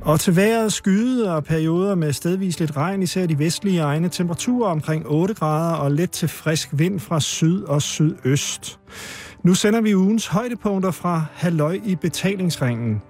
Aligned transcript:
Og 0.00 0.20
til 0.20 0.36
vejret 0.36 0.72
skyde 0.72 1.34
og 1.36 1.44
perioder 1.44 1.94
med 1.94 2.12
stedvis 2.12 2.60
lidt 2.60 2.76
regn, 2.76 3.02
især 3.02 3.26
de 3.26 3.38
vestlige 3.38 3.80
egne 3.80 4.08
temperaturer 4.08 4.70
omkring 4.70 5.06
8 5.06 5.34
grader 5.34 5.74
og 5.74 5.92
let 5.92 6.10
til 6.10 6.28
frisk 6.28 6.68
vind 6.72 7.00
fra 7.00 7.20
syd 7.20 7.62
og 7.62 7.82
sydøst. 7.82 8.78
Nu 9.42 9.54
sender 9.54 9.80
vi 9.80 9.94
ugens 9.94 10.26
højdepunkter 10.26 10.90
fra 10.90 11.24
Halløj 11.32 11.78
i 11.84 11.96
betalingsringen. 11.96 13.02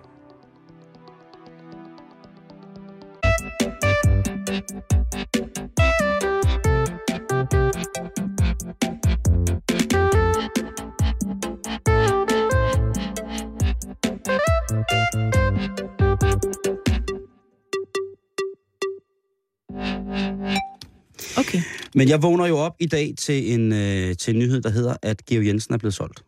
Men 22.01 22.09
jeg 22.09 22.23
vågner 22.23 22.47
jo 22.47 22.57
op 22.57 22.77
i 22.79 22.87
dag 22.87 23.15
til 23.19 23.53
en, 23.53 23.73
øh, 23.73 24.17
til 24.17 24.35
en 24.35 24.39
nyhed, 24.39 24.61
der 24.61 24.71
hedder, 24.71 24.97
at 25.03 25.25
Geo 25.25 25.43
Jensen 25.43 25.75
er 25.75 25.79
blevet 25.79 25.95
solgt. 25.95 26.25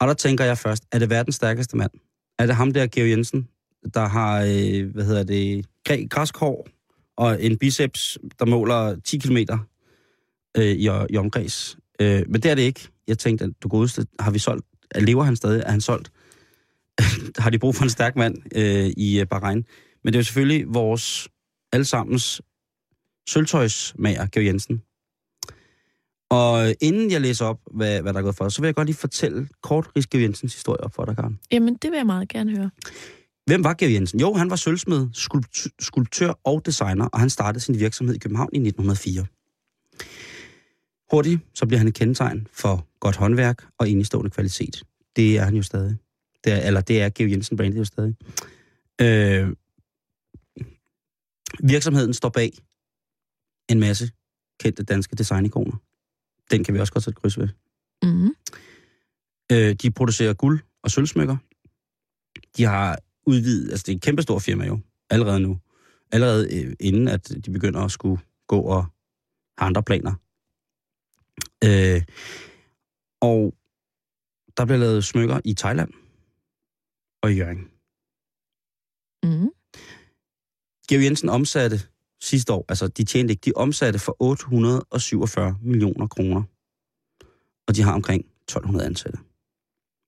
Og 0.00 0.08
der 0.08 0.14
tænker 0.14 0.44
jeg 0.44 0.58
først, 0.58 0.84
er 0.92 0.98
det 0.98 1.10
verdens 1.10 1.34
stærkeste 1.34 1.76
mand? 1.76 1.90
Er 2.38 2.46
det 2.46 2.56
ham 2.56 2.72
der, 2.72 2.86
Geo 2.86 3.06
Jensen, 3.06 3.48
der 3.94 4.08
har, 4.08 4.40
øh, 4.40 4.92
hvad 4.94 5.04
hedder 5.04 5.22
det, 5.22 5.66
græ- 5.88 6.06
græskår 6.10 6.68
og 7.16 7.44
en 7.44 7.58
biceps, 7.58 8.18
der 8.38 8.46
måler 8.46 9.00
10 9.00 9.18
km 9.18 9.36
øh, 10.56 10.64
i, 10.64 10.88
i 11.10 11.16
omkreds? 11.16 11.78
Øh, 12.00 12.22
men 12.28 12.42
det 12.42 12.50
er 12.50 12.54
det 12.54 12.62
ikke. 12.62 12.88
Jeg 13.08 13.18
tænkte, 13.18 13.44
at 13.44 13.50
du 13.62 13.68
godeste, 13.68 14.06
har 14.20 14.30
vi 14.30 14.38
solgt? 14.38 14.66
Lever 14.94 15.22
han 15.22 15.36
stadig? 15.36 15.62
Er 15.66 15.70
han 15.70 15.80
solgt? 15.80 16.12
har 17.42 17.50
de 17.50 17.58
brug 17.58 17.74
for 17.74 17.84
en 17.84 17.90
stærk 17.90 18.16
mand 18.16 18.36
øh, 18.54 18.92
i 18.96 19.20
øh, 19.20 19.26
Bahrain? 19.26 19.64
Men 20.04 20.12
det 20.12 20.14
er 20.14 20.20
jo 20.20 20.24
selvfølgelig 20.24 20.74
vores 20.74 21.28
allesammens 21.72 22.42
sølvtøjsmager, 23.28 24.26
Georg 24.26 24.46
Jensen. 24.46 24.82
Og 26.30 26.74
inden 26.80 27.10
jeg 27.10 27.20
læser 27.20 27.44
op, 27.44 27.60
hvad, 27.70 28.02
hvad 28.02 28.12
der 28.12 28.18
er 28.18 28.22
gået 28.22 28.36
for, 28.36 28.48
så 28.48 28.60
vil 28.60 28.68
jeg 28.68 28.74
godt 28.74 28.86
lige 28.86 28.96
fortælle 28.96 29.48
kort 29.62 29.88
Georg 29.94 30.22
Jensens 30.22 30.54
historie 30.54 30.80
op 30.80 30.94
for 30.94 31.04
dig, 31.04 31.16
Karen. 31.16 31.38
Jamen, 31.52 31.74
det 31.74 31.90
vil 31.90 31.96
jeg 31.96 32.06
meget 32.06 32.28
gerne 32.28 32.56
høre. 32.56 32.70
Hvem 33.46 33.64
var 33.64 33.74
Georg 33.74 33.92
Jensen? 33.92 34.20
Jo, 34.20 34.34
han 34.34 34.50
var 34.50 34.56
sølvsmed, 34.56 35.08
skulpt- 35.14 35.68
skulptør 35.80 36.32
og 36.44 36.66
designer, 36.66 37.06
og 37.06 37.20
han 37.20 37.30
startede 37.30 37.64
sin 37.64 37.78
virksomhed 37.78 38.14
i 38.14 38.18
København 38.18 38.48
i 38.52 38.58
1904. 38.58 39.26
Hurtigt, 41.10 41.40
så 41.54 41.66
bliver 41.66 41.78
han 41.78 41.88
et 41.88 41.94
kendetegn 41.94 42.46
for 42.52 42.86
godt 43.00 43.16
håndværk 43.16 43.64
og 43.78 43.90
enestående 43.90 44.30
kvalitet. 44.30 44.82
Det 45.16 45.38
er 45.38 45.44
han 45.44 45.54
jo 45.54 45.62
stadig. 45.62 45.96
Det 46.44 46.52
er, 46.52 46.56
eller 46.66 46.80
det 46.80 47.02
er 47.02 47.08
Georg 47.08 47.30
Jensen 47.30 47.56
brandet 47.56 47.78
jo 47.78 47.84
stadig. 47.84 48.14
Øh, 49.00 49.48
virksomheden 51.62 52.14
står 52.14 52.28
bag 52.28 52.52
en 53.72 53.80
masse 53.80 54.10
kendte 54.60 54.82
danske 54.82 55.16
designikoner. 55.16 55.76
Den 56.50 56.64
kan 56.64 56.74
vi 56.74 56.80
også 56.80 56.92
godt 56.92 57.04
sætte 57.04 57.20
kryds 57.20 57.38
ved. 57.38 57.48
Mm-hmm. 58.02 58.34
Øh, 59.52 59.74
de 59.74 59.90
producerer 59.90 60.34
guld 60.34 60.60
og 60.82 60.90
sølvsmykker. 60.90 61.36
De 62.56 62.64
har 62.64 62.98
udvidet, 63.26 63.70
altså 63.70 63.84
det 63.86 63.92
er 63.92 63.96
et 63.96 64.02
kæmpestort 64.02 64.42
firma 64.42 64.66
jo, 64.66 64.80
allerede 65.10 65.40
nu. 65.40 65.58
Allerede 66.12 66.64
øh, 66.64 66.76
inden, 66.80 67.08
at 67.08 67.32
de 67.44 67.50
begynder 67.50 67.80
at 67.80 67.90
skulle 67.90 68.22
gå 68.46 68.60
og 68.60 68.82
have 69.58 69.66
andre 69.66 69.82
planer. 69.82 70.14
Øh, 71.64 72.02
og 73.20 73.54
der 74.56 74.64
bliver 74.64 74.78
lavet 74.78 75.04
smykker 75.04 75.40
i 75.44 75.54
Thailand 75.54 75.92
og 77.22 77.32
i 77.32 77.34
Jørgen. 77.34 77.68
Mm-hmm. 79.22 79.50
Georg 80.88 81.04
Jensen 81.04 81.28
omsatte 81.28 81.80
sidste 82.22 82.52
år, 82.52 82.64
altså 82.68 82.86
de 82.88 83.04
tjente 83.04 83.32
ikke, 83.32 83.42
de 83.44 83.52
omsatte 83.56 83.98
for 83.98 84.16
847 84.20 85.56
millioner 85.62 86.06
kroner. 86.06 86.42
Og 87.68 87.76
de 87.76 87.82
har 87.82 87.92
omkring 87.92 88.24
1200 88.24 88.86
ansatte. 88.86 89.18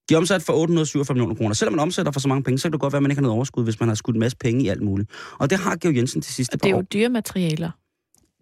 De 0.08 0.14
er 0.14 0.18
omsat 0.18 0.42
for 0.42 0.52
847 0.52 1.14
millioner 1.14 1.34
kroner. 1.34 1.54
Selvom 1.54 1.72
man 1.72 1.80
omsætter 1.80 2.12
for 2.12 2.20
så 2.20 2.28
mange 2.28 2.42
penge, 2.42 2.58
så 2.58 2.62
kan 2.62 2.72
det 2.72 2.80
godt 2.80 2.92
være, 2.92 2.98
at 2.98 3.02
man 3.02 3.10
ikke 3.10 3.18
har 3.18 3.22
noget 3.22 3.36
overskud, 3.36 3.64
hvis 3.64 3.80
man 3.80 3.88
har 3.88 3.94
skudt 3.94 4.16
en 4.16 4.20
masse 4.20 4.36
penge 4.36 4.64
i 4.64 4.68
alt 4.68 4.82
muligt. 4.82 5.10
Og 5.38 5.50
det 5.50 5.58
har 5.58 5.76
Georg 5.76 5.96
Jensen 5.96 6.20
til 6.22 6.34
sidste 6.34 6.54
Og 6.54 6.62
det 6.62 6.66
er 6.66 6.70
jo 6.70 6.76
år. 6.76 6.82
dyre 6.82 7.08
materialer. 7.08 7.70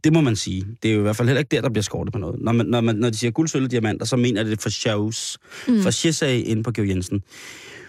Det 0.05 0.13
må 0.13 0.21
man 0.21 0.37
sige. 0.37 0.67
Det 0.83 0.91
er 0.91 0.95
jo 0.95 0.99
i 0.99 1.03
hvert 1.03 1.17
fald 1.17 1.29
heller 1.29 1.39
ikke 1.39 1.57
der, 1.57 1.61
der 1.61 1.71
bliver 1.71 1.83
skortet 1.83 2.13
på 2.13 2.19
noget. 2.19 2.41
Når, 2.41 2.53
man, 2.53 2.67
når, 2.67 2.81
man, 2.81 2.97
når 2.97 3.11
de 3.11 3.17
siger 3.17 3.31
guld, 3.31 3.49
sølv 3.49 3.65
og 3.65 3.71
diamanter, 3.71 4.07
så 4.07 4.17
mener 4.17 4.43
de 4.43 4.51
det 4.51 4.63
for 4.63 4.69
shows. 4.69 5.39
Mm. 5.69 5.83
For 5.83 5.91
Shesay 5.91 6.43
inde 6.45 6.63
på 6.63 6.73
Georg 6.73 6.89
Jensen. 6.89 7.23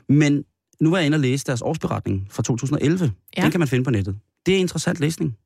Men 0.09 0.43
nu 0.79 0.89
var 0.89 0.97
jeg 0.97 1.05
inde 1.05 1.15
og 1.15 1.19
læse 1.19 1.45
deres 1.45 1.61
årsberetning 1.61 2.27
fra 2.31 2.43
2011. 2.43 3.11
Ja. 3.37 3.41
Den 3.41 3.51
kan 3.51 3.59
man 3.59 3.67
finde 3.67 3.83
på 3.83 3.91
nettet. 3.91 4.15
Det 4.45 4.55
er 4.55 4.59
interessant 4.59 4.99
læsning. 4.99 5.37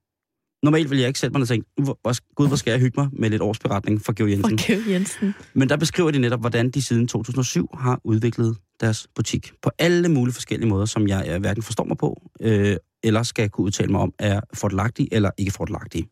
Normalt 0.67 0.89
vil 0.89 0.97
jeg 0.99 1.07
ikke 1.07 1.19
sætte 1.19 1.33
mig 1.33 1.41
og 1.41 1.47
tænke, 1.47 1.67
"Hvor- 1.81 2.33
gud, 2.35 2.47
hvor 2.47 2.55
skal 2.55 2.71
jeg 2.71 2.79
hygge 2.79 2.99
mig 3.01 3.09
med 3.13 3.29
lidt 3.29 3.41
årsberetning 3.41 4.01
fra 4.05 4.13
Georg 4.17 4.29
Jensen. 4.31 4.57
Georg 4.57 4.87
Jensen. 4.89 5.33
Men 5.53 5.69
der 5.69 5.77
beskriver 5.77 6.11
de 6.11 6.19
netop, 6.19 6.39
hvordan 6.39 6.69
de 6.71 6.81
siden 6.81 7.07
2007 7.07 7.69
har 7.73 8.01
udviklet 8.03 8.57
deres 8.79 9.07
butik 9.15 9.51
på 9.61 9.69
alle 9.79 10.09
mulige 10.09 10.33
forskellige 10.33 10.69
måder, 10.69 10.85
som 10.85 11.07
jeg 11.07 11.25
øh, 11.29 11.39
hverken 11.39 11.63
forstår 11.63 11.83
mig 11.83 11.97
på, 11.97 12.21
øh, 12.41 12.75
eller 13.03 13.23
skal 13.23 13.49
kunne 13.49 13.65
udtale 13.65 13.91
mig 13.91 14.01
om, 14.01 14.13
er 14.19 14.41
fordelagtige 14.53 15.07
eller 15.11 15.29
ikke 15.37 15.51
fordelagtige. 15.51 16.07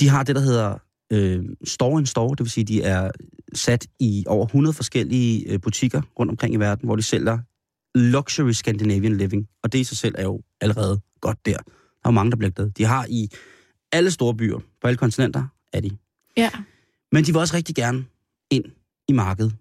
De 0.00 0.08
har 0.08 0.22
det, 0.22 0.36
der 0.36 0.42
hedder 0.42 0.78
øh, 1.12 1.44
store 1.64 2.00
in 2.00 2.06
store, 2.06 2.30
det 2.30 2.40
vil 2.40 2.50
sige, 2.50 2.64
de 2.64 2.82
er 2.82 3.10
sat 3.54 3.86
i 4.00 4.24
over 4.26 4.46
100 4.46 4.74
forskellige 4.74 5.48
øh, 5.52 5.60
butikker 5.60 6.02
rundt 6.18 6.30
omkring 6.30 6.54
i 6.54 6.56
verden, 6.56 6.86
hvor 6.86 6.96
de 6.96 7.02
sælger 7.02 7.38
luxury 7.98 8.50
Scandinavian 8.52 9.16
living. 9.16 9.46
Og 9.62 9.72
det 9.72 9.78
i 9.78 9.84
sig 9.84 9.96
selv 9.96 10.14
er 10.18 10.22
jo 10.24 10.40
allerede 10.60 11.00
godt 11.20 11.46
der. 11.46 11.56
Der 12.02 12.08
er 12.08 12.10
mange, 12.10 12.30
der 12.30 12.36
bliver 12.36 12.50
glade. 12.50 12.70
De 12.70 12.84
har 12.84 13.06
i 13.08 13.28
alle 13.92 14.10
store 14.10 14.34
byer, 14.34 14.58
på 14.80 14.86
alle 14.86 14.96
kontinenter, 14.96 15.46
er 15.72 15.80
de. 15.80 15.90
Ja. 16.36 16.50
Men 17.12 17.24
de 17.24 17.32
vil 17.32 17.40
også 17.40 17.56
rigtig 17.56 17.74
gerne 17.74 18.04
ind 18.50 18.64
i 19.08 19.12
markedet 19.12 19.56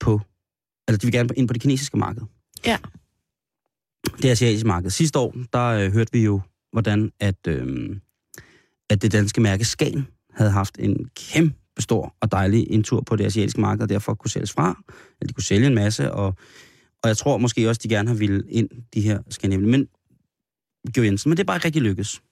på, 0.00 0.20
altså 0.88 0.98
de 1.00 1.06
vil 1.06 1.12
gerne 1.12 1.28
ind 1.36 1.48
på 1.48 1.52
det 1.52 1.62
kinesiske 1.62 1.98
marked. 1.98 2.22
Ja. 2.66 2.78
Det 4.22 4.30
asiatiske 4.30 4.66
marked. 4.66 4.90
Sidste 4.90 5.18
år, 5.18 5.34
der 5.52 5.64
øh, 5.64 5.92
hørte 5.92 6.12
vi 6.12 6.24
jo, 6.24 6.40
hvordan 6.72 7.12
at, 7.20 7.46
øh, 7.48 7.96
at 8.90 9.02
det 9.02 9.12
danske 9.12 9.40
mærke 9.40 9.64
Skagen 9.64 10.06
havde 10.30 10.50
haft 10.50 10.76
en 10.78 11.10
kæmpe 11.16 11.82
stor 11.82 12.14
og 12.20 12.32
dejlig 12.32 12.70
indtur 12.70 13.00
på 13.00 13.16
det 13.16 13.24
asiatiske 13.24 13.60
marked, 13.60 13.82
og 13.82 13.88
derfor 13.88 14.14
kunne 14.14 14.30
sælges 14.30 14.52
fra, 14.52 14.82
eller 15.20 15.28
de 15.28 15.32
kunne 15.32 15.44
sælge 15.44 15.66
en 15.66 15.74
masse, 15.74 16.12
og, 16.12 16.26
og 17.02 17.08
jeg 17.08 17.16
tror 17.16 17.38
måske 17.38 17.68
også, 17.68 17.80
de 17.84 17.88
gerne 17.88 18.08
har 18.08 18.16
ville 18.16 18.50
ind, 18.50 18.68
de 18.94 19.00
her 19.00 19.22
skandinaviske. 19.30 19.70
Men, 19.70 19.88
Georg 20.94 21.06
Jensen, 21.06 21.28
men 21.28 21.36
det 21.36 21.42
er 21.42 21.46
bare 21.46 21.56
ikke 21.56 21.64
rigtig 21.64 21.82
lykkes. 21.82 22.22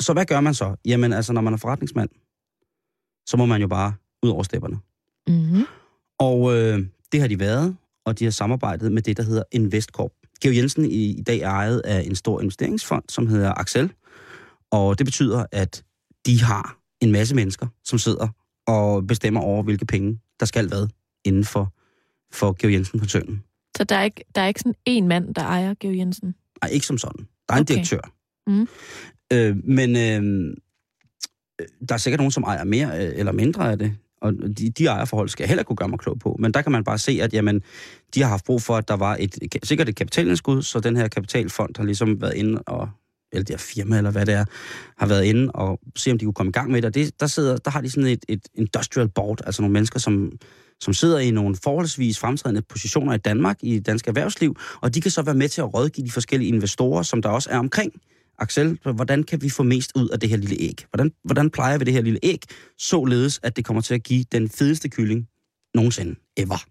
Så 0.00 0.12
hvad 0.12 0.26
gør 0.26 0.40
man 0.40 0.54
så? 0.54 0.76
Jamen 0.84 1.12
altså, 1.12 1.32
når 1.32 1.40
man 1.40 1.52
er 1.52 1.56
forretningsmand, 1.56 2.10
så 3.26 3.36
må 3.36 3.46
man 3.46 3.60
jo 3.60 3.68
bare 3.68 3.94
ud 4.22 4.30
over 4.30 4.42
stepperne. 4.42 4.78
Mm-hmm. 5.28 5.64
Og 6.18 6.56
øh, 6.56 6.86
det 7.12 7.20
har 7.20 7.28
de 7.28 7.38
været, 7.38 7.76
og 8.04 8.18
de 8.18 8.24
har 8.24 8.30
samarbejdet 8.30 8.92
med 8.92 9.02
det, 9.02 9.16
der 9.16 9.22
hedder 9.22 9.42
Investcorp. 9.52 10.12
Georg 10.42 10.56
Jensen 10.56 10.84
i, 10.84 11.18
i 11.18 11.22
dag 11.22 11.38
er 11.38 11.48
ejet 11.48 11.80
af 11.80 12.02
en 12.06 12.14
stor 12.14 12.40
investeringsfond, 12.40 13.04
som 13.08 13.26
hedder 13.26 13.54
Axel. 13.54 13.92
Og 14.70 14.98
det 14.98 15.06
betyder, 15.06 15.44
at 15.52 15.84
de 16.26 16.42
har 16.42 16.78
en 17.00 17.12
masse 17.12 17.34
mennesker, 17.34 17.66
som 17.84 17.98
sidder 17.98 18.28
og 18.66 19.06
bestemmer 19.06 19.40
over, 19.40 19.62
hvilke 19.62 19.86
penge, 19.86 20.20
der 20.40 20.46
skal 20.46 20.68
hvad 20.68 20.88
inden 21.24 21.44
for, 21.44 21.74
for 22.32 22.52
Georg 22.52 22.72
Jensen-koncernen. 22.72 23.44
Så 23.76 23.84
der 23.84 23.96
er, 23.96 24.02
ikke, 24.02 24.24
der 24.34 24.40
er 24.40 24.46
ikke 24.46 24.60
sådan 24.60 24.74
en 24.86 25.08
mand, 25.08 25.34
der 25.34 25.42
ejer 25.42 25.74
Georg 25.80 25.96
Jensen? 25.96 26.34
Nej, 26.62 26.70
ikke 26.70 26.86
som 26.86 26.98
sådan. 26.98 27.26
Der 27.50 27.56
er 27.56 27.58
en 27.58 27.62
Okay. 27.62 27.74
direktør. 27.74 28.00
Mm. 28.46 28.68
Øh, 29.32 29.56
men 29.64 29.96
øh, 29.96 30.56
der 31.88 31.94
er 31.94 31.98
sikkert 31.98 32.20
nogen, 32.20 32.30
som 32.30 32.42
ejer 32.42 32.64
mere 32.64 33.06
øh, 33.06 33.12
eller 33.16 33.32
mindre 33.32 33.70
af 33.70 33.78
det. 33.78 33.96
Og 34.22 34.32
de, 34.58 34.70
de 34.70 34.86
ejerforhold 34.86 35.28
skal 35.28 35.44
jeg 35.44 35.48
heller 35.48 35.62
kunne 35.62 35.76
gøre 35.76 35.88
mig 35.88 35.98
klog 35.98 36.18
på. 36.18 36.36
Men 36.38 36.54
der 36.54 36.62
kan 36.62 36.72
man 36.72 36.84
bare 36.84 36.98
se, 36.98 37.18
at 37.22 37.32
jamen, 37.34 37.62
de 38.14 38.22
har 38.22 38.28
haft 38.28 38.44
brug 38.44 38.62
for, 38.62 38.76
at 38.76 38.88
der 38.88 38.96
var 38.96 39.16
et, 39.20 39.38
sikkert 39.62 39.88
et 39.88 39.96
kapitalindskud, 39.96 40.62
så 40.62 40.80
den 40.80 40.96
her 40.96 41.08
kapitalfond 41.08 41.76
har 41.76 41.84
ligesom 41.84 42.20
været 42.20 42.34
inde 42.34 42.62
og 42.62 42.88
eller 43.32 43.44
det 43.44 43.54
her 43.54 43.58
firma, 43.58 43.96
eller 43.96 44.10
hvad 44.10 44.26
det 44.26 44.34
er, 44.34 44.44
har 44.98 45.06
været 45.06 45.24
inde 45.24 45.52
og 45.52 45.80
se, 45.96 46.10
om 46.10 46.18
de 46.18 46.24
kunne 46.24 46.34
komme 46.34 46.50
i 46.50 46.52
gang 46.52 46.70
med 46.70 46.82
det. 46.82 46.88
Og 46.88 46.94
det, 46.94 47.20
der, 47.20 47.26
sidder, 47.26 47.56
der 47.56 47.70
har 47.70 47.80
de 47.80 47.90
sådan 47.90 48.06
et, 48.08 48.24
et 48.28 48.48
industrial 48.54 49.08
board, 49.08 49.40
altså 49.46 49.62
nogle 49.62 49.72
mennesker, 49.72 49.98
som, 49.98 50.32
som 50.80 50.94
sidder 50.94 51.18
i 51.18 51.30
nogle 51.30 51.56
forholdsvis 51.62 52.18
fremtrædende 52.18 52.62
positioner 52.62 53.14
i 53.14 53.18
Danmark, 53.18 53.58
i 53.62 53.78
dansk 53.78 54.08
erhvervsliv, 54.08 54.56
og 54.80 54.94
de 54.94 55.00
kan 55.00 55.10
så 55.10 55.22
være 55.22 55.34
med 55.34 55.48
til 55.48 55.60
at 55.60 55.74
rådgive 55.74 56.06
de 56.06 56.12
forskellige 56.12 56.48
investorer, 56.48 57.02
som 57.02 57.22
der 57.22 57.28
også 57.28 57.50
er 57.50 57.58
omkring 57.58 57.92
Axel, 58.38 58.78
hvordan 58.94 59.22
kan 59.22 59.42
vi 59.42 59.50
få 59.50 59.62
mest 59.62 59.92
ud 59.94 60.08
af 60.08 60.20
det 60.20 60.28
her 60.28 60.36
lille 60.36 60.56
æg? 60.60 60.86
Hvordan, 60.90 61.12
hvordan 61.24 61.50
plejer 61.50 61.78
vi 61.78 61.84
det 61.84 61.94
her 61.94 62.00
lille 62.00 62.18
æg, 62.22 62.42
således 62.78 63.40
at 63.42 63.56
det 63.56 63.64
kommer 63.64 63.82
til 63.82 63.94
at 63.94 64.02
give 64.02 64.24
den 64.32 64.48
fedeste 64.48 64.88
kylling 64.88 65.28
nogensinde 65.74 66.14
ever? 66.36 66.64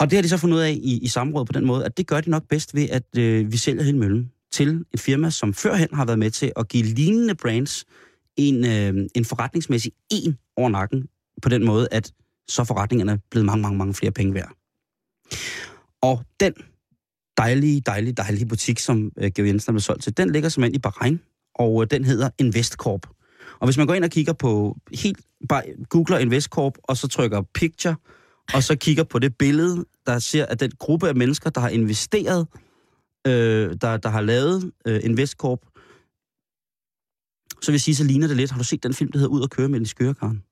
Og 0.00 0.10
det 0.10 0.16
har 0.16 0.22
de 0.22 0.28
så 0.28 0.36
fundet 0.36 0.56
ud 0.56 0.62
af 0.62 0.70
i, 0.70 0.98
i 0.98 1.08
samråd 1.08 1.46
på 1.46 1.52
den 1.52 1.66
måde, 1.66 1.84
at 1.84 1.96
det 1.96 2.06
gør 2.06 2.20
de 2.20 2.30
nok 2.30 2.42
bedst 2.48 2.74
ved, 2.74 2.88
at 2.88 3.18
øh, 3.18 3.52
vi 3.52 3.56
sælger 3.56 3.82
hele 3.82 3.98
møllen 3.98 4.32
til 4.52 4.84
et 4.94 5.00
firma, 5.00 5.30
som 5.30 5.54
førhen 5.54 5.88
har 5.92 6.04
været 6.04 6.18
med 6.18 6.30
til 6.30 6.52
at 6.56 6.68
give 6.68 6.82
lignende 6.82 7.34
brands 7.34 7.84
en, 8.36 8.64
øh, 8.64 9.08
en 9.14 9.24
forretningsmæssig 9.24 9.92
en 10.10 10.38
over 10.56 10.68
nakken, 10.68 11.08
på 11.42 11.48
den 11.48 11.64
måde, 11.64 11.88
at 11.90 12.12
så 12.48 12.62
er 12.62 12.66
forretningerne 12.66 13.20
blevet 13.30 13.46
mange, 13.46 13.62
mange, 13.62 13.78
mange 13.78 13.94
flere 13.94 14.12
penge 14.12 14.34
værd. 14.34 14.52
Og 16.02 16.24
den 16.40 16.52
dejlige, 17.36 17.80
dejlige, 17.80 18.12
dejlige 18.12 18.46
butik, 18.46 18.78
som 18.78 19.12
øh, 19.18 19.30
Georg 19.34 19.48
Jensen 19.48 19.70
er 19.70 19.72
blevet 19.72 19.84
solgt 19.84 20.02
til, 20.02 20.16
den 20.16 20.32
ligger 20.32 20.48
simpelthen 20.48 20.74
i 20.74 20.78
Bahrain, 20.78 21.20
og 21.54 21.82
øh, 21.82 21.90
den 21.90 22.04
hedder 22.04 22.30
Investcorp. 22.38 23.06
Og 23.60 23.66
hvis 23.66 23.78
man 23.78 23.86
går 23.86 23.94
ind 23.94 24.04
og 24.04 24.10
kigger 24.10 24.32
på, 24.32 24.76
helt 24.94 25.20
bare 25.48 25.62
googler 25.88 26.18
Investcorp, 26.18 26.72
og 26.82 26.96
så 26.96 27.08
trykker 27.08 27.42
picture, 27.54 27.96
og 28.54 28.62
så 28.62 28.76
kigger 28.76 29.04
på 29.04 29.18
det 29.18 29.38
billede, 29.38 29.84
der 30.06 30.18
ser, 30.18 30.46
at 30.46 30.60
den 30.60 30.70
gruppe 30.78 31.08
af 31.08 31.14
mennesker, 31.14 31.50
der 31.50 31.60
har 31.60 31.68
investeret, 31.68 32.46
øh, 33.26 33.76
der, 33.80 33.96
der 33.96 34.08
har 34.08 34.20
lavet 34.20 34.72
øh, 34.86 35.00
Investcorp, 35.04 35.60
så 37.62 37.70
vil 37.70 37.74
jeg 37.74 37.80
sige, 37.80 37.94
så 37.94 38.04
ligner 38.04 38.26
det 38.26 38.36
lidt. 38.36 38.50
Har 38.50 38.58
du 38.58 38.64
set 38.64 38.82
den 38.82 38.94
film, 38.94 39.12
der 39.12 39.18
hedder 39.18 39.32
Ud 39.32 39.40
og 39.40 39.50
køre 39.50 39.68
med 39.68 39.80
en 39.80 39.86
skørekaren? 39.86 40.42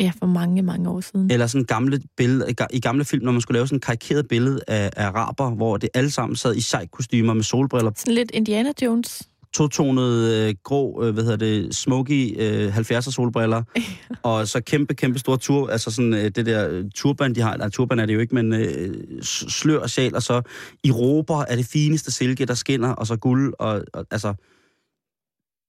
Ja, 0.00 0.12
for 0.18 0.26
mange, 0.26 0.62
mange 0.62 0.90
år 0.90 1.00
siden. 1.00 1.30
Eller 1.30 1.46
sådan 1.46 1.64
gamle 1.64 2.00
billede, 2.16 2.50
i 2.50 2.54
ga- 2.60 2.66
i 2.72 2.80
gamle 2.80 3.04
film, 3.04 3.24
når 3.24 3.32
man 3.32 3.40
skulle 3.40 3.56
lave 3.56 3.66
sådan 3.66 3.76
en 3.76 3.80
karikeret 3.80 4.28
billede 4.28 4.60
af, 4.68 4.90
af 4.96 5.06
araber, 5.06 5.50
hvor 5.50 5.76
det 5.76 5.88
alle 5.94 6.10
sammen 6.10 6.36
sad 6.36 6.56
i 6.56 6.60
sejkostymer 6.60 7.34
med 7.34 7.42
solbriller, 7.42 7.92
Sådan 7.96 8.14
lidt 8.14 8.30
Indiana 8.30 8.72
Jones. 8.82 9.22
to-tonede, 9.54 10.48
øh, 10.48 10.54
grå, 10.64 11.02
øh, 11.04 11.14
hvad 11.14 11.22
hedder 11.24 11.36
det, 11.36 11.74
smoky 11.74 12.40
øh, 12.42 12.76
70'er 12.78 13.00
solbriller, 13.00 13.62
og 14.22 14.48
så 14.48 14.60
kæmpe, 14.60 14.94
kæmpe 14.94 15.18
store 15.18 15.36
tur, 15.36 15.68
altså 15.70 15.90
sådan 15.90 16.14
øh, 16.14 16.24
det 16.24 16.46
der 16.46 16.68
øh, 16.70 16.84
turban, 16.94 17.34
de 17.34 17.40
har, 17.40 17.56
nej, 17.56 17.68
turban 17.68 17.98
er 17.98 18.06
det 18.06 18.14
jo 18.14 18.18
ikke, 18.20 18.34
men 18.34 18.52
øh, 18.52 19.22
slør 19.22 19.78
og 19.78 19.90
sjal, 19.90 20.14
og 20.14 20.22
så 20.22 20.42
i 20.84 20.90
råber 20.90 21.44
er 21.48 21.56
det 21.56 21.66
fineste 21.66 22.10
silke, 22.12 22.44
der 22.46 22.54
skinner, 22.54 22.90
og 22.90 23.06
så 23.06 23.16
guld, 23.16 23.54
og, 23.58 23.84
og 23.92 24.06
altså, 24.10 24.34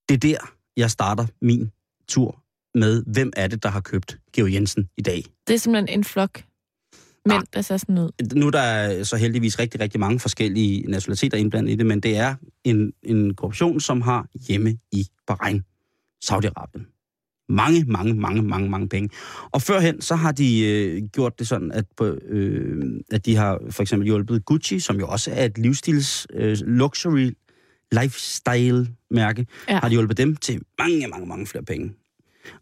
det 0.09 0.15
er 0.15 0.19
der, 0.19 0.37
jeg 0.77 0.91
starter 0.91 1.25
min 1.41 1.71
tur 2.07 2.41
med, 2.75 3.03
hvem 3.13 3.31
er 3.35 3.47
det, 3.47 3.63
der 3.63 3.69
har 3.69 3.79
købt 3.81 4.17
Georg 4.35 4.53
Jensen 4.53 4.89
i 4.97 5.01
dag? 5.01 5.23
Det 5.47 5.53
er 5.53 5.57
simpelthen 5.57 5.99
en 5.99 6.03
flok 6.03 6.43
mænd, 7.25 7.43
der 7.53 7.61
ser 7.61 7.77
sådan 7.77 7.97
ud. 7.97 8.11
nu 8.35 8.47
er 8.47 8.51
der 8.51 9.03
så 9.03 9.15
heldigvis 9.17 9.59
rigtig, 9.59 9.79
rigtig 9.79 9.99
mange 9.99 10.19
forskellige 10.19 10.81
nationaliteter 10.91 11.37
indblandet 11.37 11.71
i 11.71 11.75
det, 11.75 11.85
men 11.85 11.99
det 11.99 12.17
er 12.17 12.35
en, 12.63 12.93
en 13.03 13.33
korruption, 13.35 13.79
som 13.79 14.01
har 14.01 14.27
hjemme 14.47 14.77
i 14.91 15.07
Bahrain, 15.27 15.63
Saudi-Arabien. 16.25 16.91
Mange, 17.49 17.83
mange, 17.87 18.13
mange, 18.13 18.41
mange, 18.41 18.69
mange 18.69 18.89
penge. 18.89 19.09
Og 19.51 19.61
førhen, 19.61 20.01
så 20.01 20.15
har 20.15 20.31
de 20.31 20.65
øh, 20.65 21.03
gjort 21.13 21.39
det 21.39 21.47
sådan, 21.47 21.71
at, 21.71 21.85
på, 21.97 22.05
øh, 22.05 22.85
at 23.11 23.25
de 23.25 23.35
har 23.35 23.59
for 23.69 23.81
eksempel 23.83 24.05
hjulpet 24.05 24.45
Gucci, 24.45 24.79
som 24.79 24.99
jo 24.99 25.07
også 25.07 25.31
er 25.31 25.45
et 25.45 25.57
livsstils 25.57 26.27
øh, 26.33 26.57
luxury 26.61 27.31
lifestyle-mærke, 27.91 29.47
Ja. 29.69 29.79
har 29.79 29.89
de 29.89 29.93
hjulpet 29.93 30.17
dem 30.17 30.35
til 30.35 30.61
mange, 30.79 31.07
mange, 31.07 31.25
mange 31.27 31.47
flere 31.47 31.63
penge. 31.63 31.93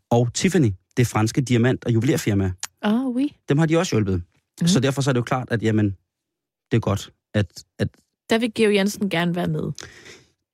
Og 0.09 0.33
Tiffany, 0.33 0.71
det 0.97 1.07
franske 1.07 1.41
diamant- 1.41 1.85
og 1.85 1.93
juvelerfirma, 1.93 2.51
oh, 2.81 3.15
oui. 3.15 3.27
dem 3.49 3.57
har 3.57 3.65
de 3.65 3.77
også 3.77 3.95
hjulpet. 3.95 4.23
Mm. 4.61 4.67
Så 4.67 4.79
derfor 4.79 5.01
så 5.01 5.09
er 5.11 5.13
det 5.13 5.19
jo 5.19 5.23
klart, 5.23 5.47
at 5.51 5.63
jamen, 5.63 5.85
det 6.71 6.77
er 6.77 6.81
godt, 6.81 7.13
at, 7.33 7.63
at 7.79 7.87
Der 8.29 8.37
vil 8.37 8.53
Georg 8.53 8.75
Jensen 8.75 9.09
gerne 9.09 9.35
være 9.35 9.47
med. 9.47 9.71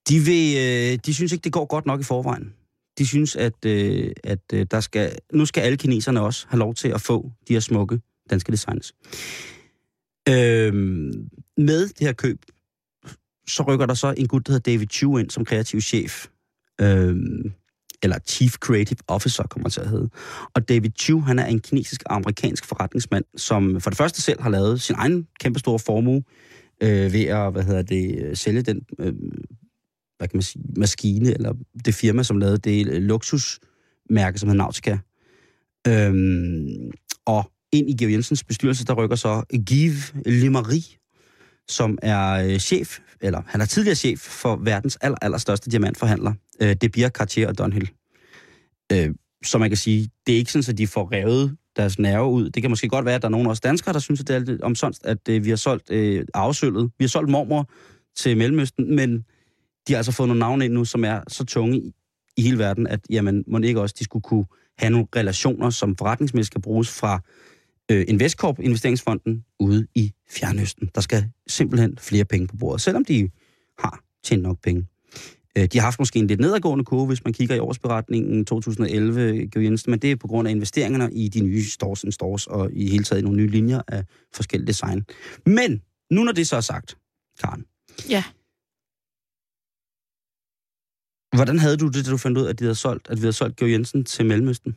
de, 0.09 0.19
vil, 0.19 0.55
øh, 0.57 0.99
de 1.05 1.13
synes 1.13 1.31
ikke, 1.31 1.43
det 1.43 1.51
går 1.53 1.65
godt 1.65 1.85
nok 1.85 1.99
i 1.99 2.03
forvejen. 2.03 2.53
De 2.97 3.07
synes, 3.07 3.35
at, 3.35 3.65
øh, 3.65 4.11
at 4.23 4.39
øh, 4.53 4.65
der 4.71 4.79
skal, 4.79 5.15
nu 5.33 5.45
skal 5.45 5.61
alle 5.61 5.77
kineserne 5.77 6.21
også 6.21 6.45
have 6.49 6.59
lov 6.59 6.75
til 6.75 6.87
at 6.87 7.01
få 7.01 7.31
de 7.47 7.53
her 7.53 7.59
smukke 7.59 7.99
danske 8.29 8.51
designs. 8.51 8.93
Øhm, 10.29 11.29
med 11.57 11.87
det 11.87 11.99
her 12.07 12.13
køb, 12.13 12.45
så 13.47 13.63
rykker 13.67 13.85
der 13.85 13.93
så 13.93 14.13
en 14.17 14.27
gut, 14.27 14.47
der 14.47 14.53
hedder 14.53 14.71
David 14.71 14.87
Chu 14.87 15.17
ind 15.17 15.29
som 15.29 15.45
kreativ 15.45 15.81
chef. 15.81 16.27
Øhm, 16.81 17.53
eller 18.03 18.19
Chief 18.27 18.53
Creative 18.53 18.97
Officer, 19.07 19.43
kommer 19.43 19.69
til 19.69 19.81
at 19.81 19.89
hedde. 19.89 20.09
Og 20.55 20.69
David 20.69 20.89
Chu, 20.99 21.19
han 21.19 21.39
er 21.39 21.45
en 21.45 21.59
kinesisk-amerikansk 21.59 22.65
forretningsmand, 22.65 23.25
som 23.37 23.81
for 23.81 23.89
det 23.89 23.97
første 23.97 24.21
selv 24.21 24.41
har 24.41 24.49
lavet 24.49 24.81
sin 24.81 24.95
egen 24.95 25.27
kæmpestore 25.39 25.79
formue 25.79 26.23
øh, 26.83 27.13
ved 27.13 27.25
at, 27.25 27.51
hvad 27.51 27.63
hedder 27.63 27.81
det, 27.81 28.37
sælge 28.37 28.61
den 28.61 28.81
øh, 28.99 29.13
hvad 30.19 30.27
kan 30.27 30.37
man 30.37 30.41
sige, 30.41 30.63
maskine, 30.77 31.33
eller 31.33 31.53
det 31.85 31.95
firma, 31.95 32.23
som 32.23 32.37
lavede 32.37 32.57
det 32.57 32.87
øh, 32.87 33.01
luksusmærke, 33.01 34.39
som 34.39 34.49
hedder 34.49 34.63
Nautica. 34.63 34.97
Øhm, 35.87 36.91
og 37.25 37.51
ind 37.71 37.89
i 37.89 37.93
Georg 37.93 38.11
Jensens 38.11 38.43
bestyrelse, 38.43 38.85
der 38.85 38.93
rykker 38.93 39.15
så 39.15 39.43
Give 39.65 39.95
Limari 40.25 40.97
som 41.69 41.97
er 42.01 42.31
øh, 42.31 42.59
chef, 42.59 42.99
eller 43.21 43.41
han 43.47 43.61
er 43.61 43.65
tidligere 43.65 43.95
chef 43.95 44.19
for 44.19 44.55
verdens 44.55 44.97
aller, 45.01 45.17
allerstørste 45.21 45.71
diamantforhandler, 45.71 46.33
øh, 46.61 46.75
De 46.81 46.89
Beer, 46.89 47.09
Cartier 47.09 47.47
og 47.47 47.57
Dunhill. 47.57 47.89
Øh, 48.91 49.09
så 49.45 49.57
man 49.57 49.69
kan 49.69 49.77
sige, 49.77 50.09
det 50.27 50.33
er 50.33 50.37
ikke 50.37 50.51
sådan, 50.51 50.73
at 50.73 50.77
de 50.77 50.87
får 50.87 51.11
revet 51.11 51.57
deres 51.75 51.99
nerve 51.99 52.27
ud. 52.27 52.49
Det 52.49 52.63
kan 52.63 52.69
måske 52.69 52.87
godt 52.87 53.05
være, 53.05 53.15
at 53.15 53.21
der 53.21 53.27
er 53.27 53.31
nogen 53.31 53.47
også 53.47 53.61
danskere, 53.65 53.93
der 53.93 53.99
synes, 53.99 54.19
at 54.19 54.27
det 54.27 54.35
er 54.35 54.39
lidt 54.39 54.61
omsonst, 54.61 55.05
at 55.05 55.29
øh, 55.29 55.45
vi 55.45 55.49
har 55.49 55.57
solgt 55.57 55.91
øh, 55.91 56.25
afsølvet. 56.33 56.91
Vi 56.97 57.03
har 57.03 57.09
solgt 57.09 57.31
mormor 57.31 57.69
til 58.17 58.37
Mellemøsten, 58.37 58.95
men 58.95 59.17
de 59.87 59.93
har 59.93 59.97
altså 59.97 60.11
fået 60.11 60.27
nogle 60.27 60.39
navne 60.39 60.65
ind 60.65 60.73
nu, 60.73 60.85
som 60.85 61.03
er 61.03 61.21
så 61.27 61.45
tunge 61.45 61.77
i, 61.77 61.93
i 62.37 62.41
hele 62.41 62.57
verden, 62.57 62.87
at 62.87 62.99
jamen, 63.09 63.43
må 63.47 63.59
ikke 63.59 63.81
også 63.81 63.95
de 63.99 64.03
skulle 64.03 64.23
kunne 64.23 64.45
have 64.77 64.89
nogle 64.89 65.07
relationer, 65.15 65.69
som 65.69 65.95
forretningsmæssigt 65.97 66.53
kan 66.53 66.61
bruges 66.61 66.89
fra 66.89 67.21
øh, 67.91 68.05
Investcorp, 68.07 68.59
investeringsfonden, 68.59 69.45
ude 69.59 69.87
i 69.95 70.13
Fjernøsten. 70.29 70.89
Der 70.95 71.01
skal 71.01 71.31
simpelthen 71.47 71.97
flere 71.97 72.25
penge 72.25 72.47
på 72.47 72.55
bordet, 72.57 72.81
selvom 72.81 73.05
de 73.05 73.29
har 73.79 74.03
tjent 74.23 74.43
nok 74.43 74.61
penge. 74.63 74.87
Øh, 75.57 75.65
de 75.65 75.77
har 75.77 75.85
haft 75.85 75.99
måske 75.99 76.19
en 76.19 76.27
lidt 76.27 76.39
nedadgående 76.39 76.85
kurve, 76.85 77.07
hvis 77.07 77.23
man 77.23 77.33
kigger 77.33 77.55
i 77.55 77.59
årsberetningen 77.59 78.45
2011, 78.45 79.47
Georg 79.47 79.63
Jensen, 79.63 79.91
men 79.91 79.99
det 79.99 80.11
er 80.11 80.15
på 80.15 80.27
grund 80.27 80.47
af 80.47 80.51
investeringerne 80.51 81.13
i 81.13 81.29
de 81.29 81.41
nye 81.41 81.63
stores 81.63 82.03
and 82.03 82.11
stores, 82.11 82.47
og 82.47 82.69
i 82.73 82.89
hele 82.89 83.03
taget 83.03 83.23
nogle 83.23 83.37
nye 83.37 83.47
linjer 83.47 83.81
af 83.87 84.03
forskellige 84.33 84.67
design. 84.67 85.05
Men, 85.45 85.81
nu 86.11 86.23
når 86.23 86.31
det 86.31 86.47
så 86.47 86.55
er 86.55 86.61
sagt, 86.61 86.97
Karen, 87.39 87.65
Ja. 88.09 88.23
Hvordan 91.35 91.59
havde 91.59 91.77
du 91.77 91.87
det, 91.87 92.05
da 92.05 92.11
du 92.11 92.17
fandt 92.17 92.37
ud 92.37 92.45
af, 92.45 92.49
at, 92.49 92.59
de 92.59 92.63
havde 92.63 92.75
solgt, 92.75 93.09
at 93.09 93.17
vi 93.17 93.21
havde 93.21 93.33
solgt 93.33 93.55
Georg 93.55 93.71
Jensen 93.71 94.05
til 94.05 94.25
Mellemøsten? 94.25 94.75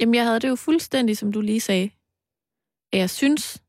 Jamen, 0.00 0.14
jeg 0.14 0.24
havde 0.24 0.40
det 0.40 0.48
jo 0.48 0.56
fuldstændig, 0.56 1.16
som 1.16 1.32
du 1.32 1.40
lige 1.40 1.60
sagde. 1.60 1.90
Jeg 2.92 3.10
synes, 3.10 3.62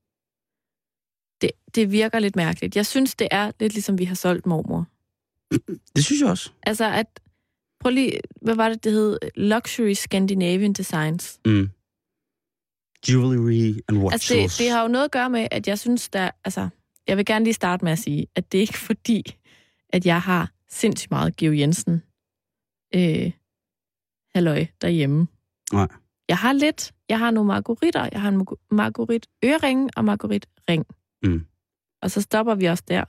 det, 1.41 1.51
det 1.75 1.91
virker 1.91 2.19
lidt 2.19 2.35
mærkeligt. 2.35 2.75
Jeg 2.75 2.85
synes, 2.85 3.15
det 3.15 3.27
er 3.31 3.51
lidt 3.59 3.73
ligesom, 3.73 3.97
vi 3.97 4.03
har 4.05 4.15
solgt 4.15 4.45
mormor. 4.45 4.87
Det 5.95 6.05
synes 6.05 6.21
jeg 6.21 6.29
også. 6.29 6.51
Altså, 6.63 6.85
at... 6.85 7.19
Prøv 7.79 7.89
lige... 7.91 8.19
Hvad 8.41 8.55
var 8.55 8.69
det, 8.69 8.83
det 8.83 8.91
hed? 8.91 9.19
Luxury 9.35 9.93
Scandinavian 9.93 10.73
Designs. 10.73 11.39
Mm. 11.45 11.69
Jewelry 13.09 13.81
and 13.87 13.97
watches. 13.97 14.31
Altså, 14.31 14.33
det, 14.33 14.65
det 14.65 14.71
har 14.71 14.81
jo 14.81 14.87
noget 14.87 15.05
at 15.05 15.11
gøre 15.11 15.29
med, 15.29 15.47
at 15.51 15.67
jeg 15.67 15.79
synes, 15.79 16.09
der... 16.09 16.31
Altså, 16.43 16.69
jeg 17.07 17.17
vil 17.17 17.25
gerne 17.25 17.45
lige 17.45 17.53
starte 17.53 17.85
med 17.85 17.91
at 17.91 17.99
sige, 17.99 18.27
at 18.35 18.51
det 18.51 18.57
er 18.57 18.61
ikke 18.61 18.77
fordi, 18.77 19.23
at 19.89 20.05
jeg 20.05 20.21
har 20.21 20.51
sindssygt 20.69 21.11
meget 21.11 21.35
Georg 21.35 21.57
Jensen 21.57 22.03
øh, 22.95 23.31
halløj 24.35 24.65
derhjemme. 24.81 25.27
Nej. 25.73 25.87
Jeg 26.29 26.37
har 26.37 26.53
lidt. 26.53 26.93
Jeg 27.09 27.19
har 27.19 27.31
nogle 27.31 27.47
margoritter. 27.47 28.09
Jeg 28.11 28.21
har 28.21 28.29
en 28.29 28.47
margorit 28.71 29.27
ørering 29.45 29.89
og 29.97 30.05
margorit 30.05 30.45
ring. 30.69 30.85
Mm. 31.23 31.45
Og 32.01 32.11
så 32.11 32.21
stopper 32.21 32.55
vi 32.55 32.65
også 32.65 32.83
der. 32.87 33.03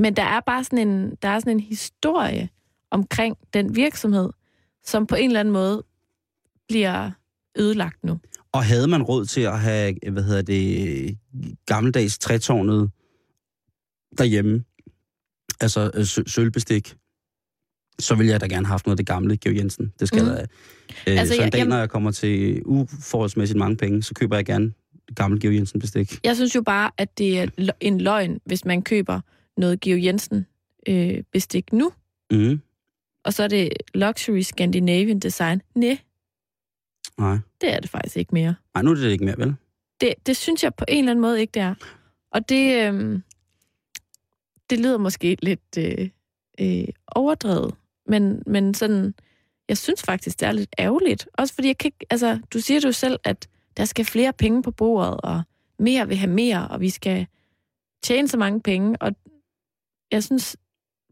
Men 0.00 0.16
der 0.16 0.22
er 0.22 0.40
bare 0.40 0.64
sådan 0.64 0.88
en, 0.88 1.14
der 1.22 1.28
er 1.28 1.38
sådan 1.38 1.52
en 1.52 1.60
historie 1.60 2.48
omkring 2.90 3.36
den 3.54 3.76
virksomhed, 3.76 4.30
som 4.84 5.06
på 5.06 5.14
en 5.14 5.26
eller 5.26 5.40
anden 5.40 5.52
måde 5.52 5.82
bliver 6.68 7.10
ødelagt 7.58 8.04
nu. 8.04 8.20
Og 8.52 8.64
havde 8.64 8.88
man 8.88 9.02
råd 9.02 9.26
til 9.26 9.40
at 9.40 9.60
have, 9.60 9.94
hvad 10.12 10.22
hedder 10.22 10.42
det, 10.42 11.18
gammeldags 11.66 12.18
trætårnet 12.18 12.90
derhjemme, 14.18 14.64
altså 15.60 15.90
øh, 15.94 16.04
sø- 16.06 16.26
sølvbestik, 16.26 16.96
så 17.98 18.14
ville 18.14 18.32
jeg 18.32 18.40
da 18.40 18.46
gerne 18.46 18.66
have 18.66 18.72
haft 18.72 18.86
noget 18.86 18.94
af 18.94 18.96
det 18.96 19.06
gamle 19.06 19.36
Georg 19.36 19.56
Jensen. 19.56 19.92
Det 20.00 20.08
skal 20.08 20.22
Mm. 20.22 20.28
der. 20.28 20.40
Øh, 20.40 20.46
Altså, 21.18 21.34
så 21.34 21.42
en 21.42 21.50
dag, 21.50 21.58
jeg- 21.58 21.66
når 21.68 21.76
jeg 21.78 21.90
kommer 21.90 22.10
til 22.10 22.62
uforholdsmæssigt 22.64 23.58
mange 23.58 23.76
penge, 23.76 24.02
så 24.02 24.14
køber 24.14 24.36
jeg 24.36 24.44
gerne 24.44 24.72
det 25.08 25.16
gamle 25.16 25.40
Georg 25.40 25.54
Jensen 25.54 25.80
bestik. 25.80 26.18
Jeg 26.24 26.36
synes 26.36 26.54
jo 26.54 26.62
bare, 26.62 26.90
at 26.98 27.18
det 27.18 27.38
er 27.40 27.46
en 27.80 28.00
løgn, 28.00 28.40
hvis 28.44 28.64
man 28.64 28.82
køber 28.82 29.20
noget 29.56 29.80
Georg 29.80 30.04
Jensen 30.04 30.46
øh, 30.88 31.22
bestik 31.32 31.72
nu, 31.72 31.92
Mm. 32.30 32.60
og 33.24 33.32
så 33.34 33.42
er 33.42 33.48
det 33.48 33.68
Luxury 33.94 34.40
Scandinavian 34.40 35.18
Design. 35.18 35.62
Nej, 35.74 35.98
Nej. 37.18 37.38
det 37.60 37.72
er 37.72 37.80
det 37.80 37.90
faktisk 37.90 38.16
ikke 38.16 38.34
mere. 38.34 38.54
Nej, 38.74 38.82
nu 38.82 38.90
er 38.90 38.94
det 38.94 39.10
ikke 39.10 39.24
mere, 39.24 39.38
vel? 39.38 39.54
Det, 40.00 40.14
det 40.26 40.36
synes 40.36 40.64
jeg 40.64 40.74
på 40.74 40.84
en 40.88 40.98
eller 40.98 41.10
anden 41.10 41.22
måde 41.22 41.40
ikke, 41.40 41.50
det 41.50 41.62
er. 41.62 41.74
Og 42.30 42.48
det, 42.48 42.92
øh, 42.92 43.20
det 44.70 44.80
lyder 44.80 44.98
måske 44.98 45.36
lidt 45.42 45.78
øh, 45.78 46.08
øh, 46.60 46.84
overdrevet, 47.06 47.74
men, 48.06 48.42
men 48.46 48.74
sådan, 48.74 49.14
jeg 49.68 49.78
synes 49.78 50.02
faktisk, 50.02 50.40
det 50.40 50.48
er 50.48 50.52
lidt 50.52 50.74
ærgerligt. 50.78 51.28
Også 51.34 51.54
fordi 51.54 51.68
jeg 51.68 51.78
kan 51.78 51.88
ikke, 51.88 52.06
altså, 52.10 52.38
du 52.52 52.60
siger 52.60 52.80
jo 52.84 52.92
selv, 52.92 53.18
at 53.24 53.48
der 53.76 53.84
skal 53.84 54.04
flere 54.04 54.32
penge 54.32 54.62
på 54.62 54.70
bordet, 54.70 55.20
og 55.20 55.42
mere 55.78 56.08
vil 56.08 56.16
have 56.16 56.30
mere, 56.30 56.68
og 56.68 56.80
vi 56.80 56.90
skal 56.90 57.26
tjene 58.02 58.28
så 58.28 58.36
mange 58.36 58.60
penge, 58.60 58.96
og 59.00 59.12
jeg 60.12 60.24
synes, 60.24 60.56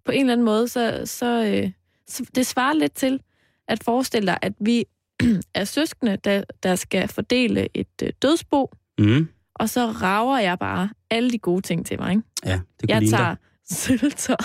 på 0.04 0.12
en 0.12 0.20
eller 0.20 0.32
anden 0.32 0.44
måde, 0.44 0.68
så, 0.68 1.02
så, 1.04 1.44
øh, 1.44 1.72
så 2.08 2.24
det 2.34 2.46
svarer 2.46 2.72
lidt 2.74 2.92
til 2.92 3.20
at 3.68 3.84
forestille 3.84 4.26
dig, 4.26 4.38
at 4.42 4.52
vi 4.60 4.84
er 5.54 5.64
søskende, 5.64 6.16
der, 6.16 6.44
der 6.62 6.74
skal 6.74 7.08
fordele 7.08 7.68
et 7.74 8.02
øh, 8.02 8.12
dødsbo, 8.22 8.70
Mm. 8.98 9.28
og 9.54 9.68
så 9.68 9.86
rager 9.86 10.38
jeg 10.38 10.58
bare 10.58 10.90
alle 11.10 11.30
de 11.30 11.38
gode 11.38 11.62
ting 11.62 11.86
til 11.86 11.98
mig, 11.98 12.10
ikke? 12.10 12.22
Ja, 12.44 12.52
det 12.52 12.88
kunne 12.90 12.94
Jeg 12.94 13.08
tager 13.10 13.36
sylter, 13.82 14.36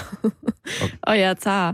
og 1.01 1.19
jeg 1.19 1.37
tager, 1.37 1.73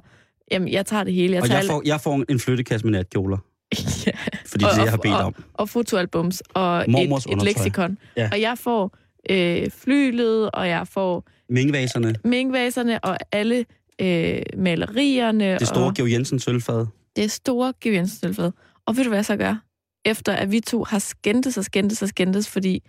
jamen, 0.51 0.69
jeg 0.69 0.85
tager 0.85 1.03
det 1.03 1.13
hele. 1.13 1.35
Jeg 1.35 1.43
dig. 1.43 1.43
Og 1.43 1.47
tager 1.47 1.61
jeg 1.61 1.69
får, 1.69 1.81
jeg 1.85 2.01
får 2.01 2.23
en 2.29 2.39
flyttekasse 2.39 2.85
med 2.85 2.91
natkjoler, 2.91 3.37
ja, 4.07 4.11
fordi 4.45 4.63
det 4.63 4.71
er 4.71 4.75
det, 4.75 4.83
jeg 4.83 4.89
har 4.89 4.97
bedt 4.97 5.13
og, 5.13 5.23
om. 5.23 5.43
og 5.53 5.69
fotoalbums, 5.69 6.43
og 6.53 6.85
Mormors 6.87 7.25
et, 7.25 7.31
et 7.33 7.43
leksikon. 7.43 7.97
Ja. 8.17 8.29
Og 8.31 8.41
jeg 8.41 8.57
får 8.57 8.97
øh, 9.29 9.71
flylet, 9.71 10.51
og 10.51 10.67
jeg 10.67 10.87
får 10.87 11.23
Mingvaserne, 11.49 12.15
mingvaserne, 12.23 13.03
og 13.03 13.17
alle 13.31 13.65
øh, 14.01 14.41
malerierne. 14.57 15.57
det 15.59 15.67
store 15.67 15.85
og 15.85 15.93
Georg 15.93 16.11
Jensen 16.11 16.39
sølvfad. 16.39 16.85
det 17.15 17.31
store 17.31 17.73
Giv 17.81 17.93
Jensen 17.93 18.51
Og 18.85 18.97
ved 18.97 19.03
du, 19.03 19.09
hvad 19.09 19.17
jeg 19.17 19.25
så 19.25 19.37
gør? 19.37 19.55
Efter 20.05 20.33
at 20.33 20.51
vi 20.51 20.59
to 20.59 20.83
har 20.83 20.99
skændtes 20.99 21.57
og 21.57 21.65
skændtes 21.65 22.01
og 22.01 22.09
skændtes, 22.09 22.49
fordi 22.49 22.83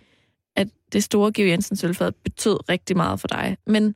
at 0.55 0.67
det 0.93 1.03
store 1.03 1.31
Giv 1.31 1.45
Jensen 1.45 1.75
sølvfad 1.75 2.11
betød 2.23 2.69
rigtig 2.69 2.97
meget 2.97 3.19
for 3.19 3.27
dig. 3.27 3.57
Men, 3.67 3.95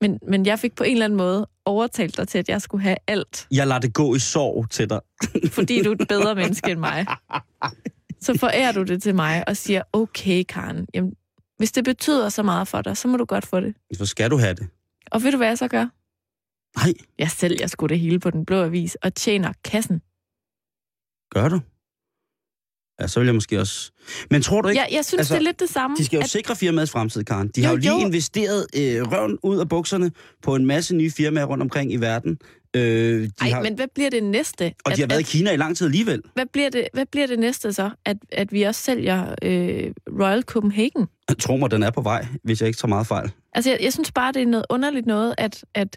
men, 0.00 0.18
men 0.28 0.46
jeg 0.46 0.58
fik 0.58 0.74
på 0.76 0.84
en 0.84 0.92
eller 0.92 1.04
anden 1.04 1.16
måde 1.16 1.48
overtalt 1.64 2.16
dig 2.16 2.28
til, 2.28 2.38
at 2.38 2.48
jeg 2.48 2.62
skulle 2.62 2.82
have 2.82 2.96
alt, 3.06 3.46
Jeg 3.50 3.66
lader 3.66 3.80
det 3.80 3.94
gå 3.94 4.14
i 4.14 4.18
sorg 4.18 4.70
til 4.70 4.90
dig. 4.90 5.00
fordi 5.52 5.82
du 5.82 5.90
er 5.92 5.96
et 6.00 6.08
bedre 6.08 6.34
menneske 6.34 6.70
end 6.70 6.80
mig. 6.80 7.06
Så 8.20 8.38
forærer 8.38 8.72
du 8.72 8.82
det 8.82 9.02
til 9.02 9.14
mig 9.14 9.48
og 9.48 9.56
siger, 9.56 9.82
okay, 9.92 10.42
Karen, 10.48 10.86
jamen, 10.94 11.12
hvis 11.58 11.72
det 11.72 11.84
betyder 11.84 12.28
så 12.28 12.42
meget 12.42 12.68
for 12.68 12.82
dig, 12.82 12.96
så 12.96 13.08
må 13.08 13.16
du 13.16 13.24
godt 13.24 13.46
få 13.46 13.60
det. 13.60 13.74
Så 13.94 14.06
skal 14.06 14.30
du 14.30 14.36
have 14.38 14.54
det. 14.54 14.68
Og 15.10 15.22
ved 15.22 15.30
du, 15.30 15.36
hvad 15.36 15.46
jeg 15.48 15.58
så 15.58 15.68
gør? 15.68 15.86
Nej, 16.78 16.92
Jeg 17.18 17.30
sælger 17.30 17.66
sgu 17.66 17.86
det 17.86 18.00
hele 18.00 18.18
på 18.20 18.30
den 18.30 18.44
blå 18.46 18.62
avis 18.62 18.94
og 18.94 19.14
tjener 19.14 19.52
kassen. 19.64 19.98
gør 21.30 21.48
du? 21.48 21.60
Ja, 23.00 23.06
så 23.06 23.20
vil 23.20 23.26
jeg 23.26 23.34
måske 23.34 23.60
også... 23.60 23.90
Men 24.30 24.42
tror 24.42 24.62
du 24.62 24.68
ikke, 24.68 24.80
Jeg, 24.80 24.88
jeg 24.92 25.04
synes, 25.04 25.18
Altså, 25.18 25.34
det 25.34 25.40
er 25.40 25.44
lidt 25.44 25.60
det 25.60 25.68
samme. 25.68 25.96
de 25.96 26.04
skal 26.04 26.16
jo 26.16 26.22
at- 26.22 26.30
sikre 26.30 26.56
firmaets 26.56 26.90
fremtid, 26.90 27.24
Karen. 27.24 27.48
De 27.48 27.60
Jo, 27.60 27.66
har 27.66 27.72
jo 27.72 27.76
lige 27.78 27.92
jo. 28.00 28.06
investeret 28.06 28.66
øh, 28.76 29.02
røven 29.12 29.38
ud 29.42 29.58
af 29.58 29.68
bukserne 29.68 30.10
på 30.42 30.54
en 30.54 30.66
masse 30.66 30.94
nye 30.96 31.10
firmaer 31.10 31.44
rundt 31.44 31.62
omkring 31.62 31.92
i 31.92 31.96
verden. 31.96 32.38
Øh, 32.76 32.82
de 32.82 33.30
Ej, 33.40 33.48
har, 33.48 33.62
men 33.62 33.74
hvad 33.74 33.86
bliver 33.94 34.10
det 34.10 34.24
næste? 34.24 34.74
og 34.84 34.90
at, 34.90 34.96
de 34.96 35.02
har 35.02 35.08
været 35.08 35.20
i 35.20 35.22
at, 35.22 35.26
Kina 35.28 35.50
i 35.52 35.56
lang 35.56 35.76
tid 35.76 35.86
alligevel. 35.86 36.22
hvad, 36.34 36.46
bliver 36.52 36.70
det, 36.70 36.88
hvad 36.92 37.06
bliver 37.06 37.26
det 37.26 37.38
næste 37.38 37.72
så? 37.72 37.90
At, 38.04 38.16
at 38.32 38.52
vi 38.52 38.62
også 38.62 38.80
sælger 38.82 39.34
øh, 39.42 39.90
Royal 40.20 40.42
Copenhagen? 40.42 41.06
Tro 41.38 41.56
mig, 41.56 41.70
den 41.70 41.82
er 41.82 41.90
på 41.90 42.00
vej, 42.00 42.26
hvis 42.44 42.60
jeg 42.60 42.66
ikke 42.66 42.78
tager 42.78 42.88
meget 42.88 43.06
fejl. 43.06 43.30
Altså, 43.52 43.70
jeg, 43.70 43.78
jeg 43.82 43.92
synes 43.92 44.12
bare, 44.12 44.32
det 44.32 44.42
er 44.42 44.46
noget 44.46 44.66
underligt 44.70 45.06
noget, 45.06 45.34
at, 45.38 45.64
at 45.74 45.96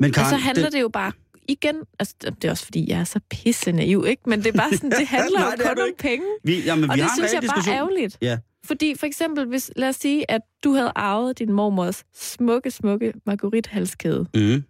Men 0.00 0.12
Karen, 0.12 0.34
altså, 0.34 0.46
handler 0.46 0.64
det, 0.64 0.72
det 0.72 0.80
jo 0.80 0.88
bare 0.88 1.12
igen... 1.50 1.76
Altså, 1.98 2.14
det 2.20 2.44
er 2.44 2.50
også 2.50 2.64
fordi, 2.64 2.90
jeg 2.90 3.00
er 3.00 3.04
så 3.04 3.20
pisse 3.30 3.72
naiv, 3.72 4.04
ikke? 4.08 4.22
Men 4.26 4.38
det 4.38 4.46
er 4.46 4.58
bare 4.58 4.72
sådan, 4.72 4.90
det 4.90 5.06
handler 5.16 5.40
Nej, 5.40 5.54
jo 5.58 5.64
kun 5.74 5.82
om 5.82 5.88
penge. 5.98 6.26
vi, 6.44 6.60
jamen, 6.62 6.90
Og 6.90 6.96
vi 6.96 7.00
det 7.00 7.08
har 7.08 7.16
synes 7.16 7.32
jeg 7.32 7.40
bare 7.42 7.46
diskussion. 7.56 7.74
er 7.74 7.78
ærgerligt. 7.78 8.18
Ja. 8.22 8.38
Fordi 8.64 8.94
for 8.98 9.06
eksempel, 9.06 9.46
hvis, 9.46 9.70
lad 9.76 9.88
os 9.88 9.96
sige, 9.96 10.30
at 10.30 10.40
du 10.64 10.72
havde 10.72 10.92
arvet 10.96 11.38
din 11.38 11.52
mormors 11.52 12.04
smukke, 12.14 12.70
smukke 12.70 13.12
Marguerite-halskæde, 13.26 14.26
Mm. 14.34 14.64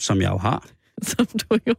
Som 0.00 0.20
jeg 0.20 0.30
jo 0.30 0.36
har. 0.38 0.68
som 1.02 1.26
du 1.26 1.58
jo 1.66 1.74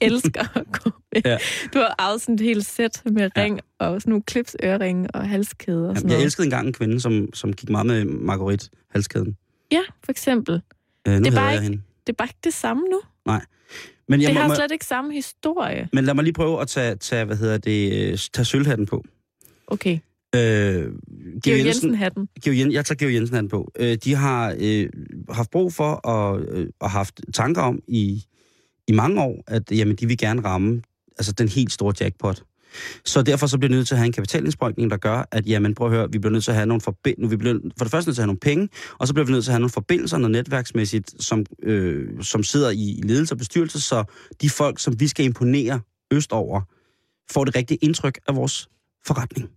elsker 0.00 0.56
at 0.58 0.66
gå 0.72 0.90
med. 1.12 1.22
Ja. 1.24 1.38
Du 1.74 1.78
har 1.78 1.94
arvet 1.98 2.20
sådan 2.20 2.34
et 2.34 2.40
helt 2.40 2.66
sæt 2.66 3.02
med 3.04 3.30
ring 3.36 3.60
og 3.78 4.00
sådan 4.02 4.10
nogle 4.10 4.22
clips, 4.30 4.56
øreringe 4.64 5.10
og 5.14 5.28
halskæde 5.28 5.88
og 5.88 5.96
sådan 5.96 5.96
Jamen, 5.96 6.10
jeg 6.10 6.16
noget. 6.16 6.24
elskede 6.24 6.44
engang 6.46 6.66
en 6.66 6.72
kvinde, 6.72 7.00
som, 7.00 7.34
som 7.34 7.52
gik 7.52 7.70
meget 7.70 7.86
med 7.86 8.04
Marguerite 8.04 8.70
halskæden. 8.90 9.36
Ja, 9.72 9.82
for 10.04 10.12
eksempel. 10.12 10.60
Øh, 11.08 11.14
nu 11.14 11.18
Det 11.18 11.26
er 11.26 11.30
bare 11.34 11.44
jeg 11.44 11.54
ikke- 11.54 11.62
hende. 11.62 11.82
Det 12.06 12.12
er 12.12 12.16
bare 12.16 12.26
ikke 12.26 12.38
det 12.44 12.54
samme 12.54 12.82
nu. 12.82 13.00
Men, 14.08 14.20
jeg 14.20 14.28
det 14.28 14.34
må, 14.34 14.40
har 14.40 14.54
slet 14.54 14.72
ikke 14.72 14.84
samme 14.84 15.12
historie. 15.14 15.88
men 15.92 16.04
lad 16.04 16.14
mig 16.14 16.24
lige 16.24 16.34
prøve 16.34 16.60
at 16.60 16.68
tage, 16.68 16.96
tage 16.96 17.24
hvad 17.24 17.36
hedder 17.36 17.58
det, 17.58 18.10
øh, 18.12 18.18
tage 18.32 18.44
sølvhatten 18.44 18.86
på. 18.86 19.04
Okay, 19.66 19.98
Øh, 20.34 20.92
Georg 21.44 21.66
Jensen-hatten. 21.66 22.28
Georg 22.44 22.56
Jensen, 22.56 22.72
jeg 22.72 22.84
tager 22.84 22.96
Georg 22.96 23.14
Jensen 23.14 23.36
han 23.36 23.48
på. 23.48 23.72
Øh, 23.78 23.96
de 24.04 24.14
har 24.14 24.56
øh, 24.60 24.88
haft 25.30 25.50
brug 25.50 25.72
for 25.72 25.92
og, 25.92 26.40
øh, 26.40 26.68
og 26.80 26.90
haft 26.90 27.20
tanker 27.34 27.62
om 27.62 27.80
i, 27.88 28.24
i 28.88 28.92
mange 28.92 29.22
år, 29.22 29.44
at 29.46 29.72
jamen, 29.72 29.96
de 29.96 30.06
vil 30.06 30.18
gerne 30.18 30.44
ramme 30.44 30.82
altså, 31.18 31.32
den 31.32 31.48
helt 31.48 31.72
store 31.72 31.94
jackpot. 32.00 32.42
Så 33.04 33.22
derfor 33.22 33.46
så 33.46 33.58
bliver 33.58 33.68
vi 33.68 33.76
nødt 33.76 33.88
til 33.88 33.94
at 33.94 33.98
have 33.98 34.06
en 34.06 34.12
kapitalindsprøjtning, 34.12 34.90
der 34.90 34.96
gør, 34.96 35.28
at 35.30 35.46
jamen, 35.46 35.74
prøv 35.74 35.86
at 35.86 35.92
høre, 35.92 36.12
vi 36.12 36.18
bliver 36.18 36.32
nødt 36.32 36.44
til 36.44 36.50
at 36.50 36.54
have 36.54 36.66
nogle 36.66 36.80
forbindelser. 36.80 37.28
Vi 37.28 37.36
bliver 37.36 37.58
for 37.78 37.84
det 37.84 37.90
første 37.90 38.08
nødt 38.08 38.16
til 38.16 38.22
at 38.22 38.24
have 38.24 38.26
nogle 38.26 38.38
penge, 38.38 38.68
og 38.98 39.08
så 39.08 39.14
bliver 39.14 39.26
vi 39.26 39.32
nødt 39.32 39.44
til 39.44 39.50
at 39.50 39.54
have 39.54 39.60
nogle 39.60 39.70
forbindelser, 39.70 40.18
noget 40.18 40.30
netværksmæssigt, 40.32 41.22
som, 41.22 41.46
øh, 41.62 42.22
som 42.22 42.42
sidder 42.42 42.70
i 42.70 43.00
ledelse 43.04 43.34
og 43.34 43.38
bestyrelse, 43.38 43.80
så 43.80 44.04
de 44.40 44.50
folk, 44.50 44.80
som 44.80 45.00
vi 45.00 45.08
skal 45.08 45.24
imponere 45.24 45.80
østover, 46.12 46.60
får 47.30 47.44
det 47.44 47.56
rigtige 47.56 47.78
indtryk 47.82 48.18
af 48.28 48.36
vores 48.36 48.68
forretning. 49.06 49.50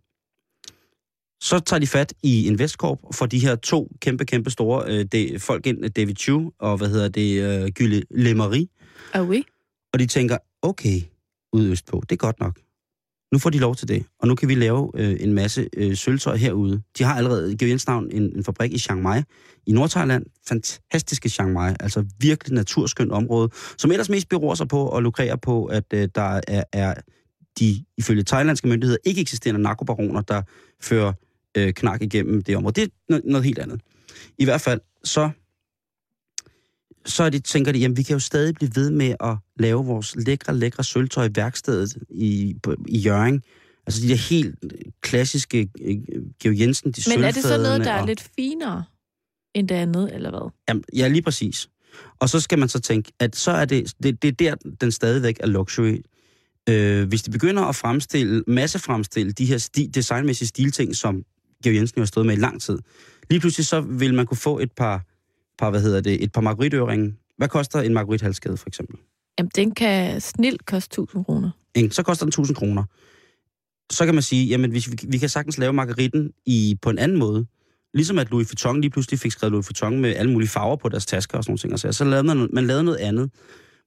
Så 1.42 1.60
tager 1.60 1.80
de 1.80 1.88
fat 1.88 2.14
i 2.24 2.48
Investcorp 2.48 3.00
og 3.04 3.16
får 3.16 3.26
de 3.26 3.40
her 3.40 3.56
to 3.56 3.92
kæmpe, 4.02 4.26
kæmpe 4.26 4.50
store 4.50 4.84
øh, 4.88 5.06
de, 5.06 5.40
folk 5.40 5.68
ind, 5.68 5.90
David 5.90 6.16
Chu 6.16 6.52
og 6.60 6.78
hvad 6.78 6.90
hedder 6.90 7.10
det, 7.10 7.42
øh, 7.42 7.72
Gylle 7.72 8.04
Lemery. 8.12 8.66
Ah 9.14 9.30
oui. 9.30 9.44
Og 9.94 10.00
de 10.00 10.06
tænker, 10.06 10.38
okay, 10.62 11.02
ude 11.54 11.72
østpå, 11.72 12.04
det 12.10 12.12
er 12.12 12.18
godt 12.18 12.40
nok. 12.40 12.60
Nu 13.36 13.40
får 13.40 13.50
de 13.50 13.60
lov 13.60 13.76
til 13.76 13.88
det, 13.88 14.06
og 14.20 14.28
nu 14.28 14.36
kan 14.36 14.50
vi 14.50 14.56
lave 14.56 14.92
øh, 14.96 15.18
en 15.20 15.34
masse 15.34 15.70
øh, 15.78 15.96
sølvtøj 15.96 16.36
herude. 16.36 16.82
De 16.98 17.04
har 17.04 17.16
allerede, 17.18 17.54
i 17.54 17.70
Jens 17.70 17.88
navn, 17.88 18.12
en, 18.12 18.24
en 18.38 18.44
fabrik 18.44 18.74
i 18.74 18.78
Chiang 18.80 19.02
Mai 19.02 19.22
i 19.68 19.72
Nordthailand. 19.72 20.26
Fantastiske 20.48 21.30
Chiang 21.30 21.54
Mai, 21.54 21.74
altså 21.80 22.06
virkelig 22.20 22.56
naturskønt 22.56 23.12
område, 23.12 23.50
som 23.78 23.92
ellers 23.92 24.10
mest 24.10 24.30
beror 24.30 24.56
sig 24.56 24.68
på 24.68 24.88
og 24.88 25.04
lukrerer 25.04 25.36
på, 25.36 25.66
at 25.66 25.84
øh, 25.94 26.10
der 26.16 26.42
er, 26.48 26.64
er 26.74 26.94
de, 27.60 27.86
ifølge 27.98 28.24
thailandske 28.24 28.68
myndigheder, 28.68 28.98
ikke 29.06 29.22
eksisterende 29.22 29.62
narkobaroner, 29.62 30.22
der 30.22 30.42
fører 30.82 31.14
øh, 31.58 31.74
knak 31.74 32.02
igennem 32.02 32.44
det 32.44 32.58
område. 32.58 32.82
Det 32.82 32.84
er 32.84 32.88
noget, 33.10 33.26
noget 33.26 33.46
helt 33.46 33.60
andet. 33.60 33.82
I 34.38 34.46
hvert 34.46 34.62
fald, 34.62 34.82
så, 35.04 35.30
så 37.06 37.24
er 37.24 37.30
de, 37.30 37.40
tænker 37.40 37.72
de, 37.72 37.80
jamen 37.80 37.98
vi 37.98 38.04
kan 38.04 38.14
jo 38.14 38.20
stadig 38.20 38.56
blive 38.56 38.72
ved 38.76 38.90
med 38.92 39.16
at 39.20 39.38
lave 39.60 39.86
vores 39.86 40.16
lækre, 40.16 40.56
lækre 40.58 40.84
sølvtøj 40.84 41.26
i 41.26 41.30
værkstedet 41.36 41.98
i, 42.10 42.56
i 42.88 42.98
Jørgen. 42.98 43.42
Altså 43.88 44.02
de 44.02 44.08
der 44.10 44.16
helt 44.16 44.56
klassiske 45.02 45.70
øh, 45.82 45.98
Georg 46.42 46.60
Jensen, 46.60 46.92
de 46.92 47.02
Men 47.16 47.24
er 47.24 47.32
det 47.32 47.44
så 47.44 47.58
noget, 47.58 47.86
der 47.86 47.92
er 47.92 48.02
og- 48.02 48.08
lidt 48.08 48.30
finere 48.36 48.84
end 49.56 49.68
det 49.70 49.76
andet, 49.76 50.16
eller 50.16 50.30
hvad? 50.30 50.52
Jamen, 50.70 50.84
ja, 50.96 51.08
lige 51.08 51.22
præcis. 51.22 51.70
Og 52.20 52.30
så 52.30 52.40
skal 52.40 52.60
man 52.60 52.70
så 52.70 52.80
tænke, 52.80 53.12
at 53.20 53.36
så 53.36 53.52
er 53.52 53.66
det, 53.66 53.94
det, 54.04 54.22
det 54.22 54.28
er 54.28 54.32
der, 54.32 54.56
den 54.82 54.92
stadigvæk 54.92 55.38
er 55.40 55.48
luxury. 55.48 55.98
Øh, 56.70 57.08
hvis 57.08 57.22
de 57.24 57.32
begynder 57.32 57.64
at 57.64 57.76
fremstille, 57.76 58.44
massefremstille 58.48 59.32
de 59.32 59.46
her 59.46 59.58
sti, 59.58 59.86
designmæssige 59.88 60.48
stilting, 60.48 60.96
som 60.96 61.24
Georg 61.64 61.76
Jensen 61.76 61.98
jo 61.98 62.02
har 62.02 62.06
stået 62.06 62.26
med 62.26 62.38
i 62.38 62.40
lang 62.40 62.62
tid, 62.62 62.80
lige 63.30 63.40
pludselig 63.40 63.66
så 63.66 63.82
vil 63.82 64.14
man 64.14 64.26
kunne 64.26 64.38
få 64.38 64.60
et 64.60 64.72
par, 64.72 65.06
par 65.58 65.70
hvad 65.70 65.82
hedder 65.82 66.02
det, 66.02 66.24
et 66.24 66.32
par 66.32 66.42
marguerite 66.42 67.12
Hvad 67.38 67.48
koster 67.48 67.82
en 67.82 67.94
marguerite 67.94 68.24
halskæde 68.24 68.58
for 68.58 68.68
eksempel? 68.68 68.98
Jamen, 69.40 69.52
den 69.56 69.72
kan 69.72 70.22
snilt 70.22 70.66
koste 70.66 70.94
1000 71.02 71.26
kroner. 71.26 71.50
Så 71.92 72.04
koster 72.04 72.26
den 72.26 72.30
1000 72.30 72.56
kroner. 72.56 72.84
Så 73.92 74.06
kan 74.06 74.14
man 74.14 74.24
sige, 74.24 74.46
jamen 74.46 74.72
hvis 74.72 74.92
vi, 74.92 74.98
vi 75.08 75.18
kan 75.18 75.30
sagtens 75.30 75.58
lave 75.58 75.74
margaritten 75.74 76.32
i, 76.46 76.78
på 76.82 76.90
en 76.90 76.98
anden 76.98 77.18
måde. 77.18 77.46
Ligesom 77.94 78.20
at 78.20 78.32
Louis 78.32 78.50
Vuitton 78.52 78.82
lige 78.82 78.92
pludselig 78.92 79.20
fik 79.20 79.32
skrevet 79.32 79.52
Louis 79.52 79.70
Vuitton 79.70 80.00
med 80.00 80.16
alle 80.16 80.32
mulige 80.32 80.50
farver 80.50 80.76
på 80.76 80.90
deres 80.90 81.06
tasker 81.06 81.38
og 81.38 81.44
sådan 81.44 81.52
nogle 81.52 81.60
ting. 81.60 81.74
Og 81.74 81.80
så, 81.80 81.92
så 81.92 82.06
lavede 82.06 82.24
man, 82.24 82.50
man 82.54 82.68
lavede 82.68 82.84
noget 82.84 82.98
andet. 82.98 83.32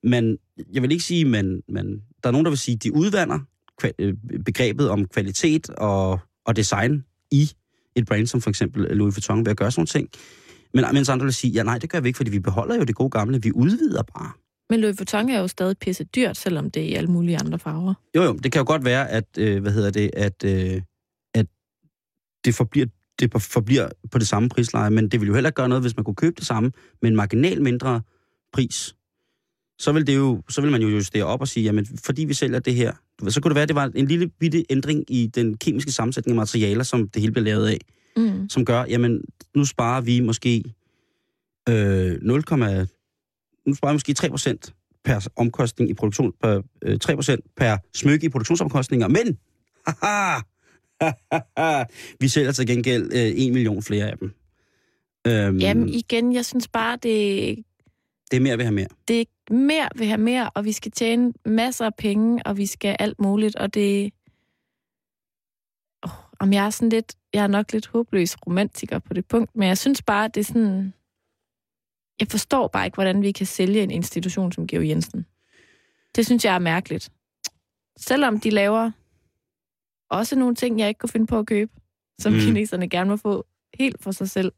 Men 0.03 0.39
jeg 0.73 0.83
vil 0.83 0.93
ikke 0.93 1.05
sige, 1.05 1.25
men, 1.25 1.63
men 1.69 2.03
der 2.23 2.29
er 2.29 2.31
nogen, 2.31 2.45
der 2.45 2.51
vil 2.51 2.59
sige, 2.59 2.75
at 2.75 2.83
de 2.83 2.95
udvander 2.95 3.39
øh, 3.99 4.15
begrebet 4.45 4.91
om 4.91 5.07
kvalitet 5.07 5.71
og, 5.71 6.21
og 6.47 6.57
design 6.57 7.05
i 7.31 7.51
et 7.97 8.07
brand 8.07 8.27
som 8.27 8.41
for 8.41 8.51
eksempel 8.51 8.97
Louis 8.97 9.17
Vuitton 9.17 9.45
ved 9.45 9.51
at 9.51 9.57
gøre 9.57 9.71
sådan 9.71 9.81
nogle 9.81 9.87
ting. 9.87 10.09
Men 10.75 10.85
mens 10.93 11.09
andre 11.09 11.25
vil 11.25 11.35
sige, 11.35 11.51
ja 11.51 11.63
nej, 11.63 11.79
det 11.79 11.91
gør 11.91 12.01
vi 12.01 12.09
ikke, 12.09 12.17
fordi 12.17 12.31
vi 12.31 12.39
beholder 12.39 12.77
jo 12.77 12.83
det 12.83 12.95
gode 12.95 13.11
gamle, 13.11 13.43
vi 13.43 13.53
udvider 13.53 14.03
bare. 14.03 14.33
Men 14.71 14.81
Louis 14.81 14.99
Vuitton 14.99 15.29
er 15.29 15.41
jo 15.41 15.49
stadig 15.49 15.79
pisse 15.79 16.05
dyrt, 16.05 16.37
selvom 16.37 16.71
det 16.71 16.83
er 16.83 16.87
i 16.87 16.95
alle 16.95 17.11
mulige 17.11 17.39
andre 17.39 17.59
farver. 17.59 17.95
Jo, 18.17 18.23
jo, 18.23 18.33
det 18.33 18.53
kan 18.53 18.61
jo 18.61 18.65
godt 18.67 18.85
være, 18.85 19.11
at, 19.11 19.25
øh, 19.39 19.63
hvad 19.63 19.73
hedder 19.73 19.91
det, 19.91 20.11
at, 20.13 20.45
øh, 20.45 20.83
at 21.35 21.47
det 22.45 22.55
forbliver, 22.55 22.87
det 23.21 23.43
forbliver 23.43 23.89
på 24.11 24.19
det 24.19 24.29
samme 24.29 24.49
prisleje, 24.49 24.91
men 24.91 25.09
det 25.09 25.21
vil 25.21 25.27
jo 25.27 25.35
heller 25.35 25.51
ikke 25.51 25.57
gøre 25.57 25.69
noget, 25.69 25.83
hvis 25.83 25.97
man 25.97 26.05
kunne 26.05 26.15
købe 26.15 26.35
det 26.39 26.47
samme 26.47 26.73
med 27.03 27.11
en 27.11 27.17
marginal 27.17 27.63
mindre 27.63 28.03
pris. 28.53 28.95
Så 29.81 29.93
vil, 29.93 30.07
det 30.07 30.17
jo, 30.17 30.43
så 30.49 30.61
vil 30.61 30.71
man 30.71 30.83
jo 30.83 30.89
justere 30.89 31.25
op 31.25 31.41
og 31.41 31.49
sige, 31.49 31.65
jamen 31.65 31.87
fordi 32.05 32.25
vi 32.25 32.35
sælger 32.35 32.59
det 32.59 32.75
her, 32.75 32.93
så 33.29 33.41
kunne 33.41 33.51
det 33.51 33.55
være, 33.55 33.63
at 33.63 33.69
det 33.69 33.77
var 33.77 33.91
en 33.95 34.07
lille 34.07 34.29
bitte 34.29 34.65
ændring 34.71 35.05
i 35.09 35.27
den 35.27 35.57
kemiske 35.57 35.93
sammensætning 35.93 36.33
af 36.33 36.37
materialer, 36.37 36.83
som 36.83 37.09
det 37.09 37.23
hele 37.23 37.33
bliver 37.33 37.45
lavet 37.45 37.69
af, 37.69 37.79
Mm. 38.19 38.49
som 38.49 38.65
gør, 38.65 38.85
jamen 38.89 39.25
nu 39.55 39.65
sparer 39.65 40.01
vi 40.01 40.21
måske 40.21 40.65
øh, 41.69 42.23
0, 42.23 42.43
nu 43.67 43.75
sparer 43.75 43.93
vi 43.93 43.95
måske 43.95 44.15
3% 44.21 44.73
per 45.05 45.29
omkostning 45.37 45.91
i 45.91 45.95
produktion, 45.95 46.33
per, 46.43 46.63
øh, 46.83 46.99
3% 47.05 47.37
per 47.57 47.77
smykke 47.95 48.27
i 48.27 48.29
produktionsomkostninger, 48.29 49.09
men 49.09 49.39
haha, 49.87 50.41
vi 52.21 52.29
sælger 52.29 52.53
til 52.53 52.67
gengæld 52.67 53.13
øh, 53.13 53.21
1 53.21 53.53
million 53.53 53.83
flere 53.83 54.11
af 54.11 54.19
dem. 54.19 54.33
Øhm, 55.27 55.59
Jamen 55.59 55.89
igen, 55.89 56.33
jeg 56.33 56.45
synes 56.45 56.69
bare, 56.69 56.99
det, 57.03 57.57
det 58.31 58.37
er 58.37 58.41
mere, 58.41 58.57
vi 58.57 58.65
har 58.65 58.71
mere. 58.71 58.87
det 59.09 59.21
er 59.21 59.55
mere 59.55 59.89
vil 59.95 60.07
have 60.07 60.19
mere, 60.19 60.51
og 60.51 60.65
vi 60.65 60.73
skal 60.73 60.93
tjene 60.93 61.33
masser 61.47 61.87
af 61.87 61.95
penge, 61.99 62.47
og 62.47 62.57
vi 62.57 62.67
skal 62.67 62.97
alt 62.99 63.21
muligt, 63.21 63.57
og 63.57 63.75
det... 63.75 64.13
Om 66.41 66.53
jeg 66.53 66.67
er 66.67 66.71
sådan 66.71 66.89
lidt, 66.89 67.15
jeg 67.35 67.43
er 67.43 67.47
nok 67.47 67.73
lidt 67.73 67.87
håbløs 67.87 68.37
romantiker 68.47 68.99
på 68.99 69.15
det 69.15 69.27
punkt, 69.27 69.57
men 69.57 69.69
jeg 69.69 69.79
synes 69.79 70.03
bare, 70.03 70.25
at 70.25 70.35
det 70.35 70.41
er 70.41 70.45
sådan, 70.45 70.95
jeg 72.21 72.29
forstår 72.29 72.69
bare 72.69 72.85
ikke, 72.87 72.95
hvordan 72.97 73.23
vi 73.23 73.33
kan 73.33 73.47
sælge 73.47 73.83
en 73.83 73.91
institution 73.91 74.53
som 74.53 74.67
Georg 74.67 74.89
Jensen. 74.89 75.27
Det 76.17 76.27
synes 76.27 76.45
jeg 76.45 76.55
er 76.55 76.59
mærkeligt. 76.59 77.11
Selvom 77.97 78.41
de 78.41 78.51
laver 78.51 78.91
også 80.11 80.37
nogle 80.39 80.55
ting, 80.55 80.79
jeg 80.79 80.89
ikke 80.89 80.99
kunne 80.99 81.11
finde 81.11 81.27
på 81.27 81.39
at 81.39 81.47
købe, 81.47 81.73
som 82.19 82.33
Mm. 82.33 82.39
kineserne 82.39 82.89
gerne 82.89 83.11
må 83.11 83.17
få 83.17 83.47
helt 83.75 84.03
for 84.03 84.11
sig 84.11 84.31
selv, 84.31 84.53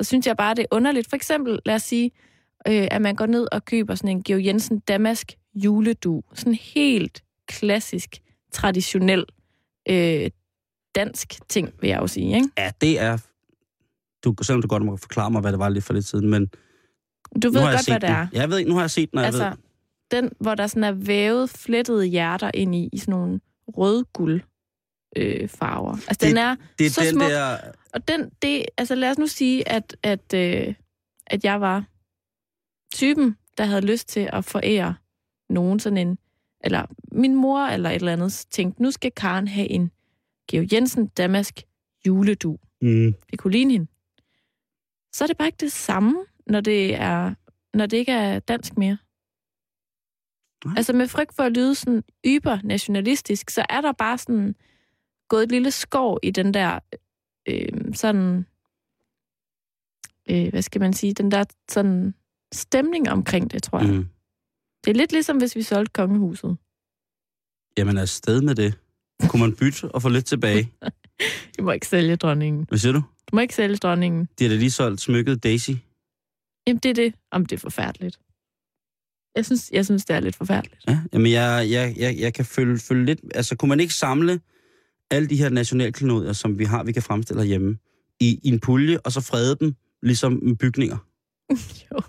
så 0.00 0.08
synes 0.08 0.26
jeg 0.26 0.36
bare, 0.36 0.54
det 0.54 0.62
er 0.62 0.76
underligt. 0.76 1.08
For 1.08 1.16
eksempel, 1.16 1.58
lad 1.66 1.74
os 1.74 1.82
sige, 1.82 2.10
øh, 2.68 2.88
at 2.90 3.02
man 3.02 3.16
går 3.16 3.26
ned 3.26 3.46
og 3.52 3.64
køber 3.64 3.94
sådan 3.94 4.16
en 4.16 4.22
Georg 4.22 4.44
Jensen 4.44 4.78
damask 4.78 5.32
juledu. 5.54 6.22
Sådan 6.34 6.54
helt 6.54 7.22
klassisk, 7.46 8.16
traditionel 8.52 9.24
øh, 9.88 10.30
dansk 10.94 11.48
ting, 11.48 11.72
vil 11.80 11.88
jeg 11.88 12.00
jo 12.00 12.06
sige. 12.06 12.34
Ikke? 12.36 12.48
Ja, 12.58 12.70
det 12.80 13.00
er... 13.00 13.18
Du, 14.24 14.34
selvom 14.42 14.62
du 14.62 14.68
godt 14.68 14.82
må 14.84 14.96
forklare 14.96 15.30
mig, 15.30 15.40
hvad 15.40 15.52
det 15.52 15.58
var 15.58 15.68
lidt 15.68 15.84
for 15.84 15.92
lidt 15.94 16.04
siden, 16.04 16.30
men 16.30 16.46
Du 17.42 17.50
ved 17.50 17.60
godt, 17.62 17.86
hvad 17.88 17.94
det 17.94 18.02
den. 18.02 18.10
er. 18.10 18.26
Ja, 18.32 18.40
jeg 18.40 18.50
ved 18.50 18.64
nu 18.66 18.74
har 18.74 18.80
jeg 18.80 18.90
set 18.90 19.10
den, 19.10 19.18
og 19.18 19.22
jeg 19.22 19.26
Altså, 19.26 19.44
ved... 19.48 19.56
den, 20.10 20.30
hvor 20.40 20.54
der 20.54 20.66
sådan 20.66 20.84
er 20.84 20.92
vævet, 20.92 21.50
flettede 21.50 22.04
hjerter 22.04 22.50
ind 22.54 22.74
i, 22.74 22.88
i 22.92 22.98
sådan 22.98 23.12
nogle 23.12 23.40
rød-guld 23.68 24.40
øh, 25.16 25.48
farver. 25.48 25.92
Altså, 26.08 26.26
den 26.28 26.36
er, 26.36 26.56
Det 26.78 26.86
er 26.86 26.90
så 26.90 27.00
den 27.00 27.10
smuk. 27.12 27.30
der... 27.30 27.56
og 27.94 28.08
den, 28.08 28.30
det, 28.42 28.64
altså 28.78 28.94
lad 28.94 29.10
os 29.10 29.18
nu 29.18 29.26
sige, 29.26 29.68
at, 29.68 29.96
at, 30.02 30.34
øh, 30.34 30.74
at 31.26 31.44
jeg 31.44 31.60
var 31.60 31.84
typen, 32.94 33.36
der 33.58 33.64
havde 33.64 33.80
lyst 33.86 34.08
til 34.08 34.28
at 34.32 34.44
forære 34.44 34.94
nogen 35.50 35.80
sådan 35.80 35.96
en, 36.08 36.18
eller 36.64 36.86
min 37.12 37.34
mor 37.34 37.60
eller 37.66 37.90
et 37.90 37.94
eller 37.94 38.12
andet, 38.12 38.46
tænkte, 38.50 38.82
nu 38.82 38.90
skal 38.90 39.10
Karen 39.16 39.48
have 39.48 39.68
en 39.70 39.90
Georg 40.50 40.72
Jensen 40.72 41.06
Damask 41.06 41.62
juledu. 42.06 42.58
Mm, 42.82 43.14
Det 43.30 43.38
kunne 43.38 43.52
ligne 43.52 43.72
hende. 43.72 43.86
Så 45.12 45.24
er 45.24 45.26
det 45.26 45.36
bare 45.38 45.48
ikke 45.48 45.60
det 45.60 45.72
samme, 45.72 46.24
når 46.46 46.60
det, 46.60 46.94
er, 46.94 47.34
når 47.74 47.86
det 47.86 47.96
ikke 47.96 48.12
er 48.12 48.38
dansk 48.38 48.76
mere. 48.76 48.98
Nej. 50.64 50.74
Altså 50.76 50.92
med 50.92 51.08
frygt 51.08 51.36
for 51.36 51.42
at 51.42 51.52
lyde 51.52 51.74
sådan 51.74 52.04
yber 52.26 52.58
nationalistisk, 52.64 53.50
så 53.50 53.66
er 53.70 53.80
der 53.80 53.92
bare 53.92 54.18
sådan 54.18 54.54
gået 55.28 55.42
et 55.42 55.50
lille 55.52 55.70
skår 55.70 56.18
i 56.22 56.30
den 56.30 56.54
der 56.54 56.78
øh, 57.48 57.94
sådan, 57.94 58.46
øh, 60.30 60.48
hvad 60.50 60.62
skal 60.62 60.80
man 60.80 60.92
sige, 60.92 61.14
den 61.14 61.30
der 61.30 61.44
sådan 61.70 62.14
stemning 62.52 63.10
omkring 63.10 63.50
det, 63.50 63.62
tror 63.62 63.78
jeg. 63.78 63.88
Mm. 63.88 63.96
mm. 63.96 64.06
Det 64.84 64.90
er 64.90 64.94
lidt 64.94 65.12
ligesom, 65.12 65.36
hvis 65.36 65.56
vi 65.56 65.62
solgte 65.62 65.92
kongehuset. 65.92 66.56
Jamen, 67.76 67.96
er 67.96 68.04
sted 68.04 68.42
med 68.42 68.54
det. 68.54 68.78
Kunne 69.28 69.40
man 69.40 69.56
bytte 69.56 69.88
og 69.88 70.02
få 70.02 70.08
lidt 70.08 70.26
tilbage? 70.26 70.72
Du 71.58 71.64
må 71.64 71.72
ikke 71.72 71.86
sælge 71.86 72.16
dronningen. 72.16 72.64
Hvad 72.68 72.78
siger 72.78 72.92
du? 72.92 72.98
Du 72.98 73.36
må 73.36 73.40
ikke 73.40 73.54
sælge 73.54 73.76
dronningen. 73.76 74.28
De 74.38 74.44
har 74.44 74.48
da 74.48 74.56
lige 74.56 74.70
solgt 74.70 75.00
smykket 75.00 75.42
Daisy. 75.42 75.70
Jamen, 76.66 76.80
det 76.82 76.90
er 76.90 76.94
det. 76.94 77.14
Om 77.32 77.46
det 77.46 77.56
er 77.56 77.60
forfærdeligt. 77.60 78.18
Jeg 79.36 79.44
synes, 79.44 79.70
jeg 79.72 79.84
synes, 79.84 80.04
det 80.04 80.16
er 80.16 80.20
lidt 80.20 80.36
forfærdeligt. 80.36 80.84
Ja, 80.88 80.98
jamen 81.12 81.32
jeg, 81.32 81.66
jeg, 81.70 81.94
jeg, 81.96 82.16
jeg 82.18 82.34
kan 82.34 82.44
følge, 82.44 82.78
følge 82.78 83.04
lidt... 83.04 83.20
Altså, 83.34 83.56
kunne 83.56 83.68
man 83.68 83.80
ikke 83.80 83.94
samle 83.94 84.40
alle 85.10 85.28
de 85.28 85.36
her 85.36 85.48
nationalklenodier, 85.48 86.32
som 86.32 86.58
vi 86.58 86.64
har, 86.64 86.84
vi 86.84 86.92
kan 86.92 87.02
fremstille 87.02 87.42
herhjemme, 87.42 87.78
i, 88.20 88.40
i 88.44 88.48
en 88.48 88.60
pulje, 88.60 88.98
og 88.98 89.12
så 89.12 89.20
frede 89.20 89.56
dem, 89.60 89.74
ligesom 90.02 90.56
bygninger? 90.60 90.96
jo. 91.92 92.00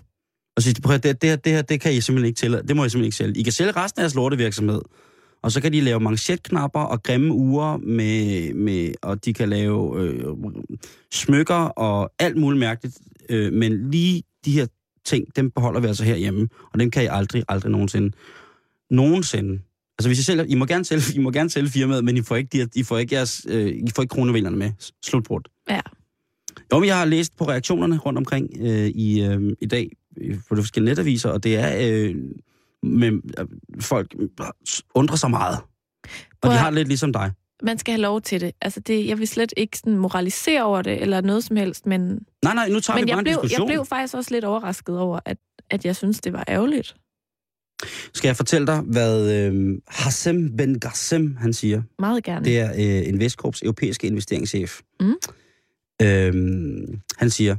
Og 0.56 0.62
sige, 0.62 0.82
prøv 0.82 0.98
det, 0.98 1.22
det, 1.22 1.30
her, 1.30 1.36
det 1.36 1.52
her, 1.52 1.62
det 1.62 1.80
kan 1.80 1.92
I 1.92 2.00
simpelthen 2.00 2.26
ikke 2.26 2.38
tælle. 2.38 2.62
Det 2.62 2.76
må 2.76 2.84
I 2.84 2.88
simpelthen 2.88 3.04
ikke 3.04 3.16
sælge. 3.16 3.40
I 3.40 3.42
kan 3.42 3.52
sælge 3.52 3.72
resten 3.72 4.00
af 4.00 4.02
jeres 4.02 4.14
lortevirksomhed. 4.14 4.80
Og 5.44 5.52
så 5.52 5.60
kan 5.60 5.72
de 5.72 5.80
lave 5.80 6.00
manchetknapper 6.00 6.80
og 6.80 7.02
grimme 7.02 7.32
uger, 7.34 7.76
med, 7.76 8.54
med, 8.54 8.92
og 9.02 9.24
de 9.24 9.32
kan 9.32 9.48
lave 9.48 10.00
øh, 10.02 10.24
smykker 11.12 11.54
og 11.54 12.12
alt 12.18 12.36
muligt 12.36 12.60
mærkeligt. 12.60 12.98
Øh, 13.28 13.52
men 13.52 13.90
lige 13.90 14.22
de 14.44 14.52
her 14.52 14.66
ting, 15.04 15.36
dem 15.36 15.50
beholder 15.50 15.80
vi 15.80 15.86
altså 15.86 16.04
herhjemme. 16.04 16.48
Og 16.72 16.80
dem 16.80 16.90
kan 16.90 17.02
I 17.02 17.06
aldrig, 17.10 17.44
aldrig 17.48 17.72
nogensinde. 17.72 18.12
Nogensinde. 18.90 19.60
Altså 19.98 20.08
hvis 20.08 20.18
I 20.18 20.22
sælger, 20.22 20.44
I 20.44 20.54
må 20.54 20.66
gerne 20.66 20.84
sælge, 20.84 21.02
I 21.16 21.18
må 21.18 21.30
gerne 21.30 21.50
sælge 21.50 21.68
firmaet, 21.70 22.04
men 22.04 22.16
I 22.16 22.22
får 22.22 22.36
ikke, 22.36 22.48
de, 22.52 22.58
her- 22.58 22.66
I 22.74 22.82
får 22.82 22.98
ikke, 22.98 23.14
jeres, 23.14 23.46
øh, 23.48 23.66
I 23.66 23.90
får 23.94 24.02
ikke 24.02 24.12
kronevinderne 24.12 24.56
med. 24.56 24.70
Slutbrud. 25.02 25.40
Ja. 25.70 25.80
Jo, 26.72 26.78
men 26.78 26.86
jeg 26.88 26.98
har 26.98 27.04
læst 27.04 27.36
på 27.36 27.44
reaktionerne 27.48 27.98
rundt 27.98 28.18
omkring 28.18 28.50
øh, 28.60 28.86
i, 28.86 29.24
øh, 29.24 29.52
i 29.60 29.66
dag 29.66 29.90
øh, 30.20 30.38
på 30.48 30.54
de 30.54 30.60
forskellige 30.62 30.90
netaviser, 30.90 31.28
og 31.28 31.44
det 31.44 31.56
er, 31.56 31.90
øh, 31.90 32.14
øh, 32.84 33.12
folk 33.80 34.14
undrer 34.94 35.16
sig 35.16 35.30
meget. 35.30 35.58
Og 36.42 36.50
de 36.50 36.54
har 36.56 36.70
lidt 36.70 36.88
ligesom 36.88 37.12
dig. 37.12 37.30
Man 37.62 37.78
skal 37.78 37.92
have 37.92 38.00
lov 38.02 38.20
til 38.20 38.40
det. 38.40 38.52
Altså, 38.60 38.80
det, 38.80 39.06
jeg 39.06 39.18
vil 39.18 39.28
slet 39.28 39.54
ikke 39.56 39.78
sådan 39.78 39.96
moralisere 39.96 40.64
over 40.64 40.82
det, 40.82 41.02
eller 41.02 41.20
noget 41.20 41.44
som 41.44 41.56
helst, 41.56 41.86
men, 41.86 42.00
Nej, 42.42 42.54
nej, 42.54 42.68
nu 42.68 42.80
tager 42.80 42.96
men 42.98 43.06
vi 43.06 43.10
bare 43.12 43.16
jeg, 43.16 43.18
en 43.18 43.24
blev, 43.24 43.32
jeg 43.32 43.42
diskussion. 43.42 43.68
blev 43.68 43.84
faktisk 43.84 44.14
også 44.14 44.30
lidt 44.34 44.44
overrasket 44.44 44.98
over, 44.98 45.20
at, 45.24 45.38
at 45.70 45.84
jeg 45.84 45.96
synes, 45.96 46.20
det 46.20 46.32
var 46.32 46.44
ærgerligt. 46.48 46.96
Skal 48.14 48.28
jeg 48.28 48.36
fortælle 48.36 48.66
dig, 48.66 48.80
hvad 48.80 49.32
øh, 49.46 49.78
Hassem 49.88 50.56
Ben 50.56 50.80
Gassem, 50.80 51.36
han 51.36 51.52
siger? 51.52 51.82
Meget 51.98 52.24
gerne. 52.24 52.44
Det 52.44 52.60
er 52.60 52.70
øh, 52.72 53.08
Investcorps 53.08 53.62
europæiske 53.62 54.06
investeringschef. 54.06 54.80
Mm. 55.00 55.14
Øhm, 56.02 57.00
han 57.18 57.30
siger, 57.30 57.56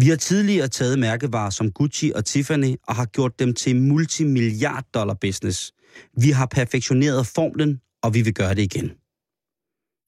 vi 0.00 0.08
har 0.08 0.16
tidligere 0.16 0.68
taget 0.68 0.98
mærkevarer 0.98 1.50
som 1.50 1.72
Gucci 1.72 2.12
og 2.14 2.24
Tiffany 2.24 2.74
og 2.82 2.94
har 2.94 3.06
gjort 3.06 3.38
dem 3.38 3.54
til 3.54 3.76
multimilliard 3.76 4.84
dollar 4.94 5.14
business. 5.14 5.72
Vi 6.20 6.30
har 6.30 6.46
perfektioneret 6.46 7.26
formlen, 7.26 7.80
og 8.02 8.14
vi 8.14 8.22
vil 8.22 8.34
gøre 8.34 8.54
det 8.54 8.62
igen. 8.62 8.88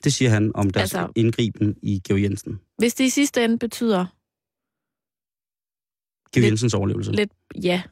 Det 0.04 0.12
siger 0.12 0.30
han 0.30 0.52
om 0.54 0.70
deres 0.70 0.94
altså, 0.94 1.12
indgriben 1.16 1.76
i 1.82 2.00
Georg 2.08 2.22
Jensen. 2.22 2.60
Hvis 2.78 2.94
det 2.94 3.04
i 3.04 3.10
sidste 3.10 3.44
ende 3.44 3.58
betyder 3.58 4.06
Georg 6.34 6.42
Lidt- 6.42 6.44
Jensens 6.50 6.74
overlevelse. 6.74 7.12
lidt 7.12 7.32
ja, 7.62 7.82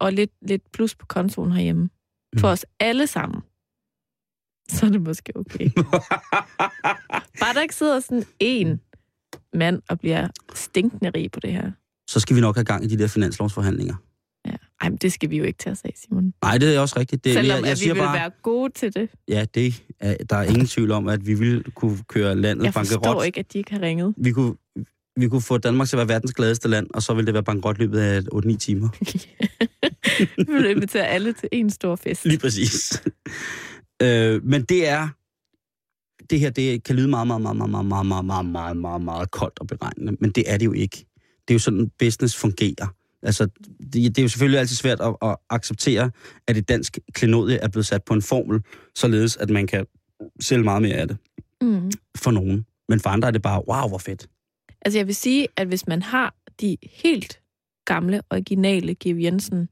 og 0.00 0.12
lidt, 0.12 0.30
lidt 0.42 0.72
plus 0.72 0.94
på 0.94 1.06
kontoen 1.06 1.52
herhjemme, 1.52 1.88
for 2.38 2.48
Mm. 2.48 2.52
os 2.52 2.66
alle 2.80 3.06
sammen, 3.06 3.40
så 4.68 4.86
er 4.86 4.90
det 4.90 5.02
måske 5.02 5.32
okay. 5.36 5.70
Bare 7.40 7.54
der 7.54 7.62
ikke 7.62 7.74
sidder 7.74 8.00
sådan 8.00 8.24
en 8.40 8.80
mand 9.54 9.82
og 9.88 9.98
bliver 10.00 10.28
stinkende 10.54 11.10
rig 11.14 11.30
på 11.32 11.40
det 11.40 11.52
her. 11.52 11.70
Så 12.10 12.20
skal 12.20 12.36
vi 12.36 12.40
nok 12.40 12.56
have 12.56 12.64
gang 12.64 12.84
i 12.84 12.86
de 12.86 12.98
der 12.98 13.06
finanslovsforhandlinger. 13.06 13.94
Ja. 14.46 14.52
Ej, 14.80 14.88
men 14.88 14.96
det 14.96 15.12
skal 15.12 15.30
vi 15.30 15.36
jo 15.38 15.44
ikke 15.44 15.58
til 15.58 15.70
at 15.70 15.78
sige, 15.78 15.92
Simon. 16.04 16.32
Nej, 16.42 16.58
det 16.58 16.74
er 16.74 16.80
også 16.80 16.98
rigtigt. 16.98 17.24
Det, 17.24 17.32
Selvom 17.32 17.56
jeg, 17.56 17.62
jeg 17.62 17.70
at 17.70 17.76
vi 17.76 17.80
siger 17.82 17.94
vil 17.94 18.00
bare, 18.00 18.18
være 18.18 18.30
gode 18.42 18.72
til 18.74 18.94
det. 18.94 19.08
ja, 19.28 19.44
det 19.54 19.82
er, 20.00 20.16
der 20.30 20.36
er 20.36 20.42
ingen 20.42 20.66
tvivl 20.66 20.90
om, 20.90 21.08
at 21.08 21.26
vi 21.26 21.34
vil 21.34 21.64
kunne 21.74 21.98
køre 22.08 22.34
landet 22.34 22.64
Jeg 22.64 22.72
forstår 22.74 23.00
bankerot. 23.00 23.26
ikke, 23.26 23.40
at 23.40 23.52
de 23.52 23.58
ikke 23.58 23.72
har 23.72 23.80
ringet. 23.80 24.14
Vi 24.16 24.32
kunne, 24.32 24.54
vi 25.16 25.28
kunne 25.28 25.40
få 25.42 25.58
Danmark 25.58 25.88
til 25.88 25.96
at 25.96 25.98
være 25.98 26.08
verdens 26.08 26.32
gladeste 26.32 26.68
land, 26.68 26.86
og 26.94 27.02
så 27.02 27.14
ville 27.14 27.26
det 27.26 27.34
være 27.34 27.42
bankrot 27.44 27.76
i 27.78 27.80
løbet 27.80 27.98
af 27.98 28.20
8-9 28.34 28.56
timer. 28.56 28.88
Vi 30.46 30.52
vil 30.52 30.70
invitere 30.70 31.06
alle 31.06 31.32
til 31.32 31.48
en 31.52 31.70
stor 31.70 31.96
fest. 31.96 32.24
Lige 32.24 32.38
præcis. 32.38 33.02
øh, 34.02 34.44
men 34.44 34.62
det 34.62 34.88
er... 34.88 35.08
Det 36.30 36.40
her, 36.40 36.50
det 36.50 36.82
kan 36.84 36.96
lyde 36.96 37.08
meget, 37.08 37.26
meget, 37.26 37.42
meget, 37.42 37.56
meget, 37.56 37.70
meget, 37.70 37.86
meget, 37.86 38.06
meget, 38.06 38.26
meget, 38.26 38.46
meget, 38.46 38.76
meget, 38.76 39.02
meget 39.02 39.30
koldt 39.30 39.58
og 39.58 39.66
beregnende, 39.66 40.16
men 40.20 40.30
det 40.30 40.44
er 40.52 40.56
det 40.58 40.64
jo 40.66 40.72
ikke. 40.72 40.96
Det 41.48 41.50
er 41.50 41.54
jo 41.54 41.58
sådan, 41.58 41.90
business 41.98 42.36
fungerer. 42.36 42.94
Altså, 43.22 43.46
det, 43.92 43.92
det 43.94 44.18
er 44.18 44.22
jo 44.22 44.28
selvfølgelig 44.28 44.60
altid 44.60 44.76
svært 44.76 45.00
at, 45.00 45.16
at 45.22 45.36
acceptere, 45.50 46.10
at 46.48 46.56
et 46.56 46.68
dansk 46.68 46.98
klenodie 47.12 47.56
er 47.56 47.68
blevet 47.68 47.86
sat 47.86 48.04
på 48.04 48.14
en 48.14 48.22
formel, 48.22 48.60
således 48.94 49.36
at 49.36 49.50
man 49.50 49.66
kan 49.66 49.86
sælge 50.40 50.64
meget 50.64 50.82
mere 50.82 50.94
af 50.96 51.08
det 51.08 51.16
Mm. 51.62 51.90
for 52.16 52.30
nogen. 52.30 52.66
Men 52.88 53.00
for 53.00 53.10
andre 53.10 53.28
er 53.28 53.32
det 53.32 53.42
bare, 53.42 53.68
wow, 53.68 53.88
hvor 53.88 53.98
fedt. 53.98 54.28
Altså 54.82 54.98
jeg 54.98 55.06
vil 55.06 55.14
sige, 55.14 55.48
at 55.56 55.66
hvis 55.66 55.86
man 55.86 56.02
har 56.02 56.34
de 56.60 56.76
helt 56.92 57.40
gamle, 57.84 58.20
originale 58.30 58.94
Georg 58.94 59.22
Jensen 59.22 59.68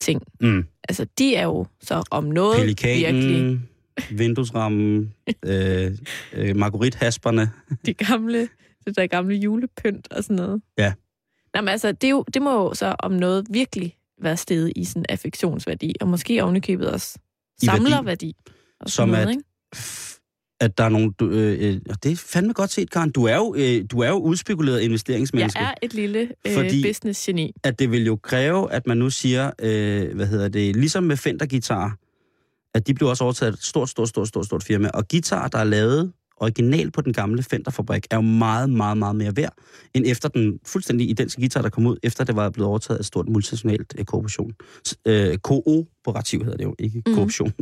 ting, 0.00 0.22
Mm. 0.40 0.64
altså 0.88 1.06
de 1.18 1.34
er 1.36 1.44
jo 1.44 1.66
så 1.80 2.02
om 2.10 2.24
noget 2.24 2.56
virkelig 2.66 2.76
Pelikanen, 2.76 3.68
vinduesrammen, 4.10 5.14
øh, 5.46 5.90
øh, 6.32 6.56
marguerite-hasperne. 6.56 7.50
de 7.86 7.94
gamle, 7.94 8.48
det 8.86 8.96
der 8.96 9.06
gamle 9.06 9.34
julepynt 9.36 10.08
og 10.12 10.24
sådan 10.24 10.36
noget. 10.36 10.62
Ja. 10.78 10.92
Nå, 11.54 11.60
men 11.60 11.68
altså, 11.68 11.92
det, 11.92 12.04
er 12.04 12.10
jo, 12.10 12.24
det 12.34 12.42
må 12.42 12.52
jo 12.68 12.74
så 12.74 12.96
om 12.98 13.12
noget 13.12 13.46
virkelig 13.50 13.96
være 14.22 14.36
steget 14.36 14.72
i 14.76 14.84
sådan 14.84 15.04
affektionsværdi, 15.08 15.94
og 16.00 16.08
måske 16.08 16.42
ovenikøbet 16.44 16.90
også 16.92 17.18
værdi. 17.62 17.66
samlerværdi. 17.78 18.34
Og 18.80 18.90
Som 18.90 19.08
sådan 19.08 19.08
noget, 19.12 19.26
at- 19.26 19.30
ikke? 19.30 19.44
at 20.60 20.78
der 20.78 20.84
er 20.84 20.88
nogle... 20.88 21.12
Øh, 21.22 21.68
øh, 21.74 21.80
og 21.90 22.02
det 22.02 22.12
er 22.12 22.16
fandme 22.16 22.52
godt 22.52 22.70
set, 22.70 22.90
Karen. 22.90 23.10
Du 23.10 23.24
er 23.24 23.36
jo, 23.36 23.54
øh, 23.58 23.84
du 23.90 24.00
er 24.00 24.08
jo 24.08 24.16
udspekuleret 24.16 24.76
Jeg 24.76 24.84
investeringsmenneske. 24.84 25.58
er 25.58 25.74
et 25.82 25.94
lille 25.94 26.28
øh, 26.46 26.54
Fordi- 26.54 26.82
business-geni. 26.82 27.52
At 27.64 27.78
det 27.78 27.90
vil 27.90 28.06
jo 28.06 28.16
kræve, 28.16 28.72
at 28.72 28.86
man 28.86 28.96
nu 28.96 29.10
siger, 29.10 29.50
øh, 29.58 30.14
hvad 30.14 30.26
hedder 30.26 30.48
det, 30.48 30.76
ligesom 30.76 31.02
med 31.04 31.16
Fender 31.16 31.46
Guitar, 31.46 31.96
at 32.74 32.86
de 32.86 32.94
blev 32.94 33.08
også 33.08 33.24
overtaget 33.24 33.52
af 33.52 33.56
et 33.56 33.62
stort, 33.62 33.88
stort, 33.88 34.08
stort, 34.08 34.28
stort, 34.28 34.46
stort 34.46 34.62
firma. 34.64 34.88
Og 34.94 35.08
guitar, 35.08 35.48
der 35.48 35.58
er 35.58 35.64
lavet 35.64 36.12
original 36.36 36.90
på 36.90 37.00
den 37.00 37.12
gamle 37.12 37.42
Fender-fabrik, 37.42 38.06
er 38.10 38.16
jo 38.16 38.20
meget, 38.22 38.70
meget, 38.70 38.98
meget 38.98 39.16
mere 39.16 39.32
værd, 39.36 39.54
end 39.94 40.04
efter 40.06 40.28
den 40.28 40.58
fuldstændig 40.66 41.10
identiske 41.10 41.40
guitar, 41.40 41.62
der 41.62 41.68
kom 41.68 41.86
ud, 41.86 41.96
efter 42.02 42.24
det 42.24 42.36
var 42.36 42.50
blevet 42.50 42.68
overtaget 42.68 42.98
af 42.98 43.00
et 43.00 43.06
stort 43.06 43.28
multinationalt 43.28 43.94
øh, 43.98 44.04
korporation. 44.04 44.52
Øh, 45.06 45.38
kooperativ 45.38 46.44
hedder 46.44 46.56
det 46.56 46.64
jo, 46.64 46.74
ikke 46.78 47.02
Mhm. 47.06 47.14
korruption. 47.14 47.52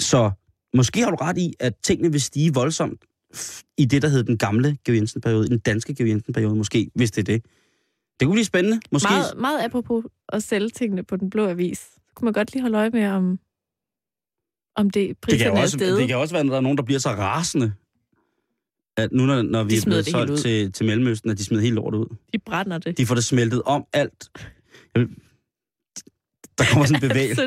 Så 0.00 0.30
måske 0.74 1.00
har 1.02 1.10
du 1.10 1.16
ret 1.16 1.38
i, 1.38 1.54
at 1.60 1.72
tingene 1.84 2.12
vil 2.12 2.20
stige 2.20 2.54
voldsomt 2.54 3.04
i 3.78 3.84
det, 3.84 4.02
der 4.02 4.08
hed 4.08 4.22
den 4.24 4.38
gamle 4.38 4.76
Georg 4.84 4.96
Jensen-periode, 4.96 5.48
den 5.48 5.58
danske 5.58 5.94
Georg 5.94 6.08
Jensen-periode 6.10 6.54
måske, 6.54 6.90
hvis 6.94 7.10
det 7.10 7.28
er 7.28 7.34
det. 7.34 7.44
Det 8.20 8.26
kunne 8.26 8.34
blive 8.34 8.44
spændende. 8.44 8.80
Måske, 8.92 9.08
Meget, 9.10 9.38
meget 9.40 9.64
apropos 9.64 10.04
at 10.28 10.42
sælge 10.42 10.68
tingene 10.68 11.02
på 11.02 11.16
den 11.16 11.30
blå 11.30 11.48
avis. 11.48 11.78
Så 11.78 12.10
kunne 12.14 12.26
man 12.26 12.32
godt 12.32 12.52
lige 12.52 12.62
holde 12.62 12.78
øje 12.78 12.90
med, 12.90 13.06
om, 13.06 13.38
om 14.76 14.90
det 14.90 14.94
det, 14.94 15.06
kan 15.08 15.16
priserne 15.22 15.50
jo 15.50 15.56
er 15.56 15.62
også, 15.62 15.78
steget. 15.78 15.98
det 15.98 16.08
kan 16.08 16.16
også 16.16 16.34
være, 16.34 16.40
at 16.44 16.46
der 16.50 16.56
er 16.56 16.60
nogen, 16.60 16.78
der 16.78 16.84
bliver 16.84 16.98
så 16.98 17.08
rasende, 17.10 17.72
at 18.96 19.12
nu 19.12 19.26
når, 19.26 19.42
når 19.42 19.64
vi 19.64 19.76
er 19.76 19.82
blevet 19.84 20.06
solgt 20.06 20.38
til, 20.42 20.72
til 20.72 20.86
Mellemøsten, 20.86 21.30
at 21.30 21.38
de 21.38 21.44
smider 21.44 21.62
helt 21.62 21.74
lort 21.74 21.94
ud. 21.94 22.16
De 22.32 22.38
brænder 22.46 22.78
det. 22.78 22.98
De 22.98 23.06
får 23.06 23.14
det 23.14 23.24
smeltet 23.24 23.62
om 23.62 23.84
alt. 23.92 24.28
Vil- 24.94 25.08
Der 26.58 26.64
kommer 26.72 26.86
sådan 26.86 27.04
en 27.04 27.08
bevægelse. 27.10 27.42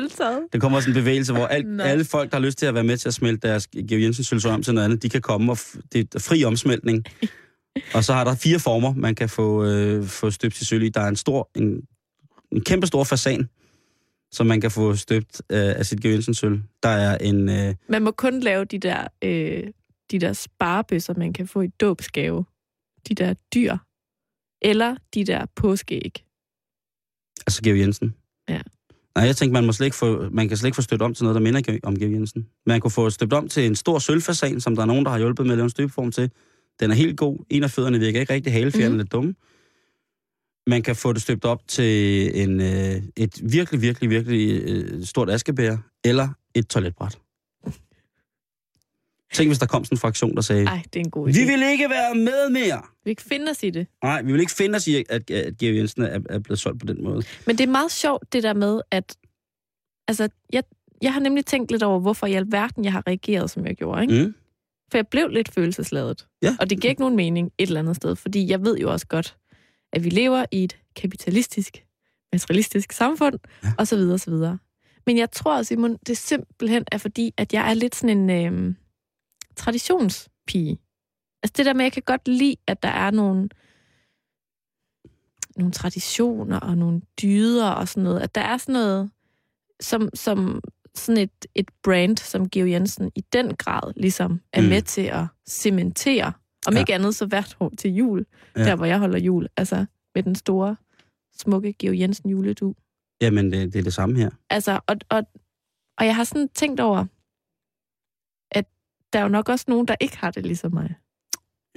Der 0.52 0.58
kommer 0.58 0.80
sådan 0.80 0.96
en 0.96 1.00
bevægelse, 1.00 1.32
hvor 1.32 1.46
alt, 1.46 1.80
alle 1.80 2.04
folk, 2.04 2.30
der 2.30 2.36
har 2.38 2.44
lyst 2.44 2.58
til 2.58 2.66
at 2.66 2.74
være 2.74 2.84
med 2.84 2.96
til 2.96 3.08
at 3.08 3.14
smelte 3.14 3.48
deres 3.48 3.66
Georg 3.66 4.02
Jensen 4.02 4.24
sølvtøj 4.24 4.52
om 4.52 4.62
til 4.62 4.74
noget 4.74 4.84
andet, 4.84 5.02
de 5.02 5.08
kan 5.08 5.20
komme, 5.22 5.52
og 5.52 5.58
f- 5.60 5.80
det 5.92 6.14
er 6.14 6.18
fri 6.18 6.44
omsmeltning. 6.44 7.04
og 7.94 8.04
så 8.04 8.12
har 8.12 8.24
der 8.24 8.34
fire 8.34 8.58
former, 8.58 8.94
man 8.94 9.14
kan 9.14 9.28
få, 9.28 9.64
øh, 9.64 10.04
få 10.06 10.30
støbt 10.30 10.54
til 10.54 10.66
sølv 10.66 10.82
i. 10.82 10.88
Der 10.88 11.00
er 11.00 11.08
en 11.08 11.16
stor, 11.16 11.50
en, 11.56 11.82
en 12.52 12.60
kæmpe 12.64 12.86
stor 12.86 13.04
fasan, 13.04 13.48
som 14.32 14.46
man 14.46 14.60
kan 14.60 14.70
få 14.70 14.94
støbt 14.96 15.42
øh, 15.50 15.58
af 15.58 15.86
sit 15.86 16.00
Georg 16.00 16.12
Jensen 16.12 16.34
sølv. 16.34 16.60
Der 16.82 16.88
er 16.88 17.18
en... 17.18 17.48
Øh, 17.48 17.74
Man 17.88 18.02
må 18.02 18.10
kun 18.10 18.40
lave 18.40 18.64
de 18.64 18.78
der, 18.78 19.06
øh, 19.24 19.64
de 20.10 20.18
der 20.18 20.32
sparebøsser, 20.32 21.14
man 21.14 21.32
kan 21.32 21.46
få 21.46 21.60
i 21.60 21.68
dåbsgave. 21.68 22.44
De 23.08 23.14
der 23.14 23.34
dyr. 23.54 23.76
Eller 24.62 24.96
de 25.14 25.24
der 25.24 25.46
påskeæg. 25.56 26.24
altså 27.46 27.62
Georg 27.62 27.78
Jensen. 27.78 28.14
Ja. 28.48 28.60
Nej, 29.14 29.24
jeg 29.24 29.36
tænkte, 29.36 29.52
man, 29.52 29.66
må 29.66 29.72
slet 29.72 29.86
ikke 29.86 29.96
få, 29.96 30.28
man 30.30 30.48
kan 30.48 30.56
slet 30.56 30.66
ikke 30.68 30.76
få 30.76 30.82
støbt 30.82 31.02
om 31.02 31.14
til 31.14 31.24
noget, 31.24 31.34
der 31.34 31.40
minder 31.40 31.78
om 31.82 31.98
Georg 31.98 32.12
Jensen. 32.12 32.46
Man 32.66 32.80
kunne 32.80 32.90
få 32.90 33.10
støbt 33.10 33.32
om 33.32 33.48
til 33.48 33.66
en 33.66 33.76
stor 33.76 33.98
sølvfasan, 33.98 34.60
som 34.60 34.74
der 34.76 34.82
er 34.82 34.86
nogen, 34.86 35.04
der 35.04 35.10
har 35.10 35.18
hjulpet 35.18 35.46
med 35.46 35.52
at 35.52 35.58
lave 35.58 35.64
en 35.64 35.70
støbeform 35.70 36.12
til. 36.12 36.30
Den 36.80 36.90
er 36.90 36.94
helt 36.94 37.16
god. 37.18 37.38
En 37.50 37.62
af 37.62 37.70
fødderne 37.70 37.98
virker 37.98 38.20
ikke 38.20 38.32
rigtig 38.32 38.52
halefjerne, 38.52 38.90
mm. 38.92 38.98
lidt 38.98 39.12
dumme. 39.12 39.34
Man 40.66 40.82
kan 40.82 40.96
få 40.96 41.12
det 41.12 41.22
støbt 41.22 41.44
op 41.44 41.68
til 41.68 42.30
en, 42.42 42.60
øh, 42.60 43.02
et 43.16 43.40
virkelig, 43.52 43.82
virkelig, 43.82 44.10
virkelig 44.10 44.62
øh, 44.62 45.04
stort 45.04 45.30
askebær, 45.30 45.76
eller 46.04 46.28
et 46.54 46.68
toiletbræt. 46.68 47.18
Tænk, 49.32 49.48
hvis 49.48 49.58
der 49.58 49.66
kom 49.66 49.84
sådan 49.84 49.96
en 49.96 50.00
fraktion, 50.00 50.34
der 50.36 50.42
sagde, 50.42 50.64
Ej, 50.64 50.82
det 50.92 51.00
er 51.00 51.04
en 51.04 51.10
god 51.10 51.28
idé. 51.28 51.32
vi 51.32 51.44
vil 51.44 51.62
ikke 51.62 51.90
være 51.90 52.14
med 52.14 52.50
mere. 52.50 52.82
vi 53.04 53.14
kan 53.14 53.26
finde 53.28 53.50
os 53.50 53.62
i 53.62 53.70
det. 53.70 53.86
Nej, 54.02 54.22
vi 54.22 54.32
vil 54.32 54.40
ikke 54.40 54.52
finde 54.52 54.76
os 54.76 54.86
i, 54.86 55.04
at, 55.08 55.30
at 55.30 55.58
Georg 55.58 55.76
Jensen 55.76 56.02
er, 56.02 56.20
er 56.30 56.38
blevet 56.38 56.58
solgt 56.58 56.80
på 56.80 56.86
den 56.86 57.04
måde. 57.04 57.22
Men 57.46 57.58
det 57.58 57.64
er 57.66 57.70
meget 57.70 57.92
sjovt, 57.92 58.32
det 58.32 58.42
der 58.42 58.54
med, 58.54 58.80
at... 58.90 59.16
Altså, 60.08 60.28
jeg, 60.52 60.62
jeg 61.02 61.12
har 61.12 61.20
nemlig 61.20 61.46
tænkt 61.46 61.70
lidt 61.70 61.82
over, 61.82 62.00
hvorfor 62.00 62.26
i 62.26 62.32
alverden 62.32 62.84
jeg 62.84 62.92
har 62.92 63.06
reageret, 63.06 63.50
som 63.50 63.66
jeg 63.66 63.76
gjorde. 63.76 64.02
Ikke? 64.02 64.24
Mm. 64.24 64.34
For 64.90 64.98
jeg 64.98 65.08
blev 65.08 65.28
lidt 65.28 65.54
følelsesladet. 65.54 66.26
Ja. 66.42 66.56
Og 66.60 66.70
det 66.70 66.80
giver 66.80 66.90
ikke 66.90 67.02
nogen 67.02 67.16
mening 67.16 67.52
et 67.58 67.66
eller 67.66 67.80
andet 67.80 67.96
sted, 67.96 68.16
fordi 68.16 68.50
jeg 68.50 68.62
ved 68.64 68.78
jo 68.78 68.92
også 68.92 69.06
godt, 69.06 69.36
at 69.92 70.04
vi 70.04 70.08
lever 70.08 70.44
i 70.50 70.64
et 70.64 70.78
kapitalistisk, 70.96 71.84
materialistisk 72.32 72.92
samfund, 72.92 73.38
Ja. 73.64 73.72
og 73.78 73.86
så 73.86 73.96
videre, 73.96 74.14
og 74.14 74.20
så 74.20 74.30
videre. 74.30 74.58
Men 75.06 75.18
jeg 75.18 75.30
tror, 75.30 75.62
Simon, 75.62 75.96
det 76.06 76.18
simpelthen 76.18 76.84
er 76.92 76.98
fordi, 76.98 77.34
at 77.36 77.52
jeg 77.52 77.70
er 77.70 77.74
lidt 77.74 77.96
sådan 77.96 78.30
en 78.30 78.54
øh, 78.54 78.74
traditionspige. 79.56 80.78
Altså 81.42 81.54
det 81.56 81.66
der 81.66 81.72
med, 81.72 81.80
at 81.80 81.84
jeg 81.84 81.92
kan 81.92 82.02
godt 82.02 82.28
lide, 82.28 82.56
at 82.66 82.82
der 82.82 82.88
er 82.88 83.10
nogle, 83.10 83.48
nogle 85.56 85.72
traditioner 85.72 86.60
og 86.60 86.78
nogle 86.78 87.00
dyder 87.22 87.68
og 87.68 87.88
sådan 87.88 88.02
noget. 88.02 88.20
At 88.20 88.34
der 88.34 88.40
er 88.40 88.56
sådan 88.56 88.72
noget, 88.72 89.10
som, 89.80 90.08
som 90.14 90.60
sådan 90.94 91.22
et, 91.22 91.46
et 91.54 91.68
brand, 91.82 92.16
som 92.16 92.50
Georg 92.50 92.70
Jensen 92.70 93.12
i 93.14 93.20
den 93.32 93.56
grad 93.56 93.92
ligesom 93.96 94.40
er 94.52 94.60
mm. 94.60 94.68
med 94.68 94.82
til 94.82 95.02
at 95.02 95.26
cementere. 95.48 96.32
Om 96.66 96.74
Ja. 96.74 96.78
ikke 96.80 96.94
andet 96.94 97.14
så 97.14 97.26
hvert 97.26 97.56
år 97.60 97.72
til 97.78 97.94
jul, 97.94 98.26
Ja. 98.56 98.64
der 98.64 98.76
hvor 98.76 98.84
jeg 98.86 98.98
holder 98.98 99.18
jul. 99.18 99.48
Altså 99.56 99.86
med 100.14 100.22
den 100.22 100.34
store, 100.34 100.76
smukke 101.38 101.72
Georg 101.72 101.98
Jensen 101.98 102.30
juledu. 102.30 102.74
Jamen, 103.20 103.52
det, 103.52 103.72
det 103.72 103.78
er 103.78 103.82
det 103.82 103.94
samme 103.94 104.16
her. 104.18 104.30
Altså, 104.50 104.80
og, 104.86 104.96
og, 105.08 105.22
og 105.98 106.06
jeg 106.06 106.16
har 106.16 106.24
sådan 106.24 106.48
tænkt 106.48 106.80
over, 106.80 107.04
at 108.50 108.64
der 109.12 109.18
er 109.18 109.22
jo 109.22 109.28
nok 109.28 109.48
også 109.48 109.64
nogen, 109.68 109.88
der 109.88 109.94
ikke 110.00 110.16
har 110.18 110.30
det 110.30 110.46
ligesom 110.46 110.72
mig, 110.74 110.94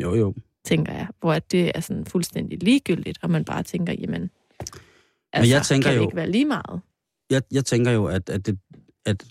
Jo, 0.01 0.15
jo. 0.15 0.33
tænker 0.65 0.93
jeg. 0.93 1.07
Hvor 1.19 1.33
at 1.33 1.51
det 1.51 1.71
er 1.75 1.79
sådan 1.79 2.05
fuldstændig 2.05 2.63
ligegyldigt, 2.63 3.19
og 3.21 3.29
man 3.29 3.45
bare 3.45 3.63
tænker, 3.63 3.93
jamen, 3.93 4.29
altså, 5.33 5.53
jeg 5.55 5.63
tænker 5.63 5.89
kan 5.89 5.93
det 5.93 5.97
jo- 5.97 6.03
ikke 6.07 6.15
være 6.15 6.31
lige 6.31 6.45
meget? 6.45 6.81
Jeg, 7.29 7.41
jeg 7.51 7.65
tænker 7.65 7.91
jo, 7.91 8.05
at, 8.05 8.29
at, 8.29 8.45
det, 8.45 8.59
at 9.05 9.25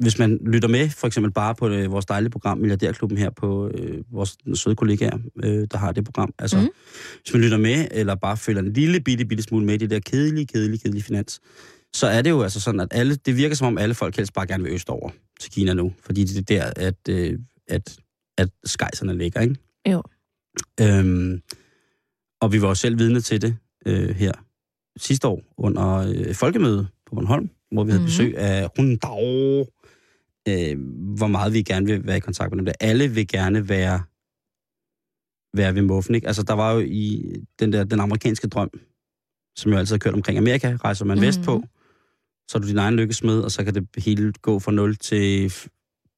hvis 0.00 0.18
man 0.18 0.38
lytter 0.46 0.68
med, 0.68 0.88
for 0.90 1.06
eksempel 1.06 1.32
bare 1.32 1.54
på 1.54 1.68
det, 1.68 1.90
vores 1.90 2.06
dejlige 2.06 2.30
program, 2.30 2.58
Milliardærklubben 2.58 3.18
her 3.18 3.30
på 3.30 3.68
øh, 3.68 3.98
vores 4.12 4.36
søde 4.54 4.76
kollegaer, 4.76 5.18
øh, 5.44 5.66
der 5.70 5.78
har 5.78 5.92
det 5.92 6.04
program. 6.04 6.34
Altså, 6.38 6.60
mm. 6.60 6.68
Hvis 7.22 7.32
man 7.34 7.42
lytter 7.42 7.58
med, 7.58 7.88
eller 7.90 8.14
bare 8.14 8.36
følger 8.36 8.62
en 8.62 8.72
lille 8.72 9.00
bitte, 9.00 9.24
bitte 9.24 9.42
smule 9.42 9.66
med 9.66 9.74
i 9.74 9.76
det 9.76 9.90
der 9.90 9.98
kedelige, 10.00 10.46
kedelige, 10.46 10.78
kedelige 10.78 11.02
finans, 11.02 11.40
så 11.94 12.06
er 12.06 12.22
det 12.22 12.30
jo 12.30 12.42
altså 12.42 12.60
sådan, 12.60 12.80
at 12.80 12.88
alle, 12.90 13.14
det 13.14 13.36
virker 13.36 13.56
som 13.56 13.66
om 13.66 13.78
alle 13.78 13.94
folk 13.94 14.16
helst 14.16 14.32
bare 14.32 14.46
gerne 14.46 14.64
vil 14.64 14.72
østover 14.72 15.10
til 15.40 15.52
Kina 15.52 15.74
nu. 15.74 15.92
Fordi 16.04 16.24
det 16.24 16.36
er 16.38 16.42
der, 16.42 16.72
at, 16.86 17.08
øh, 17.08 17.38
at, 17.68 17.96
at 18.38 18.48
skejserne 18.64 19.18
ligger, 19.18 19.40
ikke? 19.40 19.56
Jo. 19.88 20.02
Øhm, 20.80 21.42
og 22.40 22.52
vi 22.52 22.62
var 22.62 22.68
jo 22.68 22.74
selv 22.74 22.98
vidne 22.98 23.20
til 23.20 23.42
det 23.42 23.56
øh, 23.86 24.08
her 24.10 24.32
sidste 24.96 25.28
år 25.28 25.42
under 25.58 25.96
øh, 26.14 26.34
folkemødet 26.34 26.88
på 27.06 27.14
Bornholm, 27.14 27.50
hvor 27.72 27.84
vi 27.84 27.90
havde 27.90 28.00
Mhm. 28.02 28.06
besøg 28.06 28.38
af 28.38 28.68
Rundau, 28.78 29.66
øh, 30.48 30.78
hvor 31.16 31.26
meget 31.26 31.52
vi 31.52 31.62
gerne 31.62 31.86
vil 31.86 32.06
være 32.06 32.16
i 32.16 32.20
kontakt 32.20 32.50
med 32.50 32.58
dem 32.58 32.64
der. 32.64 32.72
Alle 32.80 33.08
vil 33.08 33.28
gerne 33.28 33.68
være, 33.68 34.02
være 35.56 35.74
ved 35.74 35.82
muffen, 35.82 36.14
ikke? 36.14 36.26
Altså, 36.26 36.42
der 36.42 36.52
var 36.54 36.72
jo 36.72 36.80
i 36.80 37.34
den 37.58 37.72
der, 37.72 37.84
den 37.84 38.00
amerikanske 38.00 38.48
drøm, 38.48 38.70
som 39.56 39.72
jo 39.72 39.78
altid 39.78 39.94
har 39.94 39.98
kørt 39.98 40.14
omkring 40.14 40.38
Amerika, 40.38 40.76
rejser 40.84 41.04
man 41.04 41.18
mm. 41.18 41.22
Vestpå, 41.22 41.64
så 42.48 42.58
er 42.58 42.62
du 42.62 42.68
din 42.68 42.78
egen 42.78 42.96
lykkesmed, 42.96 43.40
og 43.40 43.50
så 43.50 43.64
kan 43.64 43.74
det 43.74 43.88
hele 43.96 44.32
gå 44.32 44.58
fra 44.58 44.72
0 44.72 44.96
til, 44.96 45.52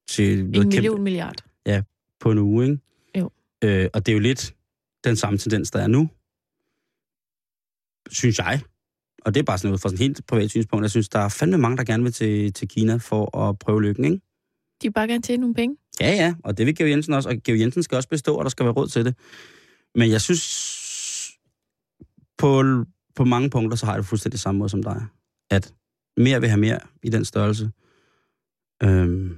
til 0.08 0.38
En 0.38 0.50
noget 0.50 0.72
kæmpe 0.72 0.80
million 0.80 1.02
milliard. 1.02 1.36
på 2.20 2.30
en 2.30 2.38
uge, 2.38 2.64
ikke? 2.64 2.78
Jo. 3.18 3.30
Øh, 3.64 3.88
og 3.94 4.06
det 4.06 4.12
er 4.12 4.16
jo 4.16 4.20
lidt 4.20 4.54
den 5.04 5.16
samme 5.16 5.38
tendens, 5.38 5.70
der 5.70 5.80
er 5.80 5.86
nu. 5.86 6.08
Synes 8.10 8.38
jeg. 8.38 8.60
Og 9.24 9.34
det 9.34 9.40
er 9.40 9.44
bare 9.44 9.58
sådan 9.58 9.68
noget 9.68 9.80
fra 9.80 9.88
sådan 9.88 9.98
helt 9.98 10.26
privat 10.26 10.50
synspunkt. 10.50 10.82
Jeg 10.82 10.90
synes, 10.90 11.08
der 11.08 11.18
er 11.18 11.28
fandme 11.28 11.58
mange, 11.58 11.76
der 11.76 11.84
gerne 11.84 12.02
vil 12.02 12.12
til, 12.12 12.52
til 12.52 12.68
Kina 12.68 12.96
for 12.96 13.38
at 13.38 13.58
prøve 13.58 13.82
lykken, 13.82 14.04
ikke? 14.04 14.16
De 14.82 14.88
vil 14.88 14.92
bare 14.92 15.08
gerne 15.08 15.22
tjene 15.22 15.40
nogle 15.40 15.54
penge. 15.54 15.76
Ja, 16.00 16.10
ja, 16.10 16.34
og 16.44 16.58
det 16.58 16.66
vil 16.66 16.76
Georg 16.76 16.90
Jensen 16.90 17.14
også, 17.14 17.28
og 17.28 17.36
Georg 17.44 17.60
Jensen 17.60 17.82
skal 17.82 17.96
også 17.96 18.08
bestå, 18.08 18.34
og 18.34 18.44
der 18.44 18.50
skal 18.50 18.64
være 18.64 18.72
råd 18.72 18.88
til 18.88 19.04
det. 19.04 19.14
Men 19.94 20.10
jeg 20.10 20.20
synes, 20.20 20.42
på, 22.38 22.62
på 23.14 23.24
mange 23.24 23.50
punkter, 23.50 23.76
så 23.76 23.86
har 23.86 23.92
jeg 23.92 23.98
det 23.98 24.08
fuldstændig 24.08 24.40
samme 24.40 24.58
måde 24.58 24.68
som 24.68 24.82
dig. 24.82 25.06
At 25.50 25.74
mere 26.16 26.40
vil 26.40 26.48
have 26.48 26.60
mere 26.60 26.78
i 27.02 27.08
den 27.08 27.24
størrelse. 27.24 27.70
Øhm, 28.82 29.36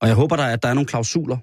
og 0.00 0.08
jeg 0.08 0.16
håber, 0.16 0.36
der, 0.36 0.44
at 0.44 0.62
der 0.62 0.68
er 0.68 0.74
nogle 0.74 0.86
klausuler, 0.86 1.38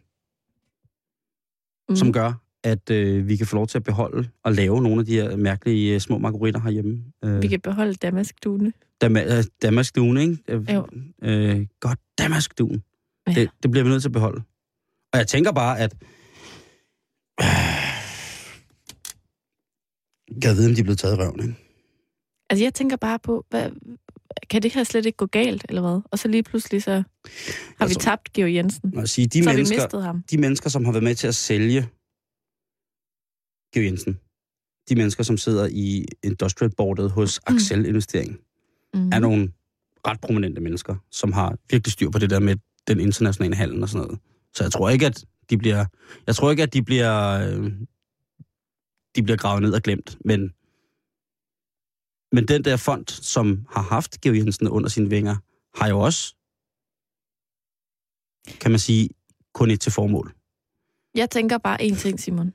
mm. 1.89 1.95
som 1.95 2.13
gør, 2.13 2.44
at 2.65 2.89
øh, 2.89 3.27
vi 3.27 3.35
kan 3.35 3.47
få 3.47 3.55
lov 3.55 3.67
til 3.67 3.77
at 3.77 3.83
beholde 3.83 4.29
og 4.43 4.53
lave 4.53 4.81
nogle 4.81 4.99
af 4.99 5.05
de 5.05 5.13
her 5.13 5.35
mærkelige 5.35 5.93
øh, 5.93 5.99
små 5.99 6.17
margaritter 6.17 6.59
herhjemme. 6.61 7.03
Øh, 7.25 7.41
Vi 7.41 7.47
kan 7.47 7.59
beholde 7.61 7.93
damaskduene. 7.93 8.73
Dama- 9.03 9.37
øh, 9.37 9.43
Damaskduen, 9.61 10.17
ikke? 10.17 10.37
Øh, 10.47 10.73
Jo. 10.73 10.87
Øh, 11.23 11.65
godt, 11.79 11.99
Damaskduen. 12.17 12.83
Ja. 13.27 13.33
Det, 13.33 13.49
det 13.63 13.71
bliver 13.71 13.83
vi 13.83 13.89
nødt 13.89 14.01
til 14.03 14.09
at 14.09 14.13
beholde. 14.13 14.41
Og 15.13 15.19
jeg 15.19 15.27
tænker 15.27 15.51
bare, 15.51 15.79
at... 15.79 15.93
Jeg 20.43 20.55
ved, 20.57 20.67
om 20.69 20.73
de 20.75 20.79
er 20.79 20.83
blevet 20.83 20.99
taget 20.99 21.13
i 21.17 21.17
røven, 21.21 21.41
ikke? 21.41 21.55
Altså, 22.49 22.63
jeg 22.65 22.73
tænker 22.73 22.95
bare 22.97 23.19
på, 23.19 23.45
hvad, 23.49 23.69
kan 24.49 24.61
det 24.63 24.73
her 24.73 24.83
slet 24.83 25.05
ikke 25.05 25.17
gå 25.17 25.25
galt, 25.25 25.65
eller 25.69 25.81
hvad? 25.81 26.01
Og 26.11 26.19
så 26.19 26.27
lige 26.27 26.43
pludselig, 26.43 26.83
så 26.83 26.91
har 26.91 27.03
Altså, 27.79 27.99
vi 27.99 28.03
tabt 28.03 28.33
Georg 28.33 28.53
Jensen. 28.53 29.07
Sige, 29.07 29.27
de, 29.27 29.43
så 29.43 29.49
har 29.49 29.53
vi 29.53 29.57
mennesker, 29.57 29.77
mistet 29.83 30.03
ham. 30.03 30.23
de 30.31 30.37
mennesker, 30.37 30.69
som 30.69 30.85
har 30.85 30.91
været 30.91 31.03
med 31.03 31.15
til 31.15 31.27
at 31.27 31.35
sælge 31.35 31.87
Georg 33.75 33.85
Jensen, 33.85 34.19
de 34.89 34.95
mennesker, 34.95 35.23
som 35.23 35.37
sidder 35.37 35.67
i 35.71 36.05
industrial 36.23 36.71
boardet 36.77 37.11
hos 37.11 37.39
Mm. 37.49 37.55
Axel 37.55 37.85
Investering, 37.85 38.39
Mm. 38.93 39.09
er 39.13 39.19
nogle 39.19 39.51
ret 40.07 40.21
prominente 40.21 40.61
mennesker, 40.61 40.95
som 41.11 41.31
har 41.33 41.57
virkelig 41.71 41.91
styr 41.93 42.09
på 42.09 42.19
det 42.19 42.29
der 42.29 42.39
med 42.39 42.55
den 42.87 42.99
internationale 42.99 43.55
handel 43.55 43.81
og 43.83 43.89
sådan 43.89 44.07
noget. 44.07 44.19
Så 44.53 44.63
jeg 44.63 44.71
tror 44.71 44.89
ikke, 44.89 45.05
at 45.05 45.25
de 45.49 45.57
bliver, 45.57 45.85
jeg 46.27 46.35
tror 46.35 46.51
ikke, 46.51 46.63
at 46.63 46.73
de 46.73 46.83
bliver, 46.83 47.39
de 49.15 49.23
bliver 49.23 49.37
gravet 49.37 49.61
ned 49.61 49.73
og 49.73 49.81
glemt, 49.81 50.17
men, 50.25 50.41
men 52.35 52.47
den 52.47 52.63
der 52.63 52.77
fond, 52.77 53.07
som 53.07 53.65
har 53.71 53.81
haft 53.81 54.21
Georg 54.21 54.37
Jensen 54.37 54.67
under 54.67 54.89
sine 54.89 55.09
vinger, 55.09 55.35
har 55.79 55.87
jo 55.89 55.99
også, 55.99 56.35
kan 58.61 58.71
man 58.71 58.79
sige, 58.79 59.09
kun 59.53 59.71
et 59.71 59.79
til 59.81 59.91
formål. 59.91 60.35
Jeg 61.15 61.29
tænker 61.29 61.57
bare 61.57 61.81
én 61.81 61.95
ting, 61.99 62.19
Simon. 62.19 62.53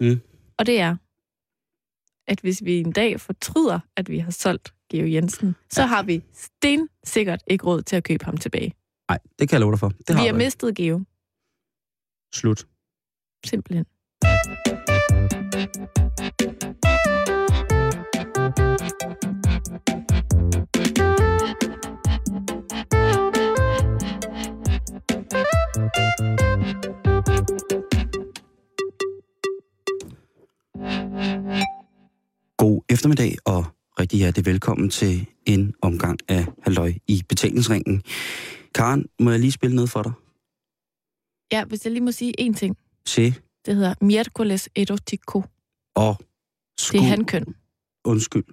Mm. 0.00 0.20
Og 0.58 0.66
det 0.66 0.80
er, 0.80 0.96
at 2.28 2.40
hvis 2.40 2.64
vi 2.64 2.76
en 2.80 2.92
dag 2.92 3.20
fortryder, 3.20 3.80
at 3.96 4.08
vi 4.08 4.18
har 4.18 4.30
solgt 4.30 4.74
Georg 4.90 5.12
Jensen, 5.12 5.56
så 5.70 5.80
Ja. 5.82 5.86
har 5.86 6.02
vi 6.02 6.22
stensikkert 6.34 7.42
ikke 7.46 7.64
råd 7.64 7.82
til 7.82 7.96
at 7.96 8.04
købe 8.04 8.24
ham 8.24 8.36
tilbage. 8.36 8.74
Nej, 9.10 9.18
det 9.38 9.48
kan 9.48 9.54
jeg 9.56 9.60
love 9.60 9.72
dig 9.72 9.78
for. 9.78 9.88
Det 9.88 9.98
Vi 10.08 10.12
har 10.12 10.18
har 10.18 10.24
du 10.28 10.34
ikke. 10.34 10.44
mistet 10.44 10.76
Geo, 10.76 11.04
Slut. 12.34 12.66
simpelthen. 13.46 13.86
Eftermiddag 32.96 33.36
og 33.44 33.64
rigtig 34.00 34.18
hjertelig 34.18 34.46
velkommen 34.46 34.90
til 34.90 35.26
en 35.46 35.74
omgang 35.82 36.18
af 36.28 36.46
Halløj 36.62 36.92
i 37.08 37.22
betalingsringen. 37.28 38.02
Karen, 38.74 39.06
må 39.20 39.30
jeg 39.30 39.40
lige 39.40 39.52
spille 39.52 39.76
noget 39.76 39.90
for 39.90 40.02
dig? 40.02 40.12
Ja, 41.52 41.64
hvis 41.64 41.84
jeg 41.84 41.92
lige 41.92 42.04
må 42.04 42.12
sige 42.12 42.34
én 42.40 42.52
ting. 42.54 42.76
Se 43.06 43.34
Det 43.66 43.74
hedder 43.76 43.94
Miércoles 44.02 44.66
Erotico. 44.76 45.42
og 45.96 46.16
Det 46.18 46.26
skud, 46.80 46.98
er 47.00 47.02
hankøn. 47.04 47.44
undskyld. 48.04 48.44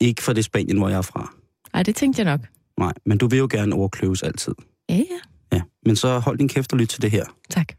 Ikke 0.00 0.22
fra 0.22 0.32
det 0.32 0.44
Spanien, 0.44 0.78
hvor 0.78 0.88
jeg 0.88 0.98
er 0.98 1.02
fra. 1.02 1.34
Nej, 1.72 1.82
det 1.82 1.96
tænkte 1.96 2.22
jeg 2.22 2.36
nok. 2.36 2.46
Nej, 2.78 2.92
men 3.06 3.18
du 3.18 3.26
vil 3.28 3.38
jo 3.38 3.48
gerne 3.50 3.74
overkløves 3.74 4.22
altid. 4.22 4.54
Ja, 4.88 4.94
ja. 4.96 5.20
Ja, 5.52 5.62
men 5.86 5.96
så 5.96 6.18
hold 6.18 6.38
din 6.38 6.48
kæft 6.48 6.72
og 6.72 6.78
lyt 6.78 6.88
til 6.88 7.02
det 7.02 7.10
her. 7.10 7.24
Tak. 7.50 7.72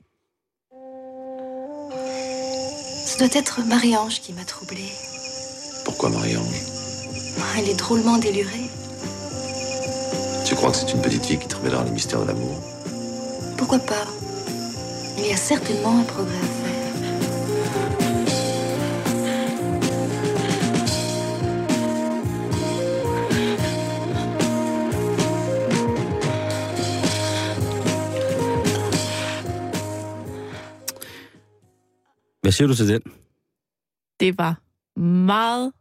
Doit 3.19 3.27
être 3.34 3.60
Marie-Ange 3.65 4.21
qui 4.21 4.32
m'a 4.32 4.45
troublée. 4.45 4.93
Pourquoi 5.84 6.10
Marie-Ange? 6.10 6.63
Elle 7.58 7.67
est 7.67 7.75
drôlement 7.75 8.17
délurée. 8.17 8.69
Tu 10.45 10.55
crois 10.55 10.71
que 10.71 10.77
c'est 10.77 10.93
une 10.93 11.01
petite 11.01 11.25
fille 11.25 11.38
qui 11.38 11.47
te 11.47 11.55
révélera 11.58 11.84
les 11.84 11.91
mystères 11.91 12.21
de 12.21 12.27
l'amour? 12.27 12.55
Pourquoi 13.58 13.79
pas? 13.79 14.08
Il 15.17 15.27
y 15.27 15.34
a 15.34 15.38
certainement 15.38 15.99
un 15.99 16.03
progrès 16.03 16.38
à 16.38 16.39
faire. 16.39 16.68
Hvad 32.49 32.53
siger 32.53 32.67
du 32.67 32.75
til 32.75 32.88
den? 32.88 33.01
Det 34.19 34.38
var 34.38 34.62
meget, 34.99 35.73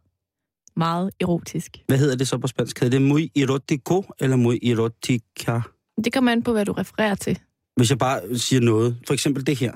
meget 0.75 1.11
erotisk. 1.19 1.77
Hvad 1.87 1.97
hedder 1.97 2.15
det 2.15 2.27
så 2.27 2.37
på 2.37 2.47
spansk? 2.47 2.79
Hedder 2.79 2.99
det 2.99 3.07
muy 3.07 3.27
erotico 3.35 4.03
eller 4.19 4.35
muy 4.35 4.57
erotica? 4.63 5.61
Det 6.03 6.13
kommer 6.13 6.31
an 6.31 6.43
på, 6.43 6.51
hvad 6.51 6.65
du 6.65 6.71
refererer 6.71 7.15
til. 7.15 7.39
Hvis 7.75 7.89
jeg 7.89 7.97
bare 7.97 8.37
siger 8.37 8.61
noget, 8.61 8.97
for 9.07 9.13
eksempel 9.13 9.47
det 9.47 9.57
her. 9.57 9.73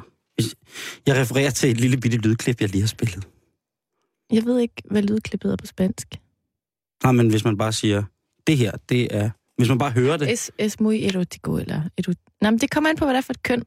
Jeg 1.07 1.15
refererer 1.15 1.49
til 1.49 1.71
et 1.71 1.77
lille 1.77 1.97
bitte 1.97 2.17
lydklip, 2.17 2.61
jeg 2.61 2.69
lige 2.69 2.81
har 2.81 2.87
spillet. 2.87 3.27
Jeg 4.31 4.45
ved 4.45 4.59
ikke, 4.59 4.81
hvad 4.85 5.01
lydklippet 5.01 5.51
er 5.51 5.55
på 5.55 5.65
spansk. 5.65 6.07
Nej, 7.03 7.11
men 7.11 7.29
hvis 7.29 7.43
man 7.43 7.57
bare 7.57 7.73
siger, 7.73 8.03
det 8.47 8.57
her, 8.57 8.71
det 8.89 9.15
er... 9.15 9.29
Hvis 9.57 9.69
man 9.69 9.77
bare 9.77 9.91
hører 9.91 10.17
det, 10.17 10.33
Es, 10.33 10.51
es 10.57 10.79
muy 10.79 10.93
erotico, 10.93 11.57
eller... 11.57 11.81
Erot... 11.97 12.15
Nej, 12.41 12.51
men 12.51 12.59
det 12.59 12.71
kommer 12.71 12.89
an 12.89 12.95
på, 12.95 13.05
hvad 13.05 13.13
det 13.13 13.17
er 13.17 13.21
for 13.21 13.33
et 13.33 13.43
køn. 13.43 13.63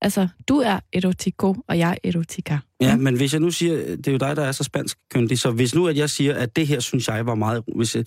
Altså, 0.00 0.28
du 0.48 0.58
er 0.58 0.80
erotico, 0.92 1.54
og 1.68 1.78
jeg 1.78 1.98
er 2.02 2.08
erotica. 2.08 2.58
Ja, 2.80 2.96
men 2.96 3.16
hvis 3.16 3.32
jeg 3.32 3.40
nu 3.40 3.50
siger, 3.50 3.76
det 3.96 4.08
er 4.08 4.12
jo 4.12 4.18
dig, 4.18 4.36
der 4.36 4.42
er 4.42 4.52
så 4.52 4.64
spansk 4.64 4.98
køndig, 5.10 5.38
så 5.38 5.50
hvis 5.50 5.74
nu, 5.74 5.86
at 5.86 5.96
jeg 5.96 6.10
siger, 6.10 6.34
at 6.34 6.56
det 6.56 6.66
her, 6.66 6.80
synes 6.80 7.08
jeg 7.08 7.26
var 7.26 7.34
meget, 7.34 7.64
hvis 7.76 7.96
jeg, 7.96 8.04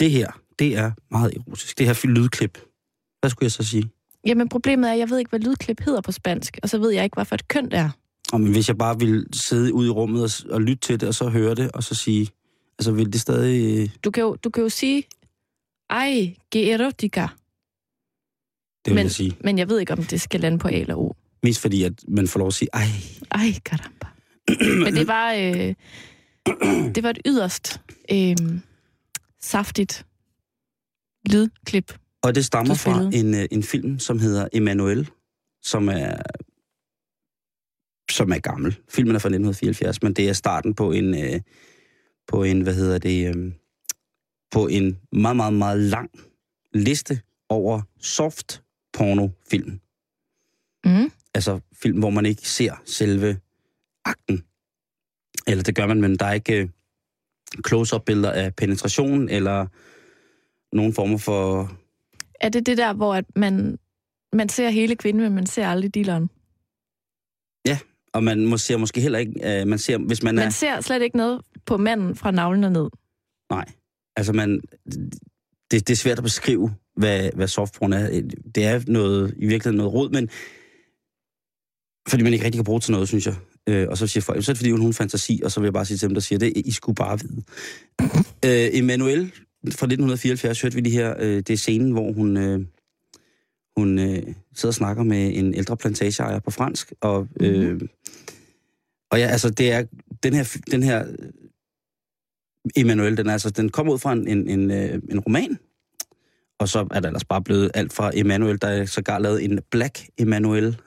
det 0.00 0.10
her, 0.10 0.30
det 0.58 0.76
er 0.76 0.90
meget 1.10 1.34
erotisk, 1.36 1.78
det 1.78 1.86
her 1.86 2.08
lydklip, 2.08 2.58
hvad 3.20 3.30
skulle 3.30 3.44
jeg 3.44 3.52
så 3.52 3.62
sige? 3.62 3.90
Jamen, 4.26 4.48
problemet 4.48 4.88
er, 4.88 4.92
at 4.92 4.98
jeg 4.98 5.10
ved 5.10 5.18
ikke, 5.18 5.28
hvad 5.28 5.40
lydklip 5.40 5.80
hedder 5.80 6.00
på 6.00 6.12
spansk, 6.12 6.58
og 6.62 6.68
så 6.68 6.78
ved 6.78 6.90
jeg 6.90 7.04
ikke, 7.04 7.14
hvad 7.14 7.24
for 7.24 7.34
et 7.34 7.48
køn 7.48 7.64
det 7.64 7.74
er. 7.74 7.90
Og 8.32 8.40
men 8.40 8.52
hvis 8.52 8.68
jeg 8.68 8.78
bare 8.78 8.98
ville 8.98 9.26
sidde 9.32 9.74
ude 9.74 9.86
i 9.86 9.90
rummet 9.90 10.22
og, 10.22 10.54
og 10.54 10.60
lytte 10.60 10.80
til 10.80 11.00
det, 11.00 11.08
og 11.08 11.14
så 11.14 11.28
høre 11.28 11.54
det, 11.54 11.70
og 11.72 11.84
så 11.84 11.94
sige, 11.94 12.28
altså 12.78 12.92
vil 12.92 13.12
det 13.12 13.20
stadig, 13.20 13.90
Du 14.04 14.10
kan 14.10 14.22
jo, 14.22 14.36
du 14.44 14.50
kan 14.50 14.62
jo 14.62 14.68
sige, 14.68 15.04
ej, 15.90 16.34
que 16.54 16.72
erotica, 16.72 17.28
det 18.84 18.90
vil 18.90 18.94
Men- 18.94 19.04
jeg 19.04 19.10
sige. 19.10 19.36
men 19.44 19.58
jeg 19.58 19.68
ved 19.68 19.80
ikke, 19.80 19.92
om 19.92 20.02
det 20.04 20.20
skal 20.20 20.40
lande 20.40 20.58
på 20.58 20.68
A 20.68 20.72
eller 20.72 20.94
O. 20.94 21.12
Mest 21.42 21.60
fordi, 21.60 21.82
at 21.82 21.92
man 22.08 22.28
får 22.28 22.38
lov 22.38 22.46
at 22.48 22.54
sige, 22.54 22.68
ej, 22.72 22.86
Ej, 23.30 23.52
caramba. 23.64 24.06
Men 24.84 24.94
det 24.94 25.06
var, 25.06 25.32
øh, 25.32 25.74
det 26.94 27.02
var 27.02 27.10
et 27.10 27.18
yderst 27.26 27.80
øh, 28.12 28.36
saftigt 29.40 30.06
lydklip. 31.30 31.98
Og 32.22 32.34
det 32.34 32.44
stammer 32.44 32.74
fra 32.74 33.10
en, 33.12 33.34
øh, 33.34 33.48
en 33.50 33.62
film, 33.62 33.98
som 33.98 34.18
hedder 34.18 34.48
Emanuel, 34.52 35.10
som 35.62 35.88
er 35.88 36.16
som 38.10 38.32
er 38.32 38.38
gammel. 38.38 38.76
Filmen 38.88 39.14
er 39.14 39.18
fra 39.18 39.28
1974, 39.28 40.02
men 40.02 40.12
det 40.14 40.28
er 40.28 40.32
starten 40.32 40.74
på 40.74 40.92
en 40.92 41.14
øh, 41.24 41.40
på 42.28 42.42
en 42.44 42.60
hvad 42.60 42.74
hedder 42.74 42.98
det 42.98 43.36
øh, 43.36 43.52
på 44.50 44.66
en 44.66 44.98
meget 45.12 45.36
meget 45.36 45.52
meget 45.54 45.80
lang 45.80 46.10
liste 46.74 47.20
over 47.48 47.82
soft 48.00 48.61
porno 48.92 49.28
film. 49.50 49.80
Mm. 50.84 51.12
Altså 51.34 51.60
film, 51.82 51.98
hvor 51.98 52.10
man 52.10 52.26
ikke 52.26 52.48
ser 52.48 52.82
selve 52.84 53.38
akten. 54.04 54.44
Eller 55.46 55.64
det 55.64 55.74
gør 55.74 55.86
man, 55.86 56.00
men 56.00 56.16
der 56.16 56.26
er 56.26 56.32
ikke 56.32 56.56
øh, 56.56 56.68
close-up 57.66 58.04
billeder 58.04 58.32
af 58.32 58.54
penetration 58.54 59.28
eller 59.28 59.66
nogen 60.76 60.94
former 60.94 61.18
for 61.18 61.70
Er 62.40 62.48
det 62.48 62.66
det 62.66 62.78
der, 62.78 62.92
hvor 62.92 63.14
at 63.14 63.24
man, 63.36 63.78
man 64.32 64.48
ser 64.48 64.70
hele 64.70 64.96
kvinden, 64.96 65.22
men 65.22 65.34
man 65.34 65.46
ser 65.46 65.66
aldrig 65.66 65.94
dealeren? 65.94 66.30
Og 68.12 68.24
man 68.24 68.46
må, 68.46 68.56
ser 68.56 68.76
måske 68.76 69.00
heller 69.00 69.18
ikke, 69.18 69.60
øh, 69.60 69.66
man 69.66 69.78
ser, 69.78 69.98
hvis 69.98 70.22
man 70.22 70.38
er, 70.38 70.42
Man 70.42 70.52
ser 70.52 70.80
slet 70.80 71.02
ikke 71.02 71.16
noget 71.16 71.40
på 71.66 71.76
manden 71.76 72.16
fra 72.16 72.30
navlen 72.30 72.64
og 72.64 72.72
ned. 72.72 72.88
nej, 73.50 73.64
altså 74.16 74.32
man, 74.32 74.60
det, 75.70 75.88
det 75.88 75.90
er 75.90 75.96
svært 75.96 76.18
at 76.18 76.24
beskrive, 76.24 76.74
hvad, 76.96 77.30
hvad 77.34 77.48
softporn 77.48 77.92
er. 77.92 78.22
Det 78.54 78.64
er 78.64 78.80
noget, 78.86 79.34
i 79.36 79.46
virkeligheden 79.46 79.76
noget 79.76 79.92
rod, 79.92 80.10
men 80.10 80.28
fordi 82.08 82.22
man 82.22 82.32
ikke 82.32 82.44
rigtig 82.44 82.58
kan 82.58 82.64
bruge 82.64 82.78
det 82.78 82.84
til 82.84 82.92
noget, 82.92 83.08
synes 83.08 83.26
jeg. 83.26 83.34
Øh, 83.68 83.88
og 83.88 83.98
så 83.98 84.06
siger 84.06 84.22
folk, 84.22 84.44
så 84.44 84.50
er 84.50 84.54
det 84.54 84.58
fordi, 84.58 84.70
hun 84.70 84.82
har 84.82 84.92
fantasi, 84.92 85.40
og 85.44 85.52
så 85.52 85.60
vil 85.60 85.66
jeg 85.66 85.72
bare 85.72 85.84
sige 85.84 85.98
til 85.98 86.08
dem, 86.08 86.14
der 86.14 86.20
siger 86.20 86.38
det, 86.38 86.52
I 86.56 86.70
skulle 86.72 86.96
bare 86.96 87.18
vide. 87.20 87.42
øh, 88.44 88.78
Emanuel 88.78 89.32
fra 89.64 89.86
1974 89.86 90.60
hørte 90.60 90.74
vi 90.74 90.80
lige 90.80 90.92
her, 90.92 91.14
øh, 91.18 91.36
det 91.36 91.50
er 91.50 91.56
scenen, 91.56 91.92
hvor 91.92 92.12
hun, 92.12 92.36
øh, 92.36 92.60
hun 93.76 93.98
øh, 93.98 94.22
sidder 94.54 94.68
og 94.68 94.74
snakker 94.74 95.02
med 95.02 95.36
en 95.38 95.54
ældre 95.54 95.76
plantageejer 95.76 96.38
på 96.38 96.50
fransk, 96.50 96.92
og, 97.00 97.28
øh, 97.40 97.80
og 99.10 99.18
ja, 99.18 99.26
altså 99.26 99.50
det 99.50 99.72
er, 99.72 99.84
den 100.22 100.34
her, 100.34 100.56
den 100.70 100.82
her 100.82 101.06
Emanuel, 102.76 103.16
den, 103.16 103.26
er, 103.26 103.32
altså, 103.32 103.50
den 103.50 103.68
kommer 103.68 103.92
ud 103.92 103.98
fra 103.98 104.12
en, 104.12 104.28
en, 104.28 104.48
en, 104.48 104.70
øh, 104.70 105.02
en 105.10 105.20
roman, 105.20 105.58
og 106.62 106.68
så 106.68 106.86
er 106.90 107.00
der 107.00 107.08
ellers 107.08 107.24
bare 107.24 107.42
blevet 107.42 107.70
alt 107.74 107.92
fra 107.92 108.10
Emanuel, 108.14 108.58
der 108.62 108.68
er 108.68 108.84
sågar 108.84 109.18
lavet 109.18 109.44
en 109.44 109.60
Black 109.70 110.08
Emanuel, 110.18 110.80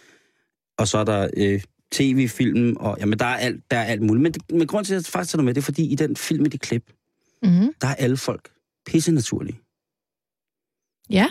og 0.78 0.88
så 0.88 0.98
er 0.98 1.04
der 1.04 1.30
øh, 1.36 1.60
tv-film, 1.92 2.76
og 2.76 2.96
jamen 3.00 3.18
der 3.18 3.24
er 3.24 3.36
alt, 3.36 3.70
der 3.70 3.76
er 3.76 3.84
alt 3.84 4.02
muligt. 4.02 4.22
Men, 4.22 4.32
det, 4.32 4.42
men 4.52 4.66
grund 4.66 4.84
til, 4.84 4.94
at 4.94 4.96
jeg 4.96 5.12
faktisk 5.12 5.32
tager 5.32 5.42
med, 5.42 5.54
det 5.54 5.60
er, 5.60 5.64
fordi 5.64 5.92
i 5.92 5.94
den 5.94 6.16
film 6.16 6.42
med 6.42 6.50
de 6.50 6.58
klip, 6.58 6.92
Mm-hmm. 7.42 7.74
der 7.80 7.88
er 7.88 7.94
alle 7.94 8.16
folk 8.16 8.50
pisse 8.86 9.12
naturlige. 9.12 9.60
Ja. 11.10 11.26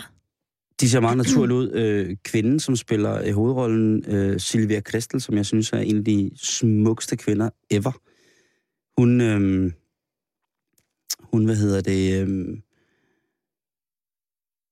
De 0.80 0.90
ser 0.90 1.00
meget 1.00 1.16
naturligt 1.16 1.56
ud. 1.56 1.72
Øh, 1.72 2.16
kvinden, 2.24 2.60
som 2.60 2.76
spiller 2.76 3.22
øh, 3.24 3.34
hovedrollen, 3.34 4.04
øh, 4.06 4.40
Sylvia 4.40 4.80
Kristel, 4.80 5.20
som 5.20 5.36
jeg 5.36 5.46
synes 5.46 5.72
er 5.72 5.78
en 5.78 5.98
af 5.98 6.04
de 6.04 6.30
smukkeste 6.36 7.16
kvinder 7.16 7.50
ever. 7.70 8.00
Hun, 9.00 9.20
øh, 9.20 9.72
hun, 11.20 11.44
hvad 11.44 11.56
hedder 11.56 11.80
det, 11.80 12.28
øh, 12.28 12.58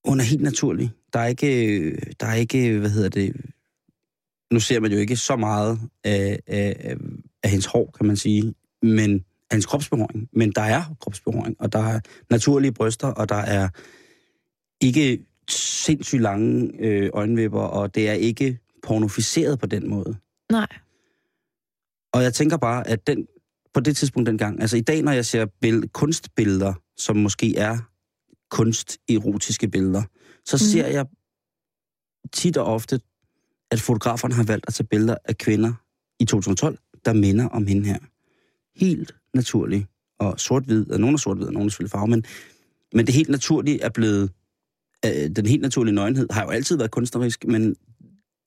hun 0.06 0.20
er 0.20 0.24
helt 0.24 0.42
naturlig. 0.42 0.90
Der 1.12 1.18
er 1.18 1.26
ikke, 1.26 1.90
der 2.20 2.26
er 2.26 2.34
ikke, 2.34 2.78
hvad 2.78 2.90
hedder 2.90 3.08
det, 3.08 3.36
nu 4.52 4.60
ser 4.60 4.80
man 4.80 4.92
jo 4.92 4.98
ikke 4.98 5.16
så 5.16 5.36
meget 5.36 5.78
af, 6.04 6.40
af, 6.46 6.76
af, 6.80 6.96
af 7.42 7.50
hendes 7.50 7.66
hår, 7.66 7.90
kan 7.96 8.06
man 8.06 8.16
sige, 8.16 8.54
men 8.82 9.14
af 9.14 9.54
hendes 9.54 9.66
kropsbehåring. 9.66 10.28
Men 10.32 10.52
der 10.52 10.62
er 10.62 10.96
kropsbehåring, 11.00 11.56
og 11.58 11.72
der 11.72 11.78
er 11.78 12.00
naturlige 12.30 12.72
bryster, 12.72 13.08
og 13.08 13.28
der 13.28 13.36
er 13.36 13.68
ikke 14.80 15.26
sindssygt 15.50 16.22
lange 16.22 16.72
øh, 16.78 17.10
øjenvipper, 17.12 17.60
og 17.60 17.94
det 17.94 18.08
er 18.08 18.12
ikke 18.12 18.58
pornoficeret 18.82 19.58
på 19.58 19.66
den 19.66 19.88
måde. 19.90 20.16
Nej. 20.52 20.66
Og 22.12 22.22
jeg 22.22 22.34
tænker 22.34 22.56
bare, 22.56 22.88
at 22.88 23.06
den, 23.06 23.26
på 23.74 23.80
det 23.80 23.96
tidspunkt 23.96 24.26
dengang, 24.26 24.60
altså 24.60 24.76
i 24.76 24.80
dag, 24.80 25.02
når 25.02 25.12
jeg 25.12 25.26
ser 25.26 25.46
bill- 25.64 25.88
kunstbilleder, 25.92 26.74
som 26.96 27.16
måske 27.16 27.56
er 27.56 27.78
kunsterotiske 28.50 29.68
billeder, 29.68 30.02
så 30.44 30.56
mm. 30.56 30.58
ser 30.58 30.86
jeg 30.86 31.06
tit 32.32 32.56
og 32.56 32.66
ofte, 32.66 33.00
at 33.70 33.80
fotograferne 33.80 34.34
har 34.34 34.44
valgt 34.44 34.64
at 34.68 34.74
tage 34.74 34.86
billeder 34.86 35.16
af 35.24 35.38
kvinder 35.38 35.72
i 36.20 36.24
2012, 36.24 36.78
der 37.04 37.12
minder 37.12 37.48
om 37.48 37.66
hende 37.66 37.86
her. 37.86 37.98
Helt 38.76 39.14
naturligt. 39.34 39.86
Og 40.18 40.40
sort-hvid, 40.40 40.90
og 40.90 41.00
nogen 41.00 41.14
er 41.14 41.18
sort-hvid, 41.18 41.46
og 41.46 41.52
nogen 41.52 41.66
er 41.66 41.70
selvfølgelig 41.70 41.90
farve, 41.90 42.06
men, 42.06 42.24
Men 42.92 43.06
det 43.06 43.14
helt 43.14 43.28
naturlige 43.28 43.80
er 43.80 43.88
blevet... 43.88 44.30
Øh, 45.06 45.30
den 45.36 45.46
helt 45.46 45.62
naturlige 45.62 45.94
nøgenhed 45.94 46.28
har 46.30 46.42
jo 46.44 46.50
altid 46.50 46.76
været 46.76 46.90
kunstnerisk, 46.90 47.44
men 47.44 47.76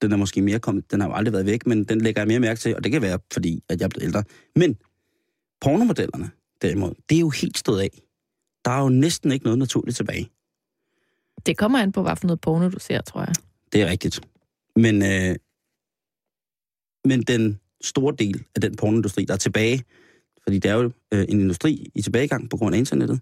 den 0.02 0.12
er 0.12 0.16
måske 0.16 0.42
mere 0.42 0.60
kommet... 0.60 0.92
Den 0.92 1.02
har 1.02 1.08
jo 1.08 1.14
aldrig 1.14 1.34
været 1.34 1.46
væk, 1.46 1.68
men 1.68 1.84
den 1.84 2.02
lægger 2.02 2.22
jeg 2.22 2.28
mere 2.28 2.40
mærke 2.40 2.60
til, 2.60 2.76
og 2.76 2.84
det 2.84 2.92
kan 2.92 3.02
være, 3.02 3.20
fordi 3.34 3.64
at 3.70 3.80
jeg 3.80 3.86
er 3.86 3.90
blevet 3.90 4.06
ældre. 4.06 4.24
Men 4.56 4.78
pornomodellerne, 5.62 6.32
derimod, 6.62 6.94
det 7.10 7.16
er 7.16 7.20
jo 7.20 7.30
helt 7.30 7.58
stået 7.58 7.82
af. 7.82 8.02
Der 8.66 8.72
er 8.72 8.82
jo 8.82 8.90
næsten 8.90 9.32
ikke 9.32 9.44
noget 9.44 9.60
naturligt 9.60 9.98
tilbage. 9.98 10.30
Det 11.46 11.58
kommer 11.58 11.80
an 11.80 11.92
på, 11.92 12.02
hvad 12.02 12.16
for 12.16 12.28
noget 12.28 12.42
porno 12.42 12.70
du 12.70 12.80
ser, 12.80 13.02
tror 13.02 13.22
jeg. 13.22 13.34
Det 13.74 13.82
er 13.82 13.88
rigtigt. 13.88 14.22
Men, 14.76 15.02
øh, 15.02 15.36
men 17.06 17.22
den 17.24 17.60
store 17.82 18.16
del 18.20 18.44
af 18.56 18.62
den 18.62 18.76
pornoindustri, 18.76 19.26
der 19.26 19.34
er 19.34 19.38
tilbage, 19.38 19.84
fordi 20.44 20.60
det 20.60 20.72
er 20.72 20.76
jo 20.76 20.92
øh, 21.14 21.26
en 21.30 21.40
industri 21.40 21.92
i 21.96 22.02
tilbagegang 22.02 22.50
på 22.50 22.58
grund 22.58 22.76
af 22.76 22.80
internettet, 22.80 23.22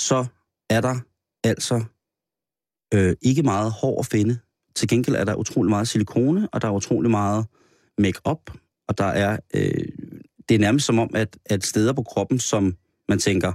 så 0.00 0.26
er 0.70 0.80
der 0.80 0.96
altså 1.44 1.84
øh, 2.94 3.16
ikke 3.22 3.42
meget 3.42 3.72
hår 3.72 4.00
at 4.00 4.06
finde. 4.06 4.38
Til 4.74 4.88
gengæld 4.88 5.16
er 5.16 5.24
der 5.24 5.34
utrolig 5.34 5.70
meget 5.70 5.88
silikone, 5.88 6.48
og 6.52 6.62
der 6.62 6.68
er 6.68 6.72
utrolig 6.72 7.10
meget 7.10 7.46
make-up, 7.98 8.50
og 8.88 8.98
der 8.98 9.04
er, 9.04 9.38
øh, 9.54 9.88
det 10.48 10.54
er 10.54 10.58
nærmest 10.58 10.86
som 10.86 10.98
om, 10.98 11.10
at, 11.14 11.38
at 11.46 11.64
steder 11.64 11.92
på 11.92 12.02
kroppen, 12.02 12.38
som 12.38 12.76
man 13.08 13.18
tænker, 13.18 13.52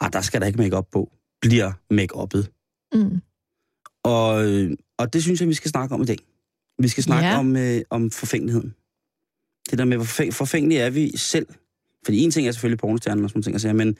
ah, 0.00 0.12
der 0.12 0.20
skal 0.20 0.40
der 0.40 0.46
ikke 0.46 0.58
make-up 0.58 0.86
på, 0.92 1.12
bliver 1.40 1.72
make-uppet. 1.90 2.50
Mm. 2.94 3.20
Og, 4.04 4.46
øh, 4.52 4.70
og 4.98 5.12
det 5.12 5.22
synes 5.22 5.40
jeg, 5.40 5.48
vi 5.48 5.54
skal 5.54 5.70
snakke 5.70 5.94
om 5.94 6.02
i 6.02 6.04
dag. 6.04 6.18
Vi 6.78 6.88
skal 6.88 7.02
snakke 7.04 7.28
Ja. 7.28 7.38
om, 7.38 7.56
øh, 7.56 7.80
om 7.90 8.10
forfængeligheden. 8.10 8.74
Det 9.70 9.78
der 9.78 9.84
med, 9.84 9.96
hvor 9.96 10.04
forfæng- 10.04 10.32
forfængelige 10.34 10.80
er 10.80 10.90
vi 10.90 11.16
selv. 11.16 11.46
Fordi 12.04 12.18
en 12.24 12.30
ting 12.30 12.48
er 12.48 12.52
selvfølgelig 12.52 12.78
pornostjernen 12.78 13.24
og 13.24 13.30
sådan 13.30 13.42
ting, 13.42 13.60
sige, 13.60 13.74
men 13.74 13.96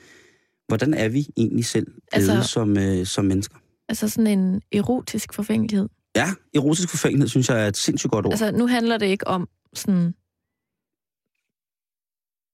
hvordan 0.67 0.93
er 0.93 1.09
vi 1.09 1.27
egentlig 1.37 1.65
selv 1.65 1.87
Altså- 2.11 2.31
altså, 2.31 2.51
som, 2.51 2.77
øh, 2.77 3.05
som 3.05 3.25
mennesker? 3.25 3.55
Altså 3.89 4.09
sådan 4.09 4.39
en 4.39 4.61
erotisk 4.71 5.33
forfængelighed. 5.33 5.89
Ja, 6.15 6.29
erotisk 6.55 6.89
forfængelighed, 6.89 7.27
synes 7.29 7.49
jeg 7.49 7.63
er 7.63 7.67
et 7.67 7.77
sindssygt 7.77 8.11
godt 8.11 8.25
ord. 8.25 8.33
Altså, 8.33 8.45
Altså, 8.45 8.59
nu 8.59 8.67
handler 8.67 8.97
det 8.97 9.05
ikke 9.05 9.27
om 9.27 9.49
sådan, 9.73 10.13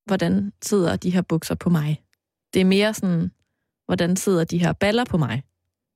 hvordan 0.06 0.51
sidder 0.63 0.95
de 0.95 1.10
her 1.10 1.21
bukser 1.21 1.56
på 1.56 1.69
mig. 1.69 2.03
Det 2.54 2.62
er 2.62 2.66
mere 2.66 2.94
sådan, 2.94 3.32
hvordan 3.86 4.16
sidder 4.16 4.44
de 4.44 4.58
her 4.58 4.74
baller 4.74 5.06
på 5.06 5.18
mig, 5.18 5.44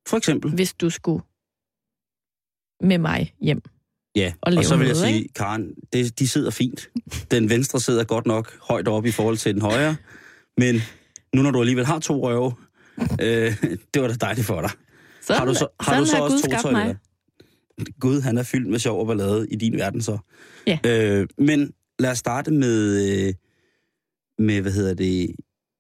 For 0.08 0.18
eksempel. 0.18 0.52
hvis 0.56 0.74
du 0.74 0.90
skulle 0.90 1.24
med 2.82 2.98
mig 2.98 3.34
hjem. 3.42 3.62
Ja, 4.16 4.34
og 4.42 4.54
og 4.58 4.66
så 4.66 4.78
vil 4.78 4.88
jeg 4.88 4.96
noget, 4.96 5.08
sige, 5.14 5.28
Karen, 5.36 5.74
det, 5.94 6.20
de 6.20 6.28
sidder 6.28 6.52
fint. 6.52 6.90
Den 7.32 7.50
venstre 7.50 7.80
sidder 7.80 8.04
godt 8.04 8.26
nok 8.26 8.58
højt 8.62 8.88
oppe 8.88 9.10
i 9.10 9.12
forhold 9.12 9.38
til 9.38 9.54
den 9.54 9.62
højre, 9.62 9.96
men 10.58 10.76
nu 11.36 11.42
når 11.42 11.52
du 11.52 11.60
alligevel 11.60 11.86
har 11.86 12.00
to 12.00 12.28
røve, 12.28 12.54
øh, 13.22 13.62
det 13.94 14.02
var 14.02 14.08
da 14.08 14.14
dejligt 14.14 14.48
for 14.48 14.62
dig. 14.62 14.70
Sådan, 15.22 15.40
har 15.40 15.46
du 15.46 15.54
så, 15.54 15.68
har 15.80 15.92
sådan 15.92 16.04
du 16.04 16.10
så 16.10 16.16
har 16.16 16.22
også 16.24 16.36
Gud 16.36 16.42
to 16.42 16.60
skabt 16.60 16.72
mig. 16.72 16.96
Gud, 18.00 18.22
han 18.22 18.38
er 18.38 18.44
fyldt 18.44 18.70
med 18.70 18.80
sjov 18.80 19.00
og 19.00 19.08
ballade 19.08 19.48
i 19.50 19.56
din 19.56 19.74
verden 19.78 20.02
så. 20.02 20.18
Ja. 20.68 20.80
Øh, 20.86 21.28
men 21.38 21.74
lad 22.00 22.12
os 22.12 22.18
starte 22.18 22.52
med, 22.52 23.10
øh, 23.28 23.34
med, 24.40 24.62
hvad 24.62 24.72
hedder 24.72 24.94
det, 24.94 25.36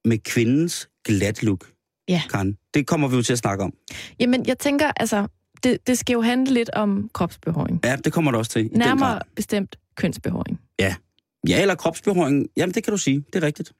med 0.07 0.17
kvindens 0.17 0.89
glat 1.05 1.43
look. 1.43 1.71
Ja. 2.09 2.21
Karen, 2.29 2.57
det 2.73 2.87
kommer 2.87 3.07
vi 3.07 3.15
jo 3.15 3.21
til 3.21 3.33
at 3.33 3.39
snakke 3.39 3.63
om. 3.63 3.73
Jamen, 4.19 4.47
jeg 4.47 4.59
tænker, 4.59 4.91
altså, 4.97 5.27
det, 5.63 5.87
det 5.87 5.97
skal 5.97 6.13
jo 6.13 6.21
handle 6.21 6.53
lidt 6.53 6.69
om 6.69 7.09
kropsbehåring. 7.13 7.79
Ja, 7.83 7.95
det 7.95 8.13
kommer 8.13 8.31
det 8.31 8.37
også 8.37 8.51
til. 8.51 8.69
Nærmere 8.71 9.19
bestemt 9.35 9.75
kønsbehåring. 9.95 10.59
Ja, 11.47 11.61
eller 11.61 11.75
kropsbehåring. 11.75 12.47
Jamen, 12.57 12.73
det 12.73 12.83
kan 12.83 12.91
du 12.91 12.97
sige. 12.97 13.23
Det 13.33 13.43
er 13.43 13.47
rigtigt. 13.47 13.71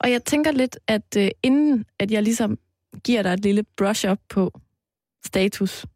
Og 0.00 0.10
jeg 0.10 0.24
tænker 0.24 0.52
lidt, 0.52 0.78
at 0.86 1.16
øh, 1.16 1.28
inden 1.42 1.84
at 1.98 2.10
jeg 2.10 2.22
ligesom 2.22 2.58
giver 3.04 3.22
dig 3.22 3.32
et 3.32 3.40
lille 3.40 3.64
brush-up 3.76 4.18
på 4.28 4.60
status 5.26 5.86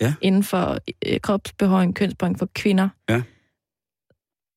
Ja. 0.00 0.14
inden 0.20 0.44
for 0.44 0.78
øh, 1.06 1.20
kropsbehåring, 1.20 1.94
kønsbehåring 1.94 2.38
for 2.38 2.48
kvinder, 2.54 2.88
Ja. 3.08 3.22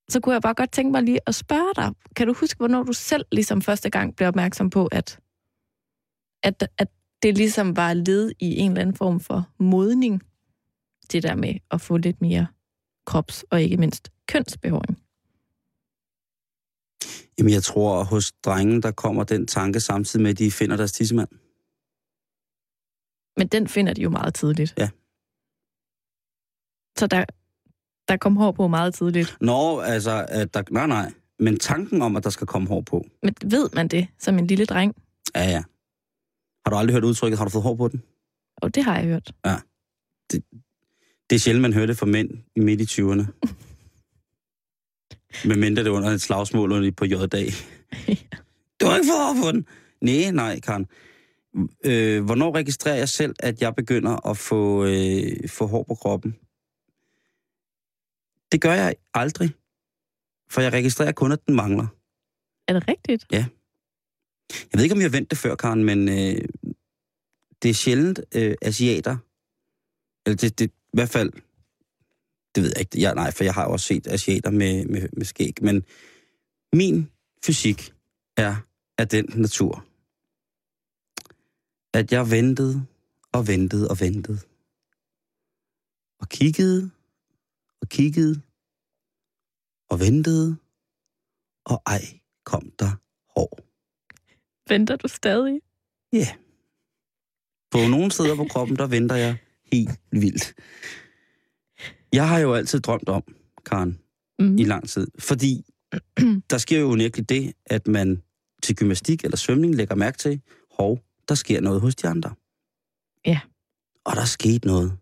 Så 0.09 0.19
kunne 0.19 0.33
jeg 0.33 0.41
bare 0.41 0.53
godt 0.53 0.71
tænke 0.71 0.91
mig 0.91 1.03
lige 1.03 1.19
at 1.25 1.35
spørge 1.35 1.73
dig, 1.75 1.91
kan 2.15 2.27
du 2.27 2.33
huske, 2.33 2.57
hvornår 2.57 2.83
du 2.83 2.93
selv 2.93 3.25
ligesom 3.31 3.61
første 3.61 3.89
gang 3.89 4.15
blev 4.15 4.27
opmærksom 4.27 4.69
på, 4.69 4.87
at, 4.87 5.19
at, 6.43 6.69
at 6.77 6.87
det 7.21 7.37
ligesom 7.37 7.75
var 7.75 7.93
led 7.93 8.31
i 8.39 8.57
en 8.57 8.71
eller 8.71 8.81
anden 8.81 8.95
form 8.95 9.19
for 9.19 9.49
modning, 9.59 10.23
det 11.11 11.23
der 11.23 11.35
med 11.35 11.55
at 11.71 11.81
få 11.81 11.97
lidt 11.97 12.21
mere 12.21 12.47
krops- 13.05 13.43
og 13.51 13.61
ikke 13.61 13.77
mindst 13.77 14.11
kønsbehåring? 14.27 14.97
Jamen, 17.37 17.53
jeg 17.53 17.63
tror, 17.63 17.99
at 17.99 18.07
hos 18.07 18.31
drengen, 18.31 18.81
der 18.81 18.91
kommer 18.91 19.23
den 19.23 19.47
tanke 19.47 19.79
samtidig 19.79 20.23
med, 20.23 20.31
at 20.31 20.39
de 20.39 20.51
finder 20.51 20.77
deres 20.77 20.91
tissemand. 20.91 21.29
Men 23.37 23.47
den 23.47 23.67
finder 23.67 23.93
de 23.93 24.01
jo 24.01 24.09
meget 24.09 24.33
tidligt. 24.33 24.73
Ja. 24.77 24.89
Så 26.97 27.07
der, 27.07 27.25
der 28.07 28.17
kom 28.17 28.35
hår 28.35 28.51
på 28.51 28.67
meget 28.67 28.93
tidligt. 28.93 29.37
Nå, 29.41 29.79
altså, 29.79 30.25
at 30.29 30.53
der, 30.53 30.63
nej, 30.71 30.87
nej. 30.87 31.11
Men 31.39 31.59
tanken 31.59 32.01
om, 32.01 32.15
at 32.15 32.23
der 32.23 32.29
skal 32.29 32.47
komme 32.47 32.67
hår 32.67 32.81
på, 32.81 33.05
Men 33.23 33.35
ved 33.45 33.69
man 33.73 33.87
det 33.87 34.07
som 34.19 34.37
en 34.39 34.47
lille 34.47 34.65
dreng? 34.65 34.95
ja, 35.35 35.43
ja. 35.49 35.63
Har 36.65 36.71
du 36.71 36.75
aldrig 36.77 36.93
hørt 36.93 37.03
udtrykket, 37.03 37.37
har 37.37 37.45
du 37.45 37.51
fået 37.51 37.63
hår 37.63 37.75
på 37.75 37.87
den? 37.87 38.03
Og 38.61 38.75
det 38.75 38.83
har 38.83 38.95
jeg 38.97 39.05
hørt. 39.05 39.31
Det 41.29 41.35
er 41.35 41.39
sjældent, 41.39 41.61
man 41.61 41.73
hører 41.73 41.85
det 41.85 41.97
fra 41.97 42.05
mænd 42.05 42.29
i 42.55 42.59
midt 42.59 42.81
i 42.81 43.01
20'erne. 43.01 43.25
Men 45.47 45.59
mindre 45.59 45.83
det 45.83 45.89
er 45.89 45.93
under 45.93 46.09
et 46.09 46.21
slagsmål 46.21 46.71
under 46.71 46.91
på 46.91 47.05
J-dag. 47.05 47.49
Du 48.81 48.85
har 48.85 48.95
ikke 48.95 49.07
fået 49.09 49.35
hår 49.35 49.43
på 49.43 49.51
den. 49.51 49.65
Nej, 50.01 50.31
nej, 50.31 50.59
Karen. 50.59 50.85
Øh, 51.85 52.25
hvornår 52.25 52.55
registrerer 52.55 52.95
jeg 52.95 53.09
selv, 53.09 53.35
at 53.39 53.61
jeg 53.61 53.75
begynder 53.75 54.29
at 54.29 54.37
få, 54.37 54.85
øh, 54.85 55.49
få 55.49 55.65
hår 55.67 55.83
på 55.83 55.95
kroppen? 55.95 56.35
Det 58.51 58.61
gør 58.61 58.73
jeg 58.73 58.95
aldrig. 59.13 59.49
For 60.49 60.61
jeg 60.61 60.73
registrerer 60.73 61.11
kun, 61.11 61.31
at 61.31 61.47
den 61.47 61.55
mangler. 61.55 61.87
Er 62.67 62.73
det 62.73 62.87
rigtigt? 62.87 63.25
Jeg 64.51 64.73
ved 64.73 64.83
ikke, 64.83 64.93
om 64.93 64.99
jeg 64.99 65.05
har 65.05 65.17
vendt 65.17 65.29
det 65.29 65.37
før, 65.37 65.55
Karen, 65.55 65.83
men 65.83 66.09
øh, 66.09 66.47
det 67.61 67.69
er 67.69 67.73
sjældent 67.73 68.19
øh, 68.35 68.55
asiater. 68.61 69.17
Eller 70.25 70.37
det, 70.37 70.59
det, 70.59 70.69
i 70.69 70.93
hvert 70.93 71.09
fald, 71.09 71.31
det 72.55 72.63
ved 72.63 72.71
jeg 72.75 72.79
ikke. 72.79 73.01
Jeg, 73.01 73.15
nej, 73.15 73.31
for 73.31 73.43
jeg 73.43 73.53
har 73.53 73.65
også 73.65 73.85
set 73.85 74.07
asiater 74.07 74.51
med, 74.51 74.85
med, 74.85 75.09
med 75.13 75.25
skæg. 75.25 75.53
Men 75.61 75.83
min 76.73 77.11
fysik 77.45 77.93
er 78.37 78.55
af 78.97 79.07
den 79.07 79.25
natur, 79.35 79.85
at 81.93 82.11
jeg 82.11 82.31
ventede 82.31 82.85
og 83.31 83.47
ventede 83.47 83.87
og 83.89 83.99
ventede. 83.99 84.39
Og 86.19 86.29
kiggede 86.29 86.91
og 87.81 87.89
kiggede 87.89 88.41
og 89.89 89.99
ventede, 89.99 90.57
og 91.65 91.81
ej 91.85 92.01
kom 92.45 92.71
der 92.79 92.91
hår. 93.39 93.59
Venter 94.69 94.95
du 94.95 95.07
stadig? 95.07 95.61
Ja. 96.13 96.17
Yeah. 96.17 96.27
På 97.71 97.77
nogle 97.89 98.11
steder 98.11 98.35
på 98.35 98.45
kroppen, 98.45 98.77
der 98.77 98.87
venter 98.87 99.15
jeg 99.15 99.37
helt 99.71 99.99
vildt. 100.11 100.53
Jeg 102.13 102.29
har 102.29 102.39
jo 102.39 102.53
altid 102.53 102.79
drømt 102.79 103.09
om, 103.09 103.23
Karen, 103.65 103.99
Mm. 104.39 104.57
i 104.57 104.63
lang 104.63 104.89
tid. 104.89 105.07
Fordi 105.19 105.65
der 106.49 106.57
sker 106.57 106.79
jo 106.79 106.87
unægteligt 106.91 107.29
det, 107.29 107.53
at 107.65 107.87
man 107.87 108.23
til 108.63 108.75
gymnastik 108.75 109.23
eller 109.23 109.37
svømning 109.37 109.75
lægger 109.75 109.95
mærke 109.95 110.17
til, 110.17 110.41
hov, 110.71 110.99
der 111.27 111.35
sker 111.35 111.61
noget 111.61 111.81
hos 111.81 111.95
de 111.95 112.07
andre. 112.07 112.35
Ja. 113.25 113.39
Og 114.05 114.15
der 114.15 114.25
skete 114.25 114.67
noget 114.67 114.97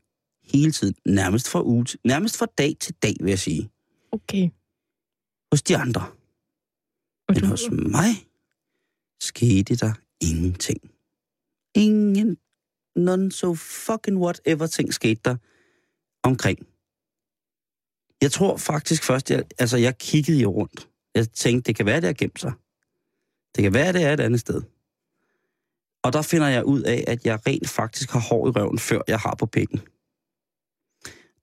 hele 0.54 0.72
tiden, 0.72 0.96
nærmest 1.06 1.50
fra, 1.50 1.64
uge, 1.64 1.86
til- 1.86 2.00
nærmest 2.04 2.38
fra 2.38 2.46
dag 2.58 2.76
til 2.80 2.96
dag, 3.04 3.14
vil 3.22 3.30
jeg 3.30 3.40
sige, 3.40 3.70
Okay. 4.12 4.50
hos 5.52 5.62
de 5.64 5.78
andre. 5.78 6.02
Og 7.28 7.34
Men 7.34 7.40
du, 7.40 7.46
hos 7.48 7.62
mig 7.72 8.28
skete 9.22 9.76
der 9.76 9.94
ingenting. 10.22 10.92
Ingen, 11.76 12.38
none 12.96 13.32
so 13.32 13.56
fucking 13.56 14.18
whatever 14.18 14.68
ting 14.68 14.94
skete 14.94 15.22
der 15.26 15.36
omkring. 16.24 16.60
Jeg 18.22 18.32
tror 18.32 18.58
faktisk 18.58 19.04
først, 19.04 19.32
jeg, 19.32 19.44
altså 19.60 19.78
jeg 19.78 19.98
kiggede 19.98 20.40
jo 20.42 20.50
rundt. 20.52 20.90
Jeg 21.16 21.32
tænkte, 21.32 21.68
det 21.68 21.76
kan 21.76 21.86
være, 21.86 21.96
det 22.02 22.06
har 22.06 22.14
gemt 22.14 22.40
sig. 22.40 22.54
Det 23.56 23.64
kan 23.64 23.74
være, 23.74 23.94
det 23.94 24.04
er 24.04 24.14
et 24.14 24.20
andet 24.20 24.40
sted. 24.40 24.62
Og 26.04 26.14
der 26.14 26.22
finder 26.22 26.48
jeg 26.48 26.66
ud 26.66 26.82
af, 26.82 27.04
at 27.08 27.26
jeg 27.26 27.40
rent 27.48 27.70
faktisk 27.70 28.10
har 28.12 28.20
hår 28.20 28.48
i 28.48 28.52
røven, 28.52 28.80
før 28.80 29.02
jeg 29.08 29.20
har 29.20 29.36
på 29.40 29.46
pikken. 29.46 29.80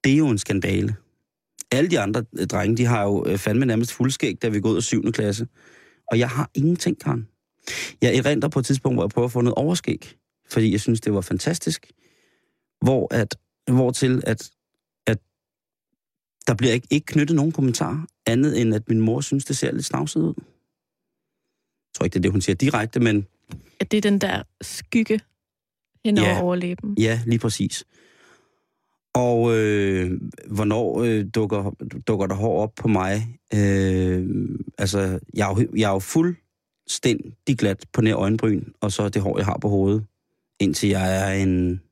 Det 0.04 0.12
er 0.12 0.16
jo 0.16 0.28
en 0.28 0.38
skandale. 0.38 0.96
Alle 1.72 1.90
de 1.90 2.00
andre 2.00 2.24
øh, 2.38 2.46
drenge, 2.46 2.76
de 2.76 2.84
har 2.84 3.02
jo 3.04 3.24
øh, 3.26 3.38
fandme 3.38 3.66
nærmest 3.66 3.92
fuldskæg, 3.92 4.42
da 4.42 4.48
vi 4.48 4.60
går 4.60 4.70
ud 4.70 4.76
af 4.76 4.82
7. 4.82 5.12
klasse. 5.12 5.46
Og 6.06 6.18
jeg 6.18 6.28
har 6.30 6.50
ingenting, 6.54 7.00
Karen. 7.00 7.28
Jeg 8.02 8.16
erindrer 8.16 8.48
på 8.48 8.58
et 8.58 8.64
tidspunkt, 8.66 8.96
hvor 8.96 9.02
jeg 9.04 9.10
prøver 9.10 9.26
at 9.26 9.32
få 9.32 9.40
noget 9.40 9.54
overskæg, 9.54 10.16
fordi 10.50 10.72
jeg 10.72 10.80
synes, 10.80 11.00
det 11.00 11.14
var 11.14 11.20
fantastisk. 11.20 11.92
Hvor, 12.84 13.14
at, 13.14 13.36
hvor 13.70 13.90
til, 13.90 14.22
at, 14.26 14.50
at 15.06 15.18
der 16.46 16.54
bliver 16.54 16.72
ikke, 16.72 16.86
ikke 16.90 17.06
knyttet 17.06 17.36
nogen 17.36 17.52
kommentarer, 17.52 18.06
andet 18.26 18.60
end 18.60 18.74
at 18.74 18.88
min 18.88 19.00
mor 19.00 19.20
synes, 19.20 19.44
det 19.44 19.56
ser 19.56 19.72
lidt 19.72 19.84
snavset 19.84 20.20
ud. 20.20 20.34
Jeg 20.38 21.94
tror 21.94 22.04
ikke, 22.04 22.14
det 22.14 22.18
er 22.18 22.22
det, 22.22 22.30
hun 22.32 22.40
siger 22.40 22.56
direkte, 22.56 23.00
men 23.00 23.26
At 23.80 23.90
det 23.90 23.96
er 23.96 24.00
den 24.10 24.18
der 24.18 24.42
skygge 24.62 25.20
hen 26.04 26.18
over 26.18 26.28
Ja. 26.28 26.42
overlæben. 26.42 26.94
Ja, 26.98 27.20
lige 27.26 27.38
præcis. 27.38 27.84
Og 29.14 29.56
øh, 29.56 30.20
hvornår 30.46 31.02
øh, 31.02 31.26
dukker, 31.34 31.70
dukker 32.06 32.26
der 32.26 32.34
hår 32.34 32.62
op 32.62 32.74
på 32.74 32.88
mig? 32.88 33.38
Øh, 33.54 34.28
altså, 34.78 35.20
jeg 35.34 35.50
er, 35.50 35.60
jo, 35.60 35.68
jeg 35.76 35.88
er 35.88 35.92
jo 35.92 35.98
fuldstændig 35.98 37.58
glat 37.58 37.86
på 37.92 38.00
nær 38.00 38.16
øjenbryn, 38.16 38.64
og 38.80 38.92
så 38.92 39.08
det 39.08 39.22
hår, 39.22 39.38
jeg 39.38 39.46
har 39.46 39.58
på 39.58 39.68
hovedet, 39.68 40.06
indtil 40.60 40.88
jeg 40.88 41.30
er 41.30 41.42
en... 41.42 41.82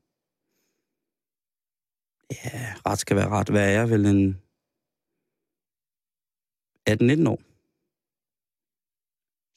Ja, 2.31 2.73
ret 2.85 2.99
skal 2.99 3.15
være 3.15 3.29
ret. 3.29 3.49
Hvad 3.49 3.65
er 3.65 3.69
jeg? 3.69 3.89
Vel 3.89 4.05
en 4.05 4.41
18-19 6.89 7.29
år. 7.29 7.41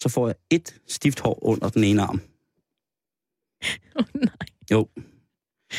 Så 0.03 0.09
får 0.09 0.27
jeg 0.27 0.37
et 0.51 0.81
stift 0.87 1.21
hår 1.21 1.39
under 1.43 1.69
den 1.69 1.85
ene 1.85 2.03
arm. 2.03 2.21
Oh, 3.97 4.05
nej. 4.15 4.47
Jo. 4.71 4.89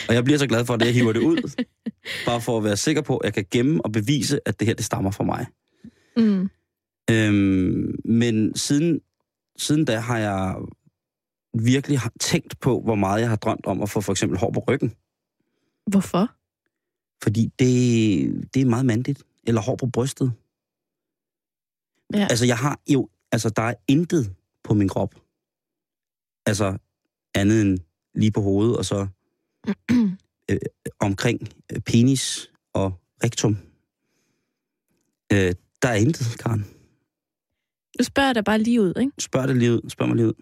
Og 0.10 0.16
jeg 0.16 0.24
bliver 0.24 0.38
så 0.38 0.48
glad 0.48 0.66
for, 0.66 0.74
at 0.74 0.82
jeg 0.82 0.94
hiver 0.94 1.14
det 1.14 1.20
ud. 1.20 1.64
bare 2.28 2.42
for 2.42 2.58
at 2.58 2.64
være 2.64 2.78
sikker 2.78 3.02
på, 3.02 3.18
at 3.18 3.26
jeg 3.26 3.34
kan 3.34 3.46
gemme 3.52 3.86
og 3.86 3.92
bevise, 3.92 4.40
at 4.46 4.60
det 4.60 4.68
her, 4.68 4.76
det 4.76 4.86
stammer 4.86 5.12
fra 5.12 5.24
mig. 5.24 5.46
Mm. 6.18 6.50
Øhm, 7.10 7.96
men 8.06 8.56
siden, 8.56 9.02
siden 9.58 9.86
da 9.86 10.00
har 10.00 10.18
jeg 10.18 10.56
virkelig 11.54 12.00
har 12.00 12.12
tænkt 12.20 12.60
på, 12.60 12.82
hvor 12.82 12.96
meget 12.96 13.22
jeg 13.22 13.30
har 13.30 13.36
drømt 13.36 13.66
om 13.66 13.82
at 13.82 13.90
få 13.90 14.02
for 14.02 14.12
eksempel 14.12 14.40
hår 14.40 14.52
på 14.52 14.64
ryggen. 14.68 14.94
Hvorfor? 15.88 16.32
Fordi 17.24 17.52
det, 17.60 18.54
det 18.54 18.62
er 18.62 18.66
meget 18.66 18.86
mandigt. 18.86 19.24
Eller 19.48 19.62
hår 19.62 19.76
på 19.76 19.86
brystet. 19.86 20.34
Ja. 22.14 22.28
Altså, 22.30 22.46
jeg 22.46 22.58
har 22.58 22.80
jo... 22.88 23.10
Altså, 23.32 23.50
der 23.50 23.62
er 23.62 23.74
intet 23.88 24.36
på 24.64 24.74
min 24.74 24.90
krop. 24.90 25.16
Altså, 26.46 26.78
andet 27.36 27.62
end 27.62 27.80
lige 28.16 28.32
på 28.32 28.42
hovedet, 28.42 28.78
og 28.78 28.86
så 28.86 29.08
øh, 30.52 30.58
omkring 31.00 31.50
øh, 31.72 31.80
penis 31.82 32.52
og 32.74 32.94
rektum. 33.24 33.58
Øh, 35.34 35.54
der 35.82 35.90
er 35.90 35.96
intet, 35.96 36.38
Karen. 36.40 36.66
Nu 38.00 38.04
spørger 38.04 38.28
jeg 38.28 38.36
dig 38.36 38.44
bare 38.44 38.60
lige 38.60 38.82
ud, 38.82 38.94
ikke? 39.00 39.12
Spørg 39.20 39.48
det 39.48 39.58
lige 39.58 39.74
ud. 39.74 39.90
Spørg 39.90 40.08
mig 40.08 40.18
lige 40.18 40.28
ud. 40.28 40.34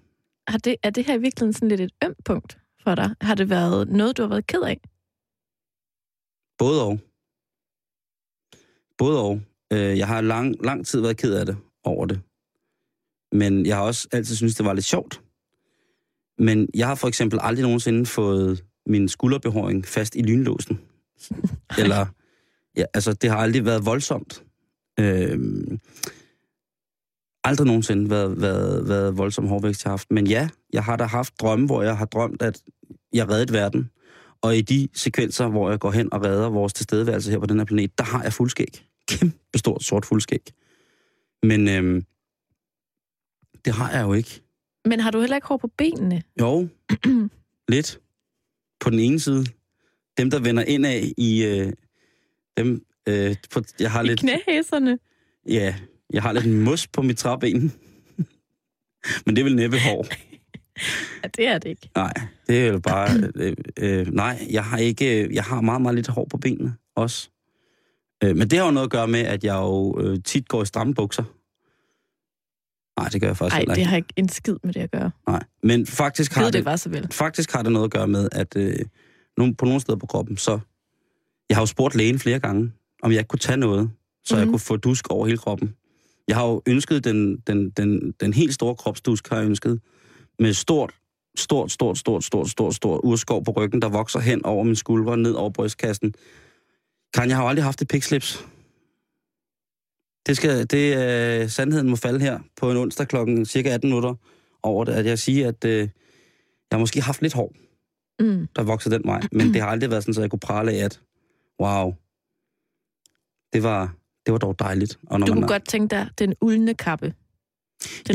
Har 0.47 0.57
det, 0.57 0.75
er 0.83 0.89
det 0.89 1.05
her 1.05 1.13
i 1.13 1.21
virkeligheden 1.21 1.53
sådan 1.53 1.69
lidt 1.69 1.81
et 1.81 1.91
ømt 2.03 2.23
punkt 2.25 2.57
for 2.83 2.95
dig? 2.95 3.15
Har 3.21 3.35
det 3.35 3.49
været 3.49 3.89
noget, 3.89 4.17
du 4.17 4.21
har 4.21 4.29
været 4.29 4.47
ked 4.47 4.61
af? 4.61 4.79
Både 6.57 6.83
og. 6.83 6.99
Både 8.97 9.21
og. 9.21 9.41
Øh, 9.73 9.97
jeg 9.97 10.07
har 10.07 10.21
lang, 10.21 10.55
lang 10.65 10.85
tid 10.85 11.01
været 11.01 11.17
ked 11.17 11.33
af 11.33 11.45
det 11.45 11.57
over 11.83 12.05
det. 12.05 12.21
Men 13.31 13.65
jeg 13.65 13.75
har 13.75 13.83
også 13.83 14.07
altid 14.11 14.35
syntes, 14.35 14.55
det 14.55 14.65
var 14.65 14.73
lidt 14.73 14.85
sjovt. 14.85 15.21
Men 16.37 16.69
jeg 16.75 16.87
har 16.87 16.95
for 16.95 17.07
eksempel 17.07 17.39
aldrig 17.41 17.63
nogensinde 17.63 18.05
fået 18.05 18.63
min 18.85 19.09
skulderbehåring 19.09 19.85
fast 19.85 20.15
i 20.15 20.21
lynlåsen. 20.21 20.79
Eller, 21.79 22.05
ja, 22.77 22.85
altså 22.93 23.13
det 23.13 23.29
har 23.29 23.37
aldrig 23.37 23.65
været 23.65 23.85
voldsomt. 23.85 24.43
Øhm, 24.99 25.79
aldrig 27.43 27.67
nogensinde 27.67 28.09
været, 28.09 28.41
været, 28.41 28.87
været 28.87 29.17
voldsom 29.17 29.47
hårvækst, 29.47 29.83
jeg 29.83 29.89
har 29.89 29.93
haft. 29.93 30.11
Men 30.11 30.27
ja, 30.27 30.49
jeg 30.73 30.83
har 30.83 30.95
da 30.95 31.03
haft 31.03 31.33
drømme, 31.39 31.65
hvor 31.65 31.83
jeg 31.83 31.97
har 31.97 32.05
drømt, 32.05 32.41
at 32.41 32.61
jeg 33.13 33.29
reddede 33.29 33.53
verden. 33.53 33.89
Og 34.41 34.57
i 34.57 34.61
de 34.61 34.87
sekvenser, 34.93 35.47
hvor 35.47 35.69
jeg 35.69 35.79
går 35.79 35.91
hen 35.91 36.13
og 36.13 36.23
redder 36.23 36.49
vores 36.49 36.73
tilstedeværelse 36.73 37.31
her 37.31 37.39
på 37.39 37.45
den 37.45 37.57
her 37.57 37.65
planet, 37.65 37.97
der 37.97 38.03
har 38.03 38.23
jeg 38.23 38.33
fuldskæg. 38.33 38.85
Kæmpe 39.07 39.57
stort 39.57 39.83
sort 39.83 40.05
fuldskæg. 40.05 40.53
Men 41.43 41.67
øhm, 41.69 42.05
det 43.65 43.73
har 43.73 43.91
jeg 43.91 44.03
jo 44.03 44.13
ikke. 44.13 44.41
Men 44.85 44.99
har 44.99 45.11
du 45.11 45.19
heller 45.19 45.35
ikke 45.35 45.47
hår 45.47 45.57
på 45.57 45.67
benene? 45.77 46.23
Jo, 46.39 46.67
lidt. 47.73 47.99
På 48.83 48.89
den 48.89 48.99
ene 48.99 49.19
side. 49.19 49.45
Dem, 50.17 50.29
der 50.29 50.39
vender 50.39 50.63
ind 50.63 50.85
af 50.85 51.11
i... 51.17 51.45
Øh, 51.45 51.73
dem, 52.57 52.85
øh, 53.09 53.35
på, 53.51 53.61
jeg 53.79 53.91
har 53.91 54.03
I 54.03 54.07
lidt... 54.07 54.19
knæhæserne? 54.19 54.99
Ja, 55.49 55.75
jeg 56.13 56.21
har 56.21 56.31
lidt 56.31 56.49
mus 56.49 56.87
på 56.87 57.01
mit 57.01 57.17
træben. 57.17 57.73
Men 59.25 59.35
det 59.35 59.41
er 59.41 59.43
vel 59.43 59.55
næppe 59.55 59.79
hår. 59.79 60.07
Ja, 61.23 61.27
det 61.37 61.47
er 61.47 61.57
det 61.57 61.69
ikke. 61.69 61.89
Nej, 61.95 62.13
det 62.47 62.59
er 62.59 62.67
jo 62.67 62.79
bare... 62.79 63.09
Øh, 63.35 63.55
øh, 63.79 64.07
nej, 64.07 64.47
jeg 64.51 64.63
har 64.65 64.77
ikke... 64.77 65.35
Jeg 65.35 65.43
har 65.43 65.61
meget, 65.61 65.81
meget 65.81 65.95
lidt 65.95 66.07
hår 66.07 66.27
på 66.31 66.37
benene 66.37 66.75
også. 66.95 67.29
Øh, 68.23 68.35
men 68.35 68.47
det 68.47 68.59
har 68.59 68.65
jo 68.65 68.71
noget 68.71 68.87
at 68.87 68.91
gøre 68.91 69.07
med, 69.07 69.19
at 69.19 69.43
jeg 69.43 69.55
jo 69.55 69.99
øh, 70.01 70.19
tit 70.23 70.47
går 70.47 70.63
i 70.63 70.65
stramme 70.65 70.93
bukser. 70.93 71.23
Nej, 72.99 73.09
det 73.09 73.21
gør 73.21 73.27
jeg 73.27 73.37
faktisk 73.37 73.67
Nej, 73.67 73.75
det 73.75 73.85
har 73.85 73.95
ikke 73.95 74.13
en 74.15 74.29
skid 74.29 74.55
med 74.63 74.73
det 74.73 74.79
at 74.79 74.91
gøre. 74.91 75.11
Nej, 75.27 75.43
men 75.63 75.85
faktisk 75.85 76.33
har 76.33 76.43
det, 76.43 76.53
det 76.53 76.65
var 76.65 76.75
så 76.75 76.89
vel. 76.89 77.07
faktisk 77.11 77.51
har 77.51 77.63
det 77.63 77.71
noget 77.71 77.85
at 77.85 77.91
gøre 77.91 78.07
med, 78.07 78.29
at 78.31 78.55
øh, 78.55 78.75
på 79.57 79.65
nogle 79.65 79.79
steder 79.81 79.97
på 79.97 80.05
kroppen, 80.05 80.37
så... 80.37 80.59
Jeg 81.49 81.57
har 81.57 81.61
jo 81.61 81.65
spurgt 81.65 81.95
lægen 81.95 82.19
flere 82.19 82.39
gange, 82.39 82.71
om 83.03 83.11
jeg 83.11 83.19
ikke 83.19 83.27
kunne 83.27 83.39
tage 83.39 83.57
noget, 83.57 83.89
så 84.25 84.35
mm. 84.35 84.39
jeg 84.39 84.45
Mhm. 84.47 84.53
kunne 84.53 84.59
få 84.59 84.77
dusk 84.77 85.07
over 85.09 85.25
hele 85.25 85.37
kroppen. 85.37 85.75
Jeg 86.27 86.35
har 86.35 86.45
jo 86.45 86.61
ønsket 86.67 87.03
den, 87.03 87.37
den, 87.47 87.69
den, 87.69 88.13
den 88.19 88.33
helt 88.33 88.53
store 88.53 88.75
kropsdusk, 88.75 89.29
har 89.29 89.37
jeg 89.37 89.45
ønsket, 89.45 89.79
med 90.39 90.53
stort, 90.53 90.93
stort, 91.37 91.71
stort, 91.71 91.97
stort, 91.97 92.23
stort, 92.23 92.49
stort, 92.49 92.75
stort 92.75 93.01
urskov 93.03 93.45
på 93.45 93.51
ryggen, 93.51 93.81
der 93.81 93.89
vokser 93.89 94.19
hen 94.19 94.45
over 94.45 94.63
min 94.63 94.75
skulder, 94.75 95.15
ned 95.15 95.31
over 95.31 95.49
brystkassen. 95.49 96.13
Kan 97.13 97.29
jeg 97.29 97.35
har 97.37 97.43
jo 97.43 97.49
aldrig 97.49 97.63
haft 97.63 97.81
et 97.81 97.87
pikslips. 97.87 98.45
Det 100.25 100.37
skal, 100.37 100.67
det, 100.71 100.97
øh, 101.43 101.49
sandheden 101.49 101.89
må 101.89 101.95
falde 101.95 102.19
her 102.19 102.39
på 102.57 102.71
en 102.71 102.77
onsdag 102.77 103.07
klokken 103.07 103.45
cirka 103.45 103.69
18 103.69 103.89
minutter 103.89 104.15
over 104.63 104.85
det, 104.85 104.93
at 104.93 105.05
jeg 105.05 105.19
siger, 105.19 105.47
at 105.47 105.65
øh, 105.65 105.77
jeg 105.79 105.89
har 106.71 106.79
måske 106.79 107.01
haft 107.01 107.21
lidt 107.21 107.33
hår, 107.33 107.53
Mm. 108.19 108.47
der 108.55 108.63
voksede 108.63 108.95
den 108.95 109.03
vej, 109.05 109.21
men 109.31 109.53
det 109.53 109.61
har 109.61 109.67
aldrig 109.67 109.89
været 109.89 110.03
sådan, 110.03 110.13
så 110.13 110.21
jeg 110.21 110.29
kunne 110.29 110.39
prale 110.39 110.71
af, 110.71 110.85
at 110.85 110.99
wow, 111.61 111.93
det 113.53 113.63
var, 113.63 113.95
det 114.25 114.31
var 114.31 114.37
dog 114.37 114.59
dejligt. 114.59 114.99
Og 115.07 115.19
når 115.19 115.27
Du 115.27 115.33
man 115.33 115.41
kunne 115.41 115.45
er- 115.45 115.59
godt 115.59 115.67
tænke 115.69 115.95
dig 115.95 116.09
den 116.19 116.33
uldne 116.41 116.73
kappe. 116.73 117.05
Den 117.05 117.13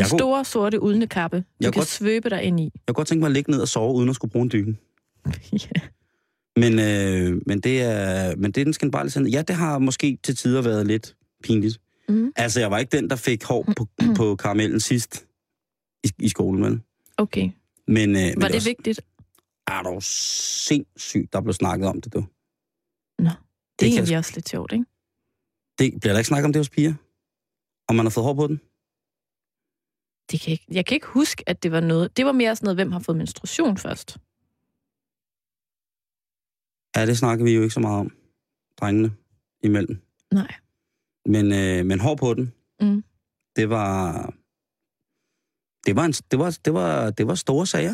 Jeg 0.01 0.09
kunne- 0.11 0.19
store, 0.19 0.45
sorte 0.45 0.83
uldne 0.83 1.07
kappe, 1.07 1.37
du 1.37 1.43
Jeg 1.61 1.65
kan 1.67 1.73
kunne 1.73 1.81
godt- 1.81 1.89
svøbe 1.89 2.31
dig 2.31 2.43
ind 2.43 2.61
i. 2.61 2.63
Jeg 2.63 2.71
kunne 2.87 2.95
godt 2.95 3.09
tænke 3.09 3.21
mig 3.21 3.27
at 3.27 3.33
ligge 3.33 3.51
ned 3.51 3.61
og 3.61 3.69
sove, 3.69 3.95
uden 3.95 4.09
at 4.09 4.15
skulle 4.15 4.31
bruge 4.33 4.43
en 4.43 4.51
dyne. 4.53 4.77
ja. 5.53 5.81
Men, 6.57 6.79
øh, 6.79 7.41
men, 7.47 7.61
det 7.61 7.83
er, 7.83 8.37
men 8.37 8.53
det 8.53 8.61
er 8.61 8.65
den 8.65 8.73
skandale 8.73 9.11
sandhed. 9.11 9.33
Ja, 9.33 9.43
det 9.43 9.57
har 9.57 9.79
måske 9.79 10.19
til 10.23 10.37
tider 10.37 10.63
været 10.63 10.87
lidt 10.87 11.17
pinligt. 11.43 11.81
Mm. 12.09 12.33
Altså, 12.37 12.61
jeg 12.61 12.71
var 12.71 12.79
ikke 12.79 12.97
den, 12.97 13.11
der 13.11 13.17
fik 13.17 13.45
hår 13.45 13.65
på, 13.77 13.87
på 14.17 14.37
karamellen 14.37 14.81
sidst 14.81 15.27
i, 16.05 16.11
i 16.19 16.29
skolen, 16.29 16.63
vel? 16.65 16.81
Okay. 17.17 17.51
Men, 17.87 18.11
øh, 18.11 18.23
men 18.23 18.35
Var 18.43 18.47
det 18.49 18.57
også- 18.57 18.69
vigtigt? 18.69 19.01
er 19.67 19.83
du 19.83 19.99
sindssygt, 20.03 21.33
der 21.33 21.41
blev 21.41 21.53
snakket 21.55 21.89
om 21.89 22.01
det, 22.01 22.13
du. 22.13 22.21
Nå, 22.21 22.25
det 23.25 23.25
er 23.25 23.31
kan 23.79 23.87
jeg 23.89 23.89
egentlig 23.95 24.19
også 24.19 24.33
lidt 24.35 24.49
sjovt, 24.49 24.73
ikke? 24.73 24.85
Det, 25.79 26.01
bliver 26.01 26.13
der 26.13 26.19
ikke 26.19 26.29
snakket 26.29 26.45
om 26.47 26.53
det 26.53 26.61
hos 26.61 26.71
piger? 26.71 26.95
Om 27.89 27.97
man 27.97 28.05
har 28.07 28.11
fået 28.11 28.25
hår 28.25 28.35
på 28.35 28.47
den? 28.47 28.61
Det 30.31 30.41
kan 30.41 30.51
jeg, 30.51 30.53
ikke, 30.53 30.65
jeg 30.71 30.87
kan 30.87 30.95
ikke 30.95 31.07
huske, 31.07 31.49
at 31.49 31.63
det 31.63 31.73
var 31.73 31.81
noget... 31.81 32.17
Det 32.17 32.25
var 32.27 32.33
mere 32.33 32.57
sådan 32.57 32.67
noget, 32.67 32.77
hvem 32.77 32.93
har 32.93 32.99
fået 32.99 33.19
menstruation 33.19 33.77
først. 33.79 34.19
Ja, 36.97 37.07
det 37.07 37.19
snakker 37.19 37.45
vi 37.45 37.55
jo 37.55 37.63
ikke 37.63 37.75
så 37.75 37.81
meget 37.81 38.01
om, 38.01 38.13
drengene 38.81 39.13
imellem. 39.63 40.03
Nej. 40.33 40.55
Men, 41.29 41.53
øh, 41.53 41.87
men 41.87 42.01
hår 42.01 42.15
på 42.15 42.35
den, 42.35 42.53
Mm. 42.81 43.05
det 43.57 43.71
var... 43.71 44.13
Det 45.87 45.97
var, 45.97 46.05
en, 46.05 46.13
det, 46.13 46.39
var, 46.39 46.59
det, 46.65 46.75
var, 46.75 47.11
det 47.11 47.27
var 47.27 47.35
store 47.35 47.67
sager 47.67 47.91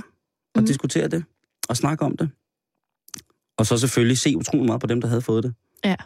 at 0.55 0.61
Mhm. 0.61 0.67
diskutere 0.67 1.09
det 1.09 1.25
og 1.69 1.77
snakke 1.77 2.05
om 2.05 2.17
det. 2.17 2.31
Og 3.59 3.67
så 3.67 3.79
selvfølgelig 3.79 4.19
se 4.19 4.37
utrolig 4.37 4.67
meget 4.67 4.81
på 4.81 4.87
dem, 4.87 5.01
der 5.01 5.09
havde 5.09 5.23
fået 5.23 5.45
det. 5.45 5.55
Ja. 5.85 5.97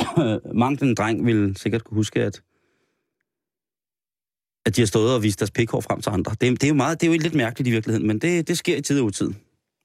Mange 0.62 0.76
den 0.86 0.94
dreng 0.94 1.26
ville 1.26 1.58
sikkert 1.58 1.84
kunne 1.84 1.94
huske, 1.96 2.20
at, 2.22 2.42
at 4.66 4.76
de 4.76 4.80
har 4.80 4.86
stået 4.86 5.14
og 5.14 5.22
vist 5.22 5.38
deres 5.40 5.50
pikhår 5.50 5.80
frem 5.80 6.00
til 6.00 6.10
andre. 6.10 6.32
Det, 6.32 6.40
det, 6.40 6.64
er 6.64 6.68
jo 6.68 6.74
meget, 6.74 7.00
det 7.00 7.06
er 7.08 7.12
jo 7.12 7.18
lidt 7.22 7.34
mærkeligt 7.34 7.68
i 7.68 7.70
virkeligheden, 7.70 8.06
men 8.06 8.18
det, 8.18 8.48
det 8.48 8.58
sker 8.58 8.76
i 8.76 8.82
tid 8.82 9.00
og 9.00 9.06
utid. 9.06 9.30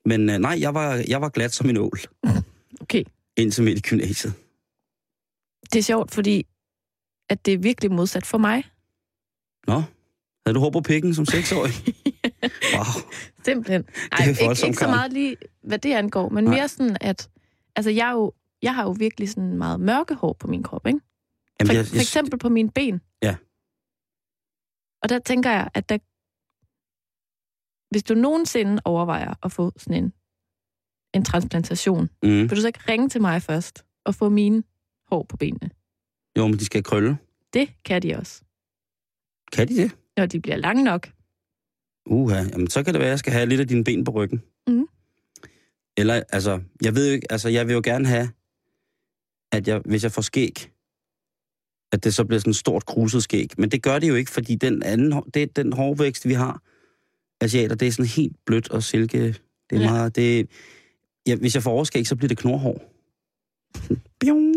Men 0.06 0.30
øh, 0.30 0.38
nej, 0.38 0.58
jeg 0.60 0.74
var, 0.74 1.04
jeg 1.08 1.22
var 1.22 1.30
glat 1.30 1.54
som 1.54 1.70
en 1.70 1.78
ål, 1.78 2.00
Okay. 2.82 3.04
indtil 3.38 3.64
midt 3.64 3.78
i 3.78 3.82
gymnasiet. 3.82 4.34
Det 5.74 5.80
er 5.80 5.84
sjovt, 5.84 6.12
fordi 6.14 6.46
at 7.30 7.46
det 7.46 7.54
er 7.54 7.58
virkelig 7.58 7.92
modsat 7.92 8.26
for 8.26 8.38
mig. 8.38 8.64
Nå, 9.68 9.84
havde 10.46 10.56
du 10.56 10.60
hår 10.60 10.70
på 10.70 10.82
pikken 10.82 11.14
som 11.16 11.26
seksårig? 11.26 11.74
Wow. 12.76 12.86
Simpelthen. 13.46 13.86
Ej, 14.12 14.18
er 14.26 14.30
ikke, 14.30 14.66
ikke 14.68 14.78
så 14.78 14.88
meget 14.88 15.14
lige, 15.14 15.36
hvad 15.64 15.80
det 15.80 15.94
angår, 15.94 16.30
men 16.30 16.44
Nej. 16.44 16.54
mere 16.54 16.68
sådan, 16.68 16.98
at... 17.02 17.30
Altså, 17.76 17.90
jeg, 17.92 18.12
jo, 18.14 18.34
jeg 18.62 18.76
har 18.76 18.84
jo 18.84 18.92
virkelig 18.92 19.30
sådan 19.30 19.58
meget 19.58 19.80
mørke 19.80 20.16
hår 20.16 20.34
på 20.34 20.48
min 20.48 20.64
krop, 20.64 20.88
ikke? 20.88 21.00
Jamen, 21.60 21.68
For, 21.68 21.74
jeg, 21.74 21.86
for 21.86 21.96
eksempel 21.96 22.40
på 22.40 22.50
mine 22.50 22.72
ben. 22.72 23.02
Ja. 23.24 23.36
Og 25.04 25.10
der 25.10 25.20
tænker 25.20 25.50
jeg, 25.50 25.70
at 25.74 25.90
der, 25.90 25.98
hvis 27.94 28.04
du 28.04 28.14
nogensinde 28.14 28.82
overvejer 28.86 29.34
at 29.44 29.52
få 29.52 29.72
sådan 29.78 30.04
en, 30.04 30.14
en 31.14 31.26
transplantation, 31.26 32.10
mm, 32.24 32.30
vil 32.30 32.50
du 32.50 32.62
så 32.62 32.68
ikke 32.68 32.84
ringe 32.88 33.10
til 33.10 33.22
mig 33.22 33.42
først 33.42 33.86
og 34.06 34.16
få 34.16 34.30
mine 34.30 34.64
hår 35.12 35.24
på 35.24 35.38
benene? 35.38 35.70
Jo, 36.38 36.48
men 36.48 36.60
de 36.60 36.66
skal 36.66 36.84
krølle. 36.84 37.18
Det 37.54 37.70
kan 37.86 38.02
de 38.02 38.16
også. 38.16 38.42
Kan 39.52 39.68
de 39.68 39.76
det? 39.78 39.96
Når 40.18 40.26
de 40.26 40.40
bliver 40.42 40.56
lange 40.58 40.84
nok. 40.84 41.10
Uha, 42.06 42.44
jamen 42.52 42.70
så 42.70 42.84
kan 42.84 42.94
det 42.94 43.00
være, 43.00 43.08
at 43.10 43.12
jeg 43.12 43.20
skal 43.20 43.34
have 43.34 43.46
lidt 43.46 43.62
af 43.62 43.68
dine 43.68 43.84
ben 43.84 44.04
på 44.04 44.12
ryggen. 44.12 44.44
Mhm. 44.68 44.88
Eller, 45.98 46.24
altså, 46.30 46.62
jeg 46.84 46.96
ved 46.96 47.08
jo 47.08 47.14
ikke, 47.14 47.32
altså, 47.32 47.50
jeg 47.50 47.68
vil 47.68 47.74
jo 47.74 47.82
gerne 47.84 48.08
have, 48.08 48.30
at 49.52 49.68
jeg, 49.68 49.82
hvis 49.86 50.04
jeg 50.04 50.12
får 50.12 50.22
skæg, 50.22 50.72
at 51.92 52.04
det 52.04 52.14
så 52.14 52.26
bliver 52.26 52.40
sådan 52.40 52.52
et 52.52 52.56
stort 52.56 52.86
kruset 52.86 53.24
skæg. 53.24 53.50
Men 53.58 53.70
det 53.72 53.84
gør 53.84 54.00
det 54.00 54.10
jo 54.10 54.16
ikke, 54.16 54.32
fordi 54.32 54.56
den 54.56 54.84
anden, 54.84 55.24
det, 55.34 55.56
den 55.56 55.74
hårvækst, 55.74 56.28
vi 56.28 56.34
har, 56.34 56.62
asiater, 57.42 57.76
det 57.76 57.88
er 57.88 57.92
sådan 57.92 58.06
helt 58.06 58.36
blødt 58.46 58.70
og 58.72 58.84
silke. 58.84 59.18
Det 59.70 59.76
er 59.76 59.80
Ja. 59.80 59.90
meget, 59.92 60.16
det, 60.16 60.50
ja, 61.28 61.36
hvis 61.36 61.56
jeg 61.56 61.64
får 61.64 61.72
overskæg, 61.72 62.08
så 62.08 62.16
bliver 62.16 62.28
det 62.28 62.38
knorhår. 62.38 62.94
Bjong, 64.20 64.56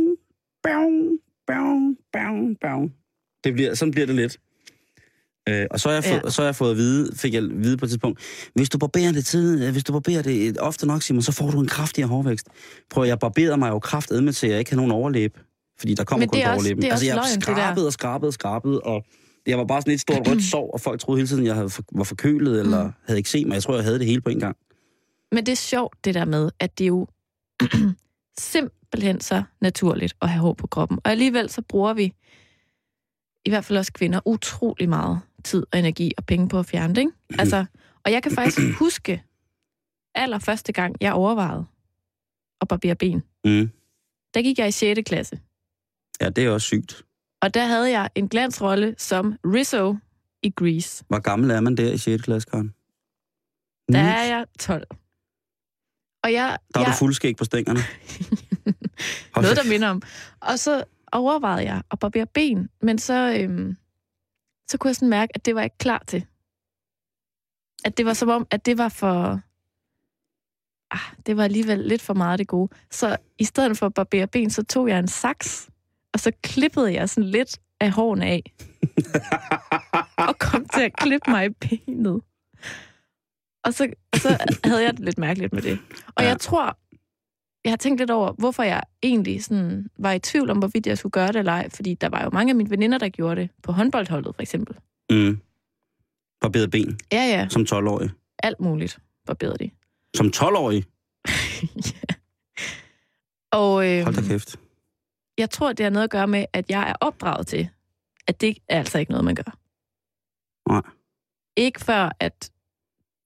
bjong, 0.62 1.18
bjong, 1.47 1.97
bjong, 2.12 2.57
bjong. 2.61 2.93
Det 3.45 3.53
bliver, 3.53 3.74
sådan 3.74 3.93
bliver 3.93 4.07
det 4.07 4.16
lidt. 4.16 4.36
Øh, 5.49 5.66
og 5.70 5.80
så 5.80 5.88
har, 5.88 5.95
jeg 5.95 6.05
Ja. 6.05 6.20
fået, 6.20 6.32
så 6.32 6.43
har 6.43 6.47
jeg 6.47 6.57
fået 6.57 6.70
at 6.70 6.76
vide, 6.76 7.16
fik 7.16 7.34
jeg 7.34 7.43
at 7.45 7.51
vide 7.62 7.76
på 7.76 7.84
et 7.84 7.88
tidspunkt, 7.90 8.20
hvis 8.55 8.68
du 8.70 8.78
barberer 8.78 9.12
det 9.12 9.26
tid, 9.26 9.70
hvis 9.72 9.84
du 9.84 9.93
barberer 9.93 10.22
det 10.22 10.59
ofte 10.59 10.86
nok, 10.86 11.03
Simon, 11.03 11.22
så 11.22 11.32
får 11.32 11.51
du 11.51 11.61
en 11.61 11.68
kraftigere 11.68 12.09
hårvækst. 12.09 12.47
Prøv, 12.90 13.05
jeg 13.05 13.18
barberede 13.18 13.57
mig 13.57 13.68
jo 13.70 13.78
kraftedme 13.78 14.32
til, 14.32 14.47
at 14.47 14.51
jeg 14.51 14.59
ikke 14.59 14.70
har 14.70 14.76
nogen 14.76 14.93
overlæb. 14.93 15.38
Fordi 15.78 15.95
der 15.95 16.05
kommer 16.05 16.26
kun 16.26 16.38
også- 16.40 16.53
overlæben. 16.55 16.84
er 16.84 16.90
altså, 16.90 17.07
jeg 17.07 17.14
løgn, 17.14 17.40
skrabede 17.40 17.86
og 17.86 17.93
skrabede 17.93 18.28
og 18.28 18.32
skrabede, 18.34 18.80
og 18.80 19.05
jeg 19.47 19.59
var 19.59 19.64
bare 19.64 19.80
sådan 19.82 19.95
et 19.95 20.01
stort 20.01 20.28
rødt 20.28 20.45
sår, 20.45 20.70
og 20.70 20.80
folk 20.80 21.01
troede 21.01 21.18
hele 21.18 21.28
tiden, 21.28 21.47
jeg 21.47 21.55
havde 21.55 21.70
for, 21.70 21.82
var 21.93 22.05
forkølet, 22.05 22.61
eller 22.61 22.84
Mm. 22.84 22.93
havde 23.07 23.18
ikke 23.18 23.30
set 23.30 23.47
mig. 23.47 23.55
Jeg 23.55 23.62
tror, 23.62 23.74
jeg 23.74 23.84
havde 23.84 23.99
det 23.99 24.07
hele 24.07 24.20
på 24.20 24.30
en 24.30 24.40
gang. 24.40 24.57
Men 25.32 25.47
det 25.47 25.53
er 25.53 25.57
sjovt, 25.57 25.97
det 26.05 26.14
der 26.14 26.24
med, 26.24 26.51
at 26.61 26.78
det 26.78 26.88
jo 26.88 27.07
simpelthen 28.38 28.70
så 29.20 29.43
naturligt 29.61 30.16
at 30.22 30.28
have 30.28 30.40
hår 30.40 30.53
på 30.55 30.66
kroppen. 30.66 30.99
Og 31.05 31.11
alligevel 31.11 31.51
så 31.51 31.62
bruger 31.62 31.93
vi, 31.93 32.14
i 33.45 33.51
hvert 33.51 33.64
fald 33.64 33.78
også 33.78 33.93
kvinder, 33.93 34.20
utrolig 34.24 34.88
meget 34.88 35.20
tid 35.45 35.66
og 35.72 35.78
energi 35.78 36.12
og 36.18 36.24
penge 36.26 36.49
på 36.49 36.59
at 36.59 36.66
fjerne 36.66 36.95
det. 36.95 37.01
Ikke? 37.01 37.12
Altså, 37.38 37.64
og 38.05 38.12
jeg 38.12 38.22
kan 38.22 38.32
faktisk 38.32 38.59
huske, 38.84 39.22
allerførste 40.14 40.72
gang, 40.72 40.97
jeg 41.01 41.12
overvejede 41.12 41.66
at 42.61 42.68
barbere 42.68 42.95
ben. 42.95 43.22
Mm. 43.45 43.70
Der 44.34 44.43
gik 44.43 44.59
jeg 44.59 44.68
i 44.68 44.70
6. 44.70 45.01
klasse. 45.07 45.40
Ja, 46.20 46.28
det 46.28 46.45
er 46.45 46.51
også 46.51 46.66
sygt. 46.66 47.05
Og 47.43 47.55
der 47.55 47.64
havde 47.64 47.90
jeg 47.90 48.11
en 48.14 48.28
glansrolle 48.28 48.95
som 48.99 49.38
Rizzo 49.45 49.97
i 50.43 50.51
Grease. 50.51 51.05
Hvor 51.09 51.18
gammel 51.18 51.51
er 51.51 51.61
man 51.61 51.76
der 51.76 51.93
i 51.93 51.99
6. 51.99 52.22
klasse, 52.22 52.51
Karen? 52.51 52.74
Der 53.93 53.99
er 53.99 54.24
jeg 54.24 54.47
12. 54.59 54.86
Og 56.24 56.32
jeg, 56.32 56.59
Der 56.74 56.80
er 56.80 56.84
jeg, 56.84 56.93
du 56.93 56.99
fuldskæg 56.99 57.36
på 57.36 57.45
stængerne. 57.45 57.80
Noget, 59.36 59.56
der 59.56 59.68
minder 59.68 59.88
om. 59.88 60.02
Og 60.40 60.58
så 60.58 60.84
overvejede 61.12 61.64
jeg 61.64 61.82
at 61.90 61.98
barbere 61.98 62.26
ben, 62.26 62.68
men 62.82 62.98
så, 62.98 63.36
øhm, 63.40 63.76
så 64.70 64.78
kunne 64.78 64.88
jeg 64.88 64.96
sådan 64.96 65.08
mærke, 65.08 65.32
at 65.34 65.46
det 65.46 65.54
var 65.54 65.60
jeg 65.60 65.66
ikke 65.66 65.78
klar 65.78 66.04
til. 66.06 66.26
At 67.84 67.96
det 67.96 68.06
var 68.06 68.12
som 68.12 68.28
om, 68.28 68.46
at 68.50 68.66
det 68.66 68.78
var 68.78 68.88
for... 68.88 69.40
Ah, 70.90 71.16
det 71.26 71.36
var 71.36 71.44
alligevel 71.44 71.78
lidt 71.78 72.02
for 72.02 72.14
meget 72.14 72.38
det 72.38 72.48
gode. 72.48 72.72
Så 72.90 73.16
i 73.38 73.44
stedet 73.44 73.78
for 73.78 73.86
at 73.86 73.94
barbere 73.94 74.26
ben, 74.26 74.50
så 74.50 74.62
tog 74.62 74.88
jeg 74.88 74.98
en 74.98 75.08
saks, 75.08 75.70
og 76.12 76.20
så 76.20 76.32
klippede 76.42 76.92
jeg 76.92 77.08
sådan 77.08 77.30
lidt 77.30 77.60
af 77.80 77.90
hårene 77.90 78.26
af. 78.26 78.52
og 80.28 80.38
kom 80.38 80.66
til 80.74 80.80
at 80.80 80.96
klippe 80.96 81.30
mig 81.30 81.46
i 81.46 81.48
benet. 81.48 82.22
Og 83.64 83.74
så, 83.74 83.88
så 84.14 84.56
havde 84.64 84.82
jeg 84.84 84.92
det 84.92 85.04
lidt 85.04 85.18
mærkeligt 85.18 85.52
med 85.52 85.62
det. 85.62 85.78
Og 86.06 86.22
ja. 86.22 86.28
jeg 86.28 86.40
tror, 86.40 86.78
jeg 87.64 87.72
har 87.72 87.76
tænkt 87.76 87.98
lidt 88.00 88.10
over, 88.10 88.32
hvorfor 88.32 88.62
jeg 88.62 88.82
egentlig 89.02 89.44
sådan 89.44 89.88
var 89.98 90.12
i 90.12 90.18
tvivl 90.18 90.50
om, 90.50 90.58
hvorvidt 90.58 90.86
jeg 90.86 90.98
skulle 90.98 91.10
gøre 91.10 91.28
det 91.28 91.36
eller 91.36 91.52
ej. 91.52 91.68
Fordi 91.70 91.94
der 91.94 92.08
var 92.08 92.24
jo 92.24 92.30
mange 92.30 92.50
af 92.50 92.54
mine 92.56 92.70
veninder, 92.70 92.98
der 92.98 93.08
gjorde 93.08 93.40
det. 93.40 93.50
På 93.62 93.72
håndboldholdet, 93.72 94.34
for 94.34 94.42
eksempel. 94.42 94.76
Mm. 95.10 95.38
Barberet 96.40 96.70
ben 96.70 96.98
Ja, 97.12 97.24
ja. 97.24 97.48
som 97.48 97.62
12-årig. 97.62 98.10
Alt 98.38 98.60
muligt 98.60 98.98
barberede 99.26 99.58
de. 99.64 99.70
Som 100.16 100.26
12-årig? 100.36 100.84
ja. 101.76 102.14
Og 103.58 103.90
øh, 103.90 104.02
Hold 104.04 104.14
da 104.14 104.20
kæft. 104.22 104.56
jeg 105.38 105.50
tror, 105.50 105.72
det 105.72 105.84
har 105.84 105.90
noget 105.90 106.04
at 106.04 106.10
gøre 106.10 106.26
med, 106.28 106.44
at 106.52 106.70
jeg 106.70 106.88
er 106.90 106.94
opdraget 107.00 107.46
til, 107.46 107.68
at 108.26 108.40
det 108.40 108.58
er 108.68 108.78
altså 108.78 108.98
ikke 108.98 109.12
noget, 109.12 109.24
man 109.24 109.34
gør. 109.34 109.58
Nej. 110.68 110.82
Ikke 111.56 111.80
før, 111.80 112.10
at 112.20 112.50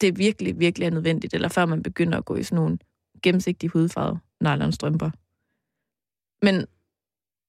det 0.01 0.19
virkelig, 0.19 0.59
virkelig 0.59 0.87
er 0.87 0.91
nødvendigt, 0.91 1.35
eller 1.35 1.49
før 1.49 1.67
man 1.67 1.83
begynder 1.83 2.19
at 2.19 2.25
gå 2.25 2.37
i 2.37 2.43
sådan 2.43 2.57
nogle 2.57 2.79
gennemsigtige 3.23 3.71
hudfarvede 3.71 4.19
nylonstrømper. 4.43 5.11
Men, 6.43 6.67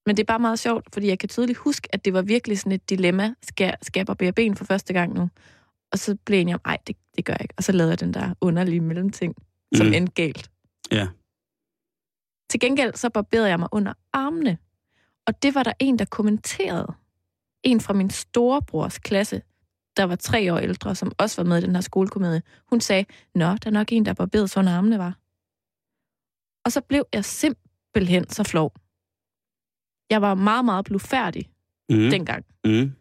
men 0.05 0.17
det 0.17 0.19
er 0.19 0.25
bare 0.25 0.39
meget 0.39 0.59
sjovt, 0.59 0.93
fordi 0.93 1.07
jeg 1.07 1.19
kan 1.19 1.29
tydeligt 1.29 1.57
huske, 1.57 1.87
at 1.93 2.05
det 2.05 2.13
var 2.13 2.21
virkelig 2.21 2.59
sådan 2.59 2.71
et 2.71 2.89
dilemma. 2.89 3.33
Skal, 3.41 3.75
skal 3.81 3.99
jeg 3.99 4.05
barbere 4.05 4.31
ben 4.31 4.55
for 4.55 4.65
første 4.65 4.93
gang 4.93 5.13
nu? 5.13 5.29
Og 5.91 5.99
så 5.99 6.17
blev 6.25 6.37
jeg 6.37 6.41
enig 6.41 6.53
om, 6.53 6.61
ej, 6.65 6.77
det, 6.87 6.97
det 7.15 7.25
gør 7.25 7.33
jeg 7.33 7.41
ikke. 7.41 7.53
Og 7.57 7.63
så 7.63 7.71
lavede 7.71 7.91
jeg 7.91 7.99
den 7.99 8.13
der 8.13 8.33
underlige 8.41 8.81
mellemting, 8.81 9.35
som 9.75 9.87
mm. 9.87 9.93
endte 9.93 10.13
galt. 10.13 10.51
Ja. 10.91 11.07
Til 12.49 12.59
gengæld 12.59 12.93
så 12.95 13.09
barberede 13.09 13.49
jeg 13.49 13.59
mig 13.59 13.69
under 13.71 13.93
armene. 14.13 14.57
Og 15.27 15.43
det 15.43 15.55
var 15.55 15.63
der 15.63 15.73
en, 15.79 15.99
der 15.99 16.05
kommenterede. 16.05 16.93
En 17.63 17.81
fra 17.81 17.93
min 17.93 18.09
storebrors 18.09 18.97
klasse, 18.97 19.41
der 19.97 20.03
var 20.03 20.15
tre 20.15 20.53
år 20.53 20.57
ældre, 20.57 20.95
som 20.95 21.11
også 21.17 21.41
var 21.41 21.49
med 21.49 21.57
i 21.57 21.61
den 21.61 21.75
her 21.75 21.81
skolekomedie. 21.81 22.41
Hun 22.69 22.81
sagde, 22.81 23.05
Nå, 23.35 23.45
der 23.45 23.65
er 23.65 23.69
nok 23.69 23.91
en, 23.91 24.05
der 24.05 24.13
barberede 24.13 24.47
sig 24.47 24.59
under 24.59 24.77
armene, 24.77 24.97
var. 24.97 25.17
Og 26.67 26.71
så 26.71 26.81
blev 26.81 27.05
jeg 27.13 27.25
simpelthen 27.25 28.29
så 28.29 28.43
flov. 28.43 28.73
Jeg 30.09 30.21
var 30.21 30.33
meget, 30.33 30.65
meget 30.65 30.85
blufærdig 30.85 31.49
Mm. 31.89 32.09
dengang. 32.09 32.45
Mm. 32.65 32.91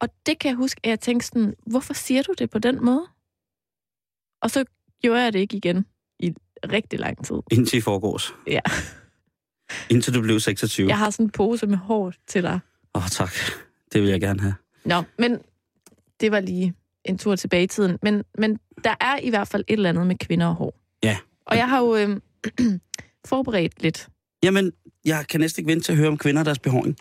Og 0.00 0.08
det 0.26 0.38
kan 0.38 0.48
jeg 0.48 0.56
huske, 0.56 0.80
at 0.84 0.90
jeg 0.90 1.00
tænkte 1.00 1.26
sådan, 1.26 1.54
hvorfor 1.66 1.94
siger 1.94 2.22
du 2.22 2.34
det 2.38 2.50
på 2.50 2.58
den 2.58 2.84
måde? 2.84 3.06
Og 4.42 4.50
så 4.50 4.64
gjorde 5.02 5.22
jeg 5.22 5.32
det 5.32 5.38
ikke 5.38 5.56
igen 5.56 5.86
i 6.18 6.34
rigtig 6.72 6.98
lang 6.98 7.24
tid. 7.26 7.36
Indtil 7.50 7.78
i 7.78 7.80
forgårs. 7.80 8.34
Ja. 8.46 8.60
Indtil 9.94 10.14
du 10.14 10.22
blev 10.22 10.40
26. 10.40 10.88
Jeg 10.88 10.98
har 10.98 11.10
sådan 11.10 11.26
en 11.26 11.30
pose 11.30 11.66
med 11.66 11.78
hår 11.78 12.12
til 12.26 12.42
dig. 12.42 12.60
Åh, 12.94 13.02
oh, 13.02 13.08
tak. 13.08 13.32
Det 13.92 14.02
vil 14.02 14.10
jeg 14.10 14.20
gerne 14.20 14.40
have. 14.40 14.54
Nå, 14.84 15.02
men 15.18 15.38
det 16.20 16.32
var 16.32 16.40
lige 16.40 16.74
en 17.04 17.18
tur 17.18 17.36
tilbage 17.36 17.62
i 17.62 17.66
tiden. 17.66 17.98
Men, 18.02 18.24
men 18.38 18.58
der 18.84 18.94
er 19.00 19.18
i 19.18 19.30
hvert 19.30 19.48
fald 19.48 19.64
et 19.68 19.72
eller 19.72 19.88
andet 19.88 20.06
med 20.06 20.16
kvinder 20.18 20.46
og 20.46 20.54
hår. 20.54 20.80
Ja. 21.02 21.18
Og 21.46 21.56
jeg 21.56 21.68
har 21.68 21.80
jo 21.80 21.96
øh, 21.96 22.20
forberedt 23.28 23.82
lidt. 23.82 24.08
Jamen, 24.42 24.72
jeg 25.04 25.24
kan 25.28 25.40
næsten 25.40 25.60
ikke 25.60 25.70
vente 25.72 25.84
til 25.84 25.92
at 25.92 25.98
høre 25.98 26.08
om 26.08 26.18
kvinder 26.18 26.40
og 26.42 26.46
deres 26.46 26.58
behåring. 26.58 26.96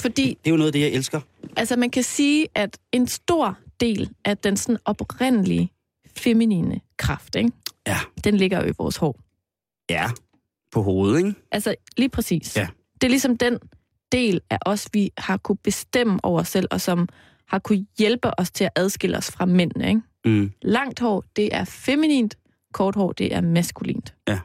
Fordi 0.00 0.22
Det 0.44 0.50
er 0.50 0.50
jo 0.50 0.56
noget 0.56 0.68
af 0.68 0.72
det, 0.72 0.80
jeg 0.80 0.88
elsker. 0.90 1.20
altså, 1.56 1.76
man 1.76 1.90
kan 1.90 2.02
sige, 2.02 2.48
at 2.54 2.78
en 2.92 3.06
stor 3.06 3.58
del 3.80 4.10
af 4.24 4.38
den 4.38 4.56
sådan 4.56 4.78
oprindelige 4.84 5.72
feminine 6.16 6.80
kraft, 6.96 7.34
ikke? 7.34 7.50
Ja. 7.86 7.98
den 8.24 8.36
ligger 8.36 8.62
jo 8.62 8.68
i 8.68 8.72
vores 8.78 8.96
hår. 8.96 9.20
Ja. 9.90 10.10
På 10.72 10.82
hovedet, 10.82 11.18
ikke? 11.18 11.34
Altså 11.52 11.74
lige 11.96 12.08
præcis. 12.08 12.56
Ja. 12.56 12.68
Det 12.94 13.04
er 13.06 13.10
ligesom 13.10 13.36
den 13.38 13.58
del 14.12 14.40
af 14.50 14.58
os, 14.66 14.88
vi 14.92 15.10
har 15.18 15.36
kunne 15.36 15.56
bestemme 15.56 16.18
over 16.22 16.40
os 16.40 16.48
selv, 16.48 16.68
og 16.70 16.80
som 16.80 17.08
har 17.48 17.58
kunne 17.58 17.86
hjælpe 17.98 18.40
os 18.40 18.50
til 18.50 18.64
at 18.64 18.70
adskille 18.76 19.16
os 19.16 19.30
fra 19.30 19.46
mændene. 19.46 19.88
Ikke? 19.88 20.00
Mm. 20.24 20.52
Langt 20.62 21.00
hår, 21.00 21.24
det 21.36 21.54
er 21.54 21.64
feminint. 21.64 22.38
Kort 22.72 22.94
hår, 22.94 23.12
det 23.12 23.34
er 23.34 23.40
maskulint. 23.40 24.14
Ja. 24.28 24.38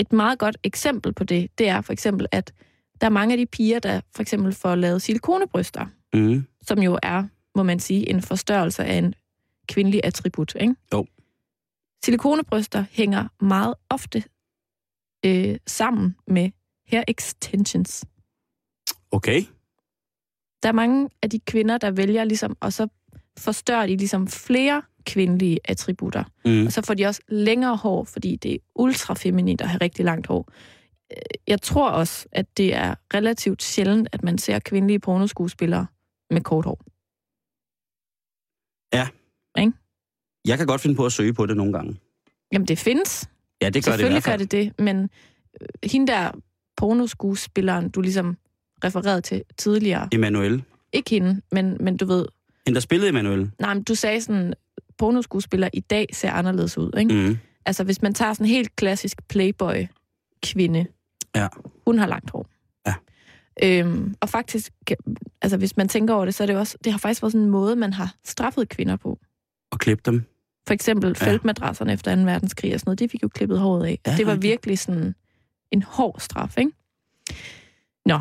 Et 0.00 0.12
meget 0.12 0.38
godt 0.38 0.56
eksempel 0.64 1.12
på 1.14 1.24
det, 1.24 1.58
det 1.58 1.68
er 1.68 1.80
for 1.80 1.92
eksempel, 1.92 2.26
at 2.32 2.52
der 3.00 3.06
er 3.06 3.10
mange 3.10 3.32
af 3.32 3.38
de 3.38 3.46
piger, 3.46 3.78
der 3.78 4.00
for 4.14 4.22
eksempel 4.22 4.52
får 4.52 4.74
lavet 4.74 5.02
silikonebryster, 5.02 5.86
Mm. 6.12 6.46
som 6.62 6.78
jo 6.78 6.98
er, 7.02 7.24
må 7.54 7.62
man 7.62 7.80
sige, 7.80 8.10
en 8.10 8.22
forstørrelse 8.22 8.84
af 8.84 8.94
en 8.94 9.14
kvindelig 9.68 10.00
attribut. 10.04 10.54
Ikke? 10.60 10.74
Jo. 10.92 11.06
Silikonebryster 12.04 12.84
hænger 12.90 13.28
meget 13.44 13.74
ofte 13.90 14.24
øh, 15.26 15.56
sammen 15.66 16.16
med 16.26 16.50
hair 16.88 17.04
extensions. 17.08 18.04
Okay. 19.10 19.42
Der 20.62 20.68
er 20.68 20.72
mange 20.72 21.10
af 21.22 21.30
de 21.30 21.40
kvinder, 21.40 21.78
der 21.78 21.90
vælger 21.90 22.24
ligesom, 22.24 22.56
og 22.60 22.72
så 22.72 22.88
forstørrer 23.40 23.86
de 23.86 23.96
ligesom 23.96 24.28
flere 24.28 24.82
kvindelige 25.06 25.58
attributter. 25.64 26.24
Mm. 26.44 26.66
Og 26.66 26.72
så 26.72 26.82
får 26.82 26.94
de 26.94 27.06
også 27.06 27.20
længere 27.28 27.76
hår, 27.76 28.04
fordi 28.04 28.36
det 28.36 28.54
er 28.54 28.58
ultra 28.74 29.14
feminint 29.14 29.60
at 29.60 29.68
have 29.68 29.80
rigtig 29.80 30.04
langt 30.04 30.26
hår. 30.26 30.52
Øh, 31.12 31.16
Jeg 31.46 31.62
tror 31.62 31.90
også, 31.90 32.26
at 32.32 32.56
det 32.56 32.74
er 32.74 32.94
relativt 33.14 33.62
sjældent, 33.62 34.08
at 34.12 34.22
man 34.22 34.38
ser 34.38 34.58
kvindelige 34.58 34.98
pornoskuespillere 34.98 35.86
med 36.30 36.40
kort 36.40 36.64
hår. 36.64 36.80
Jeg 40.46 40.58
kan 40.58 40.66
godt 40.66 40.80
finde 40.80 40.96
på 40.96 41.06
at 41.06 41.12
søge 41.12 41.32
på 41.34 41.46
det 41.46 41.56
nogle 41.56 41.72
gange. 41.72 41.96
Jamen, 42.52 42.68
det 42.68 42.78
findes. 42.78 43.28
Ja, 43.62 43.70
det 43.70 43.84
gør 43.84 43.92
det 43.92 43.98
i 43.98 44.00
Selvfølgelig 44.00 44.22
hvert 44.22 44.32
gør 44.32 44.36
det 44.36 44.52
det, 44.52 44.72
men 44.78 45.10
øh, 45.60 45.68
hende 45.90 46.06
der 46.06 46.30
pornoskuespilleren, 46.76 47.90
du 47.90 48.00
ligesom 48.00 48.36
refererede 48.84 49.20
til 49.20 49.42
tidligere, 49.58 50.08
Emanuel. 50.12 50.64
ikke 50.92 51.10
hende, 51.10 51.42
men, 51.52 51.76
men 51.80 51.96
du 51.96 52.06
ved, 52.06 52.26
Hende, 52.66 52.74
der 52.74 52.80
spillede 52.80 53.08
Emanuel. 53.08 53.50
nej, 53.60 53.74
men 53.74 53.82
du 53.82 53.94
sagde 53.94 54.20
sådan, 54.20 54.54
pornoskuespiller 54.98 55.68
i 55.72 55.80
dag 55.80 56.06
ser 56.12 56.30
anderledes 56.32 56.78
ud, 56.78 56.90
ikke? 56.98 57.14
Mm. 57.14 57.38
Altså, 57.66 57.84
hvis 57.84 58.02
man 58.02 58.14
tager 58.14 58.32
sådan 58.32 58.46
en 58.46 58.50
helt 58.50 58.76
klassisk 58.76 59.28
playboy-kvinde, 59.28 60.86
Ja. 61.36 61.48
hun 61.86 61.98
har 61.98 62.06
langt 62.06 62.30
hår. 62.30 62.46
Ja. 62.86 62.94
Øhm, 63.62 64.14
og 64.20 64.28
faktisk, 64.28 64.72
altså 65.42 65.56
hvis 65.56 65.76
man 65.76 65.88
tænker 65.88 66.14
over 66.14 66.24
det, 66.24 66.34
så 66.34 66.42
er 66.42 66.46
det 66.46 66.56
også, 66.56 66.78
det 66.84 66.92
har 66.92 66.98
faktisk 66.98 67.22
været 67.22 67.32
sådan 67.32 67.44
en 67.44 67.50
måde, 67.50 67.76
man 67.76 67.92
har 67.92 68.14
straffet 68.24 68.68
kvinder 68.68 68.96
på. 68.96 69.18
klippe 69.78 70.02
dem. 70.10 70.24
For 70.66 70.74
eksempel 70.74 71.16
Ja. 71.20 71.26
feltmadrasserne 71.26 71.92
efter 71.92 72.14
2. 72.16 72.22
verdenskrig 72.22 72.74
og 72.74 72.80
sådan 72.80 72.88
noget, 72.88 72.98
det 72.98 73.10
fik 73.10 73.22
jo 73.22 73.28
klippet 73.28 73.58
håret 73.58 73.86
af. 73.86 73.98
Ja, 74.06 74.16
det 74.16 74.26
var 74.26 74.34
virkelig 74.34 74.78
sådan 74.78 75.14
en 75.70 75.82
hård 75.82 76.20
straf, 76.20 76.58
ikke? 76.58 76.70
Nå, 78.06 78.20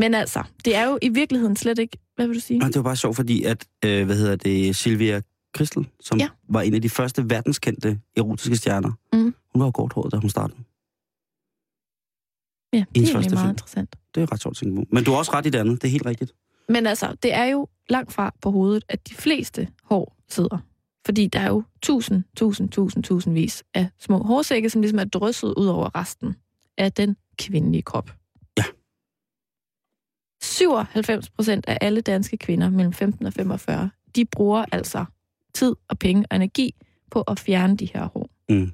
men 0.00 0.14
altså, 0.14 0.42
det 0.64 0.76
er 0.76 0.84
jo 0.88 0.98
i 1.02 1.08
virkeligheden 1.08 1.56
slet 1.56 1.78
ikke... 1.78 1.98
Hvad 2.16 2.26
vil 2.26 2.36
du 2.36 2.40
sige? 2.40 2.58
Nej, 2.58 2.66
det 2.68 2.76
var 2.76 2.82
bare 2.82 2.96
sjovt, 2.96 3.16
fordi 3.16 3.42
at, 3.44 3.66
øh, 3.84 4.06
hvad 4.06 4.16
hedder 4.16 4.36
det, 4.36 4.76
Sylvia 4.76 5.20
Kristel, 5.54 5.88
som 6.00 6.18
Ja. 6.18 6.28
var 6.48 6.60
en 6.60 6.74
af 6.74 6.82
de 6.82 6.88
første 6.88 7.30
verdenskendte 7.30 8.00
erotiske 8.16 8.56
stjerner, 8.56 8.92
Mhm. 9.12 9.34
hun 9.52 9.60
var 9.60 9.66
jo 9.66 9.70
korthåret, 9.70 10.12
da 10.12 10.16
hun 10.16 10.30
startede. 10.30 10.58
Ja, 12.72 12.78
det 12.78 12.82
er 12.82 12.86
egentlig 12.94 13.14
første 13.14 13.34
meget 13.34 13.44
film. 13.44 13.50
interessant. 13.50 13.96
Det 14.14 14.22
er 14.22 14.32
ret 14.32 14.42
sjovt 14.42 14.52
at 14.52 14.56
tænke 14.58 14.76
på. 14.76 14.84
Men 14.94 15.04
du 15.04 15.10
har 15.10 15.18
også 15.18 15.32
ret 15.34 15.46
i 15.46 15.50
det 15.50 15.58
andet, 15.58 15.82
det 15.82 15.88
er 15.88 15.92
helt 15.92 16.06
rigtigt. 16.06 16.32
Men 16.68 16.86
altså, 16.86 17.16
det 17.22 17.34
er 17.34 17.44
jo 17.44 17.68
langt 17.88 18.12
fra 18.12 18.34
på 18.42 18.50
hovedet, 18.50 18.84
at 18.88 19.08
de 19.08 19.14
fleste 19.14 19.68
hår 19.84 20.16
sidder. 20.28 20.58
Fordi 21.06 21.26
der 21.26 21.40
er 21.40 21.48
jo 21.48 21.62
tusind, 21.82 22.22
tusind, 22.36 22.68
tusind, 22.68 23.04
tusindvis 23.04 23.64
af 23.74 23.88
små 23.98 24.18
hårsække, 24.22 24.70
som 24.70 24.80
ligesom 24.80 24.98
er 24.98 25.04
drysset 25.04 25.54
ud 25.56 25.66
over 25.66 25.98
resten 26.00 26.36
af 26.78 26.92
den 26.92 27.16
kvindelige 27.38 27.82
krop. 27.82 28.10
Ja. 30.60 30.84
97 30.94 31.30
procent 31.30 31.64
af 31.68 31.78
alle 31.80 32.00
danske 32.00 32.36
kvinder 32.36 32.70
mellem 32.70 32.92
15 32.92 33.26
og 33.26 33.32
45, 33.32 33.90
de 34.16 34.24
bruger 34.24 34.64
altså 34.72 35.04
tid 35.54 35.76
og 35.88 35.98
penge 35.98 36.24
og 36.30 36.36
energi 36.36 36.74
på 37.10 37.20
at 37.22 37.40
fjerne 37.40 37.76
de 37.76 37.88
her 37.94 38.08
hår. 38.14 38.30
Mm. 38.48 38.72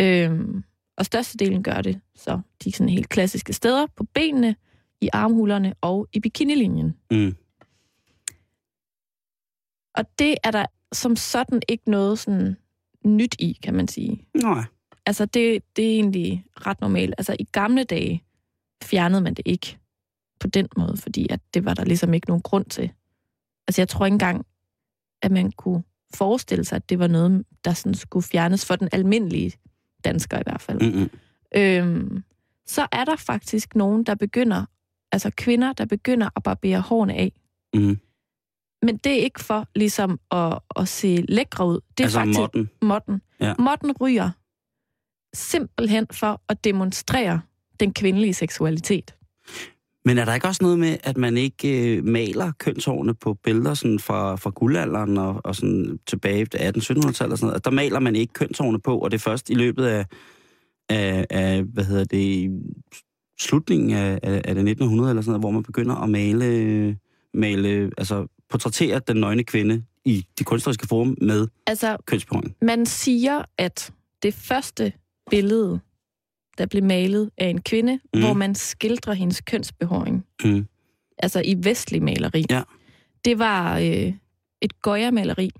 Øhm, 0.00 0.64
og 0.96 1.06
størstedelen 1.06 1.62
gør 1.62 1.80
det 1.80 2.00
så 2.14 2.40
de 2.64 2.72
sådan 2.72 2.88
helt 2.88 3.08
klassiske 3.08 3.52
steder 3.52 3.86
på 3.96 4.04
benene, 4.04 4.56
i 5.00 5.08
armhulerne 5.12 5.74
og 5.80 6.08
i 6.12 6.20
bikinilinjen. 6.20 6.96
Mm. 7.10 7.36
Og 9.94 10.04
det 10.18 10.36
er 10.44 10.50
der 10.50 10.66
som 10.92 11.16
sådan 11.16 11.62
ikke 11.68 11.90
noget 11.90 12.18
sådan 12.18 12.56
nyt 13.04 13.36
i, 13.38 13.58
kan 13.62 13.74
man 13.74 13.88
sige. 13.88 14.24
Nej. 14.42 14.64
Altså, 15.06 15.26
det, 15.26 15.62
det 15.76 15.84
er 15.84 15.90
egentlig 15.90 16.44
ret 16.66 16.80
normalt. 16.80 17.14
Altså, 17.18 17.36
i 17.38 17.44
gamle 17.44 17.84
dage 17.84 18.24
fjernede 18.82 19.20
man 19.20 19.34
det 19.34 19.42
ikke 19.46 19.78
på 20.40 20.46
den 20.46 20.68
måde, 20.76 20.96
fordi 20.96 21.26
at 21.30 21.40
det 21.54 21.64
var 21.64 21.74
der 21.74 21.84
ligesom 21.84 22.14
ikke 22.14 22.28
nogen 22.28 22.42
grund 22.42 22.64
til. 22.64 22.90
Altså, 23.68 23.80
jeg 23.80 23.88
tror 23.88 24.06
ikke 24.06 24.14
engang, 24.14 24.46
at 25.22 25.32
man 25.32 25.52
kunne 25.52 25.82
forestille 26.14 26.64
sig, 26.64 26.76
at 26.76 26.88
det 26.88 26.98
var 26.98 27.06
noget, 27.06 27.44
der 27.64 27.72
sådan 27.72 27.94
skulle 27.94 28.22
fjernes 28.26 28.66
for 28.66 28.76
den 28.76 28.88
almindelige 28.92 29.52
dansker 30.04 30.38
i 30.38 30.42
hvert 30.46 30.60
fald. 30.60 30.80
Mm-mm. 30.80 31.10
Øhm, 31.56 32.22
så 32.66 32.86
er 32.92 33.04
der 33.04 33.16
faktisk 33.16 33.76
nogen, 33.76 34.04
der 34.04 34.14
begynder, 34.14 34.64
altså 35.12 35.30
kvinder, 35.36 35.72
der 35.72 35.84
begynder 35.84 36.28
at 36.36 36.42
barbere 36.42 36.80
hårene 36.80 37.14
af. 37.14 37.32
Mm. 37.74 37.98
Men 38.82 38.96
det 38.96 39.12
er 39.12 39.22
ikke 39.22 39.40
for 39.44 39.68
ligesom 39.74 40.20
at, 40.30 40.58
at 40.76 40.88
se 40.88 41.24
lækre 41.28 41.66
ud. 41.66 41.80
Det 41.98 42.00
er 42.00 42.04
Altså 42.04 42.18
faktisk 42.18 42.38
modden. 42.38 42.70
modden. 42.82 43.22
Ja. 43.40 43.54
Modden 43.58 43.92
ryger 43.92 44.30
simpelthen 45.34 46.06
for 46.12 46.42
at 46.48 46.64
demonstrere 46.64 47.40
den 47.80 47.94
kvindelige 47.94 48.34
seksualitet. 48.34 49.14
Men 50.08 50.18
er 50.18 50.24
der 50.24 50.34
ikke 50.34 50.46
også 50.46 50.64
noget 50.64 50.78
med, 50.78 50.96
at 51.04 51.16
man 51.16 51.36
ikke 51.36 51.96
øh, 51.96 52.04
maler 52.04 52.52
kønshårene 52.58 53.14
på 53.14 53.34
billeder 53.34 53.74
sådan 53.74 53.98
fra, 53.98 54.36
fra 54.36 54.50
guldalderen 54.50 55.18
og, 55.18 55.40
og 55.44 55.56
sådan 55.56 55.98
tilbage 56.06 56.46
til 56.46 56.58
1800-1700-tallet 56.58 57.32
og 57.32 57.38
sådan 57.38 57.38
noget? 57.40 57.54
At 57.54 57.64
der 57.64 57.70
maler 57.70 58.00
man 58.00 58.16
ikke 58.16 58.32
kønshårene 58.32 58.80
på, 58.80 58.98
og 58.98 59.10
det 59.10 59.16
er 59.16 59.20
først 59.20 59.50
i 59.50 59.54
løbet 59.54 59.84
af, 59.86 60.06
af, 60.88 61.26
af 61.30 61.62
hvad 61.62 61.84
hedder 61.84 62.04
det, 62.04 62.50
slutningen 63.40 63.90
af, 63.90 64.18
af, 64.22 64.42
af 64.44 64.54
det 64.54 64.68
1900 64.68 65.10
eller 65.10 65.22
sådan 65.22 65.30
noget, 65.30 65.42
hvor 65.42 65.50
man 65.50 65.62
begynder 65.62 65.94
at 65.94 66.10
male, 66.10 66.98
male 67.34 67.90
altså 67.98 68.26
portrættere 68.50 69.00
den 69.08 69.16
nøgne 69.16 69.44
kvinde 69.44 69.82
i 70.04 70.26
de 70.38 70.44
kunstneriske 70.44 70.86
form 70.86 71.16
med 71.20 71.48
Altså, 71.66 71.96
kønsbehåring. 72.06 72.56
man 72.62 72.86
siger, 72.86 73.42
at 73.58 73.92
det 74.22 74.34
første 74.34 74.92
billede, 75.30 75.80
der 76.58 76.66
blev 76.66 76.84
malet 76.84 77.30
af 77.38 77.46
en 77.46 77.60
kvinde, 77.62 78.00
Mm. 78.14 78.20
hvor 78.20 78.32
man 78.32 78.54
skildrer 78.54 79.12
hendes 79.14 79.40
kønsbehåring, 79.40 80.26
Mm. 80.44 80.66
altså 81.18 81.42
i 81.44 81.54
vestlig 81.64 82.02
maleri, 82.02 82.44
Ja. 82.50 82.62
det 83.24 83.38
var 83.38 83.78
øh, 83.78 84.12
et 84.60 84.82
Goya-maleri, 84.82 85.50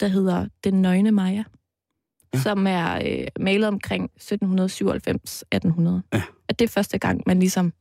der 0.00 0.06
hedder 0.08 0.48
Den 0.64 0.82
Nøgne 0.82 1.10
Maja, 1.12 1.44
Ja. 2.34 2.38
som 2.40 2.66
er 2.66 2.94
øh, 3.06 3.26
malet 3.40 3.68
omkring 3.68 4.10
1797-1800. 4.16 6.02
Ja. 6.12 6.22
At 6.48 6.58
det 6.58 6.64
er 6.64 6.68
første 6.68 6.98
gang, 6.98 7.22
man 7.26 7.38
ligesom 7.38 7.72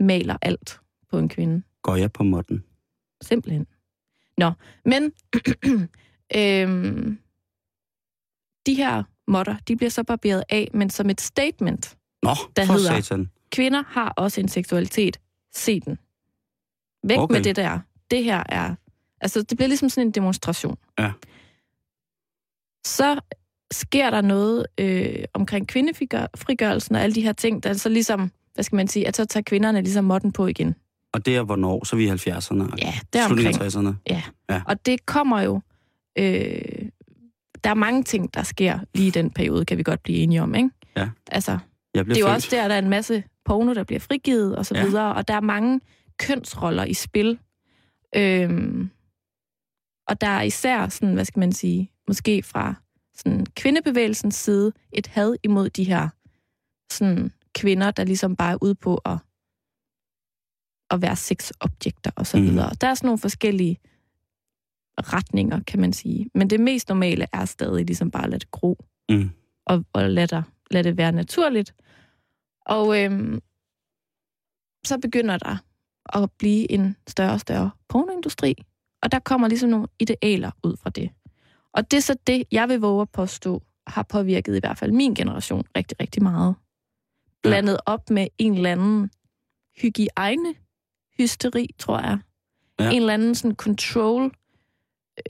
maler 0.00 0.36
alt 0.42 0.80
på 1.10 1.18
en 1.18 1.28
kvinde. 1.28 1.62
Jeg 1.88 2.12
på 2.12 2.22
modden? 2.22 2.64
Simpelthen. 3.20 3.66
Nå, 4.38 4.52
men 4.84 5.02
øhm, 6.36 7.18
de 8.66 8.74
her 8.74 9.02
modder, 9.28 9.56
de 9.68 9.76
bliver 9.76 9.90
så 9.90 10.02
barberet 10.02 10.44
af, 10.48 10.70
men 10.74 10.90
som 10.90 11.10
et 11.10 11.20
statement. 11.20 11.96
Nå, 12.22 12.30
Der 12.56 12.64
for 12.66 12.72
hedder- 12.72 13.00
satan. 13.00 13.30
Kvinder 13.52 13.82
har 13.86 14.08
også 14.16 14.40
en 14.40 14.48
seksualitet. 14.48 15.20
Se 15.54 15.80
den. 15.80 15.98
Væk 17.04 17.18
Okay. 17.18 17.34
med 17.36 17.42
det 17.44 17.56
der. 17.56 17.78
Det 18.10 18.24
her 18.24 18.42
er... 18.48 18.74
Altså, 19.20 19.42
det 19.42 19.58
bliver 19.58 19.68
ligesom 19.68 19.88
sådan 19.88 20.06
en 20.06 20.10
demonstration. 20.10 20.76
Ja. 20.98 21.12
Så 22.86 23.20
sker 23.72 24.10
der 24.10 24.20
noget 24.20 24.66
øh, 24.80 25.24
omkring 25.34 25.68
kvindefrigørelsen 25.68 26.94
og 26.94 27.02
alle 27.02 27.14
de 27.14 27.22
her 27.22 27.32
ting, 27.32 27.62
der 27.62 27.72
så 27.72 27.88
ligesom, 27.88 28.30
hvad 28.54 28.64
skal 28.64 28.76
man 28.76 28.88
sige, 28.88 29.08
at 29.08 29.16
så 29.16 29.24
tager 29.24 29.42
kvinderne 29.44 29.80
ligesom 29.80 30.04
modden 30.04 30.32
på 30.32 30.46
igen. 30.46 30.74
Og 31.12 31.26
det 31.26 31.36
er 31.36 31.42
hvornår? 31.42 31.84
Så 31.84 31.96
er 31.96 31.98
vi 31.98 32.04
i 32.06 32.10
70'erne? 32.10 32.74
Ja, 32.78 32.94
der 33.12 33.26
Slutningen 33.26 33.54
omkring. 33.54 33.76
af 33.76 33.92
60'erne? 33.92 33.94
Ja. 34.10 34.22
Ja. 34.50 34.62
Og 34.66 34.86
det 34.86 35.06
kommer 35.06 35.40
jo... 35.40 35.60
Øh, 36.18 36.88
der 37.64 37.70
er 37.70 37.74
mange 37.74 38.02
ting, 38.02 38.34
der 38.34 38.42
sker 38.42 38.78
lige 38.94 39.08
i 39.08 39.10
den 39.10 39.30
periode, 39.30 39.64
kan 39.64 39.78
vi 39.78 39.82
godt 39.82 40.02
blive 40.02 40.18
enige 40.18 40.42
om, 40.42 40.54
ikke? 40.54 40.70
Ja. 40.96 41.08
Altså, 41.30 41.58
Jeg 41.94 42.06
det 42.06 42.16
er 42.16 42.20
jo 42.20 42.26
født. 42.26 42.34
også 42.34 42.48
der, 42.50 42.68
der 42.68 42.74
er 42.74 42.78
en 42.78 42.88
masse 42.90 43.24
porno, 43.44 43.74
der 43.74 43.84
bliver 43.84 44.00
frigivet 44.00 44.56
og 44.56 44.66
så 44.66 44.74
Ja. 44.74 44.84
videre, 44.84 45.14
og 45.14 45.28
der 45.28 45.34
er 45.34 45.40
mange 45.40 45.80
kønsroller 46.18 46.84
i 46.84 46.94
spil. 46.94 47.38
Øhm, 48.16 48.90
og 50.08 50.20
der 50.20 50.26
er 50.28 50.42
især 50.42 50.88
sådan, 50.88 51.14
hvad 51.14 51.24
skal 51.24 51.40
man 51.40 51.52
sige, 51.52 51.90
måske 52.08 52.42
fra 52.42 52.74
sådan 53.14 53.46
kvindebevægelsens 53.46 54.34
side, 54.34 54.72
et 54.92 55.06
had 55.06 55.36
imod 55.44 55.70
de 55.70 55.84
her 55.84 56.08
sådan 56.92 57.32
kvinder, 57.54 57.90
der 57.90 58.04
ligesom 58.04 58.36
bare 58.36 58.52
er 58.52 58.58
ude 58.62 58.74
på 58.74 58.96
at, 58.96 59.18
at 60.90 61.02
være 61.02 61.16
sexobjekter 61.16 62.10
og 62.16 62.26
så 62.26 62.36
Mhm. 62.36 62.46
videre. 62.46 62.70
Der 62.80 62.86
er 62.86 62.94
sådan 62.94 63.06
nogle 63.06 63.18
forskellige 63.18 63.78
retninger, 64.98 65.60
kan 65.66 65.80
man 65.80 65.92
sige. 65.92 66.30
Men 66.34 66.50
det 66.50 66.60
mest 66.60 66.88
normale 66.88 67.26
er 67.32 67.44
stadig 67.44 67.86
ligesom 67.86 68.10
bare 68.10 68.24
at 68.24 68.30
lade 68.30 68.40
det 68.40 68.50
gro 68.50 68.84
Mm. 69.10 69.30
og, 69.66 69.84
og 69.92 70.10
lade, 70.10 70.26
der, 70.26 70.42
lade 70.70 70.84
det 70.84 70.96
være 70.96 71.12
naturligt. 71.12 71.74
Og 72.66 73.04
øhm, 73.04 73.40
så 74.86 74.98
begynder 75.02 75.38
der 75.38 75.56
at 76.22 76.30
blive 76.38 76.72
en 76.72 76.96
større 77.08 77.32
og 77.32 77.40
større 77.40 77.70
pornoindustri, 77.88 78.54
og 79.02 79.12
der 79.12 79.18
kommer 79.18 79.48
ligesom 79.48 79.70
nogle 79.70 79.88
idealer 79.98 80.50
ud 80.64 80.76
fra 80.76 80.90
det. 80.90 81.10
Og 81.72 81.90
det 81.90 81.96
er 81.96 82.00
så 82.00 82.16
det, 82.26 82.44
jeg 82.52 82.68
vil 82.68 82.80
våge 82.80 83.02
at 83.02 83.10
påstå, 83.10 83.62
har 83.86 84.02
påvirket 84.02 84.56
i 84.56 84.60
hvert 84.60 84.78
fald 84.78 84.92
min 84.92 85.14
generation 85.14 85.64
rigtig, 85.76 86.00
rigtig 86.00 86.22
meget. 86.22 86.54
Blandet 87.42 87.78
op 87.86 88.10
med 88.10 88.26
en 88.38 88.54
eller 88.54 88.72
anden 88.72 89.10
hygiejne 89.82 90.54
hysteri, 91.18 91.74
tror 91.78 91.98
jeg. 92.00 92.18
Ja. 92.80 92.90
En 92.90 92.96
eller 93.00 93.14
anden 93.14 93.34
sådan 93.34 93.56
control, 93.56 94.32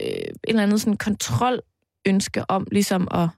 øh, 0.01 0.07
en 0.07 0.33
eller 0.47 0.63
anden 0.63 0.79
sådan 0.79 0.97
kontrol 0.97 1.61
ønske 2.07 2.49
om 2.51 2.67
ligesom 2.71 3.07
at 3.11 3.29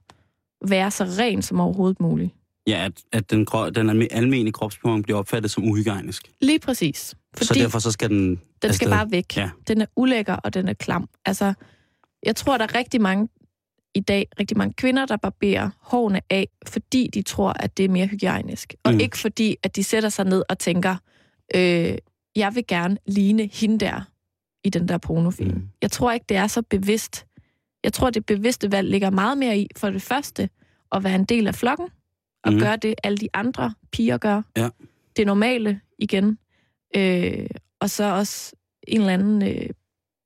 være 0.68 0.90
så 0.90 1.04
ren 1.04 1.42
som 1.42 1.60
overhovedet 1.60 2.00
muligt. 2.00 2.30
Ja, 2.66 2.84
at, 2.84 2.92
at 3.12 3.30
den, 3.30 3.46
den 3.74 3.90
almindelige 4.10 4.52
kropsbehåring 4.52 5.02
bliver 5.04 5.18
opfattet 5.18 5.50
som 5.50 5.64
uhygiejnisk. 5.64 6.30
Lige 6.40 6.58
præcis. 6.58 7.14
Fordi 7.36 7.46
så 7.46 7.54
derfor 7.54 7.78
så 7.78 7.90
skal 7.90 8.08
den 8.10 8.28
den 8.28 8.36
skal 8.62 8.68
afsted. 8.70 8.88
bare 8.88 9.10
væk. 9.10 9.36
Ja. 9.36 9.50
Den 9.68 9.80
er 9.80 9.86
ulækker, 9.96 10.34
og 10.34 10.54
den 10.54 10.68
er 10.68 10.72
klam. 10.72 11.08
Altså, 11.24 11.54
jeg 12.22 12.36
tror, 12.36 12.58
der 12.58 12.64
er 12.64 12.74
rigtig 12.74 13.00
mange 13.00 13.28
i 13.94 14.00
dag, 14.00 14.26
rigtig 14.40 14.56
mange 14.56 14.74
kvinder, 14.74 15.06
der 15.06 15.16
barberer 15.16 15.70
hårene 15.80 16.20
af, 16.30 16.48
fordi 16.66 17.06
de 17.14 17.22
tror, 17.22 17.52
at 17.52 17.76
det 17.76 17.84
er 17.84 17.88
mere 17.88 18.06
hygiejnisk. 18.06 18.74
Og 18.84 18.92
Mm. 18.92 19.00
ikke 19.00 19.18
fordi, 19.18 19.56
at 19.62 19.76
de 19.76 19.84
sætter 19.84 20.08
sig 20.08 20.24
ned 20.24 20.42
og 20.48 20.58
tænker, 20.58 20.96
øh, 21.54 21.94
jeg 22.36 22.54
vil 22.54 22.64
gerne 22.68 22.96
ligne 23.06 23.50
hende 23.52 23.78
der 23.78 24.00
i 24.64 24.70
den 24.70 24.88
der 24.88 24.98
pornofilm. 24.98 25.54
Mm. 25.54 25.68
Jeg 25.82 25.90
tror 25.90 26.12
ikke, 26.12 26.26
det 26.28 26.36
er 26.36 26.46
så 26.46 26.62
bevidst. 26.62 27.26
Jeg 27.84 27.92
tror, 27.92 28.10
det 28.10 28.26
bevidste 28.26 28.72
valg 28.72 28.90
ligger 28.90 29.10
meget 29.10 29.38
mere 29.38 29.58
i, 29.58 29.68
for 29.76 29.90
det 29.90 30.02
første, 30.02 30.50
at 30.92 31.04
være 31.04 31.14
en 31.14 31.24
del 31.24 31.46
af 31.46 31.54
flokken, 31.54 31.88
og 32.44 32.52
mm. 32.52 32.58
gøre 32.58 32.76
det, 32.76 32.94
alle 33.02 33.18
de 33.18 33.28
andre 33.34 33.74
piger 33.92 34.18
gør. 34.18 34.42
Ja. 34.56 34.68
Det 35.16 35.26
normale 35.26 35.80
igen. 35.98 36.38
Øh, 36.96 37.46
og 37.80 37.90
så 37.90 38.04
også 38.04 38.56
en 38.88 39.00
eller 39.00 39.12
anden 39.12 39.42
øh, 39.42 39.70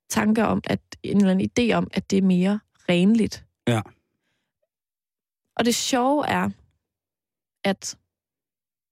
tanke 0.09 0.45
om, 0.45 0.61
at 0.63 0.79
en 1.03 1.17
eller 1.17 1.31
anden 1.31 1.49
idé 1.59 1.73
om, 1.73 1.87
at 1.93 2.11
det 2.11 2.17
er 2.17 2.21
mere 2.21 2.59
renligt. 2.89 3.45
Ja. 3.67 3.81
Og 5.55 5.65
det 5.65 5.75
sjove 5.75 6.27
er, 6.27 6.49
at 7.63 7.97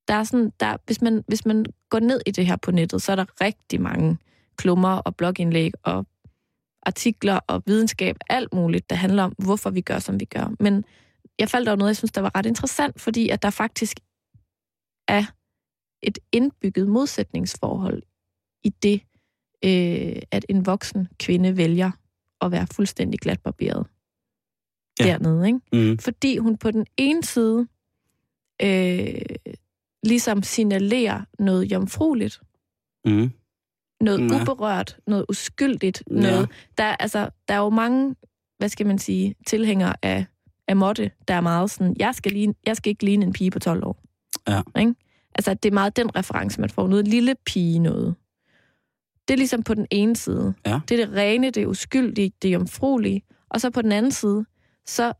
der 0.07 0.13
er 0.13 0.23
sådan, 0.23 0.51
der, 0.59 0.77
hvis, 0.85 1.01
man, 1.01 1.23
hvis 1.27 1.45
man 1.45 1.65
går 1.89 1.99
ned 1.99 2.21
i 2.25 2.31
det 2.31 2.45
her 2.45 2.55
på 2.55 2.71
nettet, 2.71 3.01
så 3.01 3.11
er 3.11 3.15
der 3.15 3.41
rigtig 3.41 3.81
mange 3.81 4.17
klummer 4.57 4.89
og 4.97 5.15
blogindlæg 5.15 5.71
og 5.83 6.05
artikler 6.81 7.39
og 7.47 7.63
videnskab, 7.65 8.15
alt 8.29 8.53
muligt, 8.53 8.89
der 8.89 8.95
handler 8.95 9.23
om, 9.23 9.31
hvorfor 9.37 9.69
vi 9.69 9.81
gør, 9.81 9.99
som 9.99 10.19
vi 10.19 10.25
gør. 10.25 10.55
Men 10.59 10.85
jeg 11.39 11.49
faldt 11.49 11.69
over 11.69 11.75
noget, 11.75 11.89
jeg 11.89 11.97
synes, 11.97 12.11
der 12.11 12.21
var 12.21 12.31
ret 12.35 12.45
interessant, 12.45 13.01
fordi 13.01 13.29
at 13.29 13.41
der 13.41 13.49
faktisk 13.49 13.99
er 15.07 15.23
et 16.01 16.19
indbygget 16.31 16.87
modsætningsforhold 16.87 18.03
i 18.63 18.69
det, 18.69 19.01
øh, 19.65 20.21
at 20.31 20.45
en 20.49 20.65
voksen 20.65 21.07
kvinde 21.19 21.57
vælger 21.57 21.91
at 22.41 22.51
være 22.51 22.67
fuldstændig 22.73 23.19
glatbarberet 23.19 23.87
Ja. 24.99 25.05
dernede. 25.05 25.47
Ikke? 25.47 25.59
Mm. 25.91 25.97
Fordi 25.99 26.37
hun 26.37 26.57
på 26.57 26.71
den 26.71 26.85
ene 26.97 27.23
side 27.23 27.67
øh, 28.61 29.21
ligesom 30.03 30.43
signalerer 30.43 31.21
noget 31.39 31.71
jomfrueligt, 31.71 32.41
Mm. 33.07 33.31
Noget 34.01 34.31
Ja. 34.31 34.41
uberørt, 34.41 34.97
noget 35.07 35.25
uskyldigt, 35.29 36.03
Ja. 36.09 36.15
noget... 36.15 36.49
Der, 36.77 36.83
er- 36.83 36.95
altså, 36.95 37.29
der 37.47 37.53
er 37.53 37.57
jo 37.57 37.69
mange, 37.69 38.15
hvad 38.57 38.69
skal 38.69 38.87
man 38.87 38.99
sige, 38.99 39.35
tilhængere 39.47 39.93
af, 40.01 40.25
af 40.67 40.75
Motte, 40.75 41.11
der 41.27 41.33
er 41.33 41.41
meget 41.41 41.71
sådan, 41.71 41.95
jeg 41.99 42.15
skal, 42.15 42.31
ligne, 42.31 42.53
jeg 42.65 42.77
skal 42.77 42.89
ikke 42.89 43.05
ligne 43.05 43.25
en 43.25 43.33
pige 43.33 43.51
på 43.51 43.59
12 43.59 43.83
år. 43.85 44.01
Ja. 44.47 44.61
Ikke? 44.79 44.95
Altså, 45.35 45.53
det 45.53 45.69
er 45.69 45.73
meget 45.73 45.95
den 45.97 46.15
reference, 46.15 46.61
man 46.61 46.69
får. 46.69 46.87
Noget 46.87 47.07
lille 47.07 47.35
pige 47.45 47.79
noget. 47.79 48.15
Det 49.27 49.33
er 49.33 49.37
ligesom 49.37 49.63
på 49.63 49.73
den 49.73 49.87
ene 49.91 50.15
side. 50.15 50.53
Ja. 50.65 50.79
Det 50.89 50.99
er 51.01 51.05
det 51.05 51.15
rene, 51.15 51.49
det 51.51 51.63
er 51.63 51.67
uskyldige, 51.67 52.31
det 52.41 52.47
er 52.47 52.51
jomfruelige. 52.53 53.21
Og 53.49 53.61
så 53.61 53.69
på 53.69 53.81
den 53.81 53.91
anden 53.91 54.11
side, 54.11 54.45
så 54.85 55.13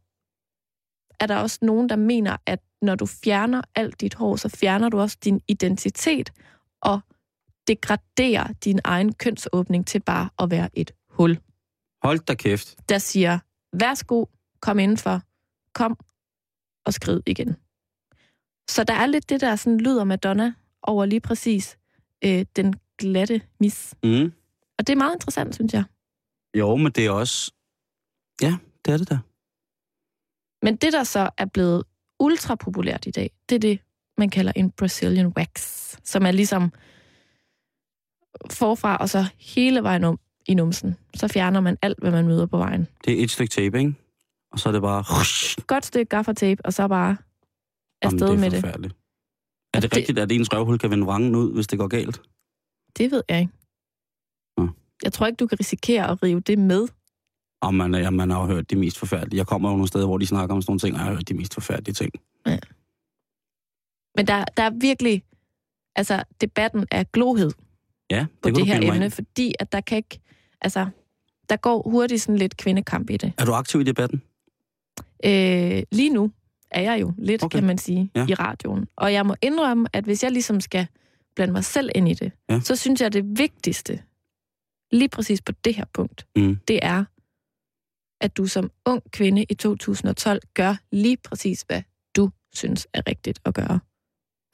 er 1.20 1.26
der 1.28 1.36
også 1.36 1.60
nogen, 1.62 1.90
der 1.90 1.96
mener, 1.96 2.38
at 2.46 2.60
når 2.82 2.96
du 2.96 3.06
fjerner 3.06 3.62
alt 3.76 4.02
dit 4.02 4.14
hår, 4.14 4.36
så 4.36 4.50
fjerner 4.50 4.90
du 4.90 5.00
også 5.00 5.18
din 5.24 5.42
identitet 5.48 6.32
degraderer 7.68 8.54
din 8.54 8.80
egen 8.84 9.14
kønsåbning 9.14 9.88
til 9.88 10.00
bare 10.00 10.30
at 10.40 10.52
være 10.52 10.70
et 10.74 10.92
hul, 11.10 11.40
Hold 12.04 12.20
da 12.20 12.36
kæft. 12.36 12.90
der 12.90 12.98
siger, 12.98 13.40
værsgo, 13.74 14.26
kom 14.62 14.80
indenfor, 14.80 15.22
kom 15.74 15.98
og 16.86 16.94
skrid 16.94 17.22
igen. 17.26 17.56
Så 18.70 18.84
der 18.84 18.94
er 18.94 19.06
lidt 19.06 19.30
det, 19.30 19.42
der 19.42 19.56
sådan 19.56 19.80
lyder 19.80 20.04
Madonna 20.04 20.54
over 20.82 21.06
lige 21.06 21.20
præcis 21.20 21.78
øh, 22.24 22.46
den 22.56 22.74
glatte 22.98 23.42
mis. 23.60 23.96
Mm. 24.04 24.34
Og 24.78 24.88
det 24.88 24.90
er 24.94 24.98
meget 24.98 25.16
interessant, 25.16 25.56
synes 25.56 25.74
jeg. 25.74 25.84
Jo, 26.58 26.76
men 26.76 26.92
det 26.92 27.06
er 27.06 27.12
også... 27.12 27.52
Ja, 28.42 28.58
det 28.86 28.94
er 28.94 28.98
det 28.98 29.10
der. 29.10 29.20
Men 30.66 30.76
det, 30.76 30.94
der 30.94 31.04
så 31.04 31.30
er 31.38 31.46
blevet 31.46 31.84
ultra 32.20 32.56
populært 32.56 33.06
i 33.06 33.12
dag, 33.12 33.32
det 33.50 33.56
er 33.56 33.60
det, 33.60 33.80
man 34.18 34.30
kalder 34.30 34.52
en 34.56 34.72
Brazilian 34.72 35.28
wax, 35.28 35.50
som 36.04 36.26
er 36.26 36.32
ligesom 36.32 36.72
forfra 38.52 38.98
og 38.98 39.10
så 39.10 39.26
hele 39.38 39.84
vejen 39.84 40.04
om 40.04 40.20
i 40.48 40.54
numsen. 40.54 40.96
Så 41.16 41.28
fjerner 41.28 41.60
man 41.60 41.78
alt, 41.82 42.00
hvad 42.00 42.12
man 42.12 42.28
møder 42.28 42.46
på 42.46 42.58
vejen. 42.58 42.88
Det 43.06 43.20
er 43.20 43.24
et 43.24 43.32
stykke 43.32 43.52
tape, 43.52 43.80
ikke? 43.80 43.94
Og 44.52 44.60
så 44.60 44.70
er 44.70 44.74
det 44.74 44.82
bare... 44.82 45.04
Godt 45.68 45.86
stykke 45.86 46.10
gaffatape, 46.10 46.66
og 46.66 46.74
så 46.74 46.88
bare 46.88 47.18
afsted 48.02 48.28
Jamen, 48.28 48.40
med 48.42 48.50
det 48.52 48.58
er 48.58 48.62
det. 48.62 48.66
forfærdeligt. 48.68 48.96
Er 49.74 49.80
det, 49.80 49.92
det- 49.92 49.98
rigtigt, 49.98 50.20
at 50.20 50.32
ens 50.32 50.54
røvhul 50.54 50.80
kan 50.80 50.90
vende 50.92 51.06
vrangen 51.06 51.36
ud, 51.36 51.54
hvis 51.54 51.68
det 51.68 51.80
går 51.80 51.88
galt? 51.88 52.22
Det 52.98 53.12
ved 53.12 53.24
jeg 53.30 53.40
ikke. 53.40 53.54
Nå. 54.58 54.68
Jeg 55.04 55.14
tror 55.14 55.26
ikke, 55.28 55.38
du 55.38 55.48
kan 55.48 55.60
risikere 55.60 56.10
at 56.12 56.24
rive 56.24 56.40
det 56.40 56.60
med. 56.60 56.88
Og 57.62 57.74
man, 57.74 57.96
ja, 57.96 58.10
man 58.10 58.30
har 58.30 58.40
jo 58.42 58.46
hørt 58.46 58.70
de 58.70 58.76
mest 58.76 58.98
forfærdelige. 59.00 59.38
Jeg 59.38 59.48
kommer 59.48 59.70
jo 59.70 59.76
nogle 59.76 59.88
steder, 59.88 60.06
hvor 60.06 60.18
de 60.18 60.28
snakker 60.28 60.56
om 60.56 60.62
sådan 60.62 60.72
nogle 60.72 60.80
ting, 60.80 60.94
og 60.96 61.00
jeg 61.00 61.06
har 61.06 61.14
hørt 61.14 61.30
de 61.30 61.34
mest 61.34 61.54
forfærdelige 61.54 61.94
ting. 61.94 62.12
Men 64.18 64.28
der, 64.28 64.46
der 64.58 64.64
er 64.64 64.70
virkelig... 64.70 65.24
Altså, 65.96 66.24
debatten 66.42 66.88
er 66.92 67.04
glohed 67.04 67.52
Ja, 68.12 68.20
det, 68.20 68.30
på 68.42 68.50
det 68.50 68.66
her 68.68 68.94
emne, 68.94 69.12
fordi 69.12 69.54
at 69.60 69.72
der 69.72 69.82
kan 69.82 69.98
ikke... 69.98 70.20
Altså, 70.62 70.88
der 71.50 71.56
går 71.56 71.90
hurtigt 71.90 72.22
sådan 72.22 72.38
lidt 72.38 72.58
kvindekamp 72.58 73.10
i 73.10 73.18
det. 73.18 73.34
Er 73.38 73.46
du 73.46 73.52
aktiv 73.54 73.82
i 73.82 73.84
debatten? 73.84 74.22
Øh, 75.26 75.84
lige 75.92 76.10
nu 76.10 76.32
er 76.72 76.82
jeg 76.82 77.02
jo 77.02 77.14
lidt, 77.18 77.44
Okay. 77.44 77.58
kan 77.58 77.68
man 77.68 77.78
sige, 77.78 78.12
Ja. 78.16 78.26
i 78.30 78.34
radioen. 78.34 78.88
Og 78.96 79.14
jeg 79.14 79.26
må 79.26 79.36
indrømme, 79.42 79.88
at 79.94 80.04
hvis 80.04 80.24
jeg 80.24 80.32
ligesom 80.32 80.62
skal 80.62 80.88
blande 81.36 81.52
mig 81.54 81.64
selv 81.64 81.90
ind 81.96 82.10
i 82.10 82.14
det, 82.14 82.32
Ja. 82.50 82.54
ja. 82.54 82.60
så 82.60 82.76
synes 82.76 83.02
jeg, 83.02 83.06
at 83.08 83.14
det 83.14 83.38
vigtigste, 83.40 84.04
lige 84.92 85.10
præcis 85.10 85.42
på 85.42 85.52
det 85.52 85.76
her 85.76 85.86
punkt, 85.94 86.28
Mm. 86.36 86.58
det 86.68 86.80
er, 86.82 87.06
at 88.22 88.38
du 88.38 88.46
som 88.48 88.72
ung 88.86 89.04
kvinde 89.12 89.46
i 89.50 89.54
2012 89.54 90.42
gør 90.54 90.76
lige 90.92 91.18
præcis, 91.18 91.62
hvad 91.62 91.82
du 92.16 92.30
synes 92.54 92.88
er 92.94 93.02
rigtigt 93.10 93.40
at 93.46 93.54
gøre. 93.54 93.80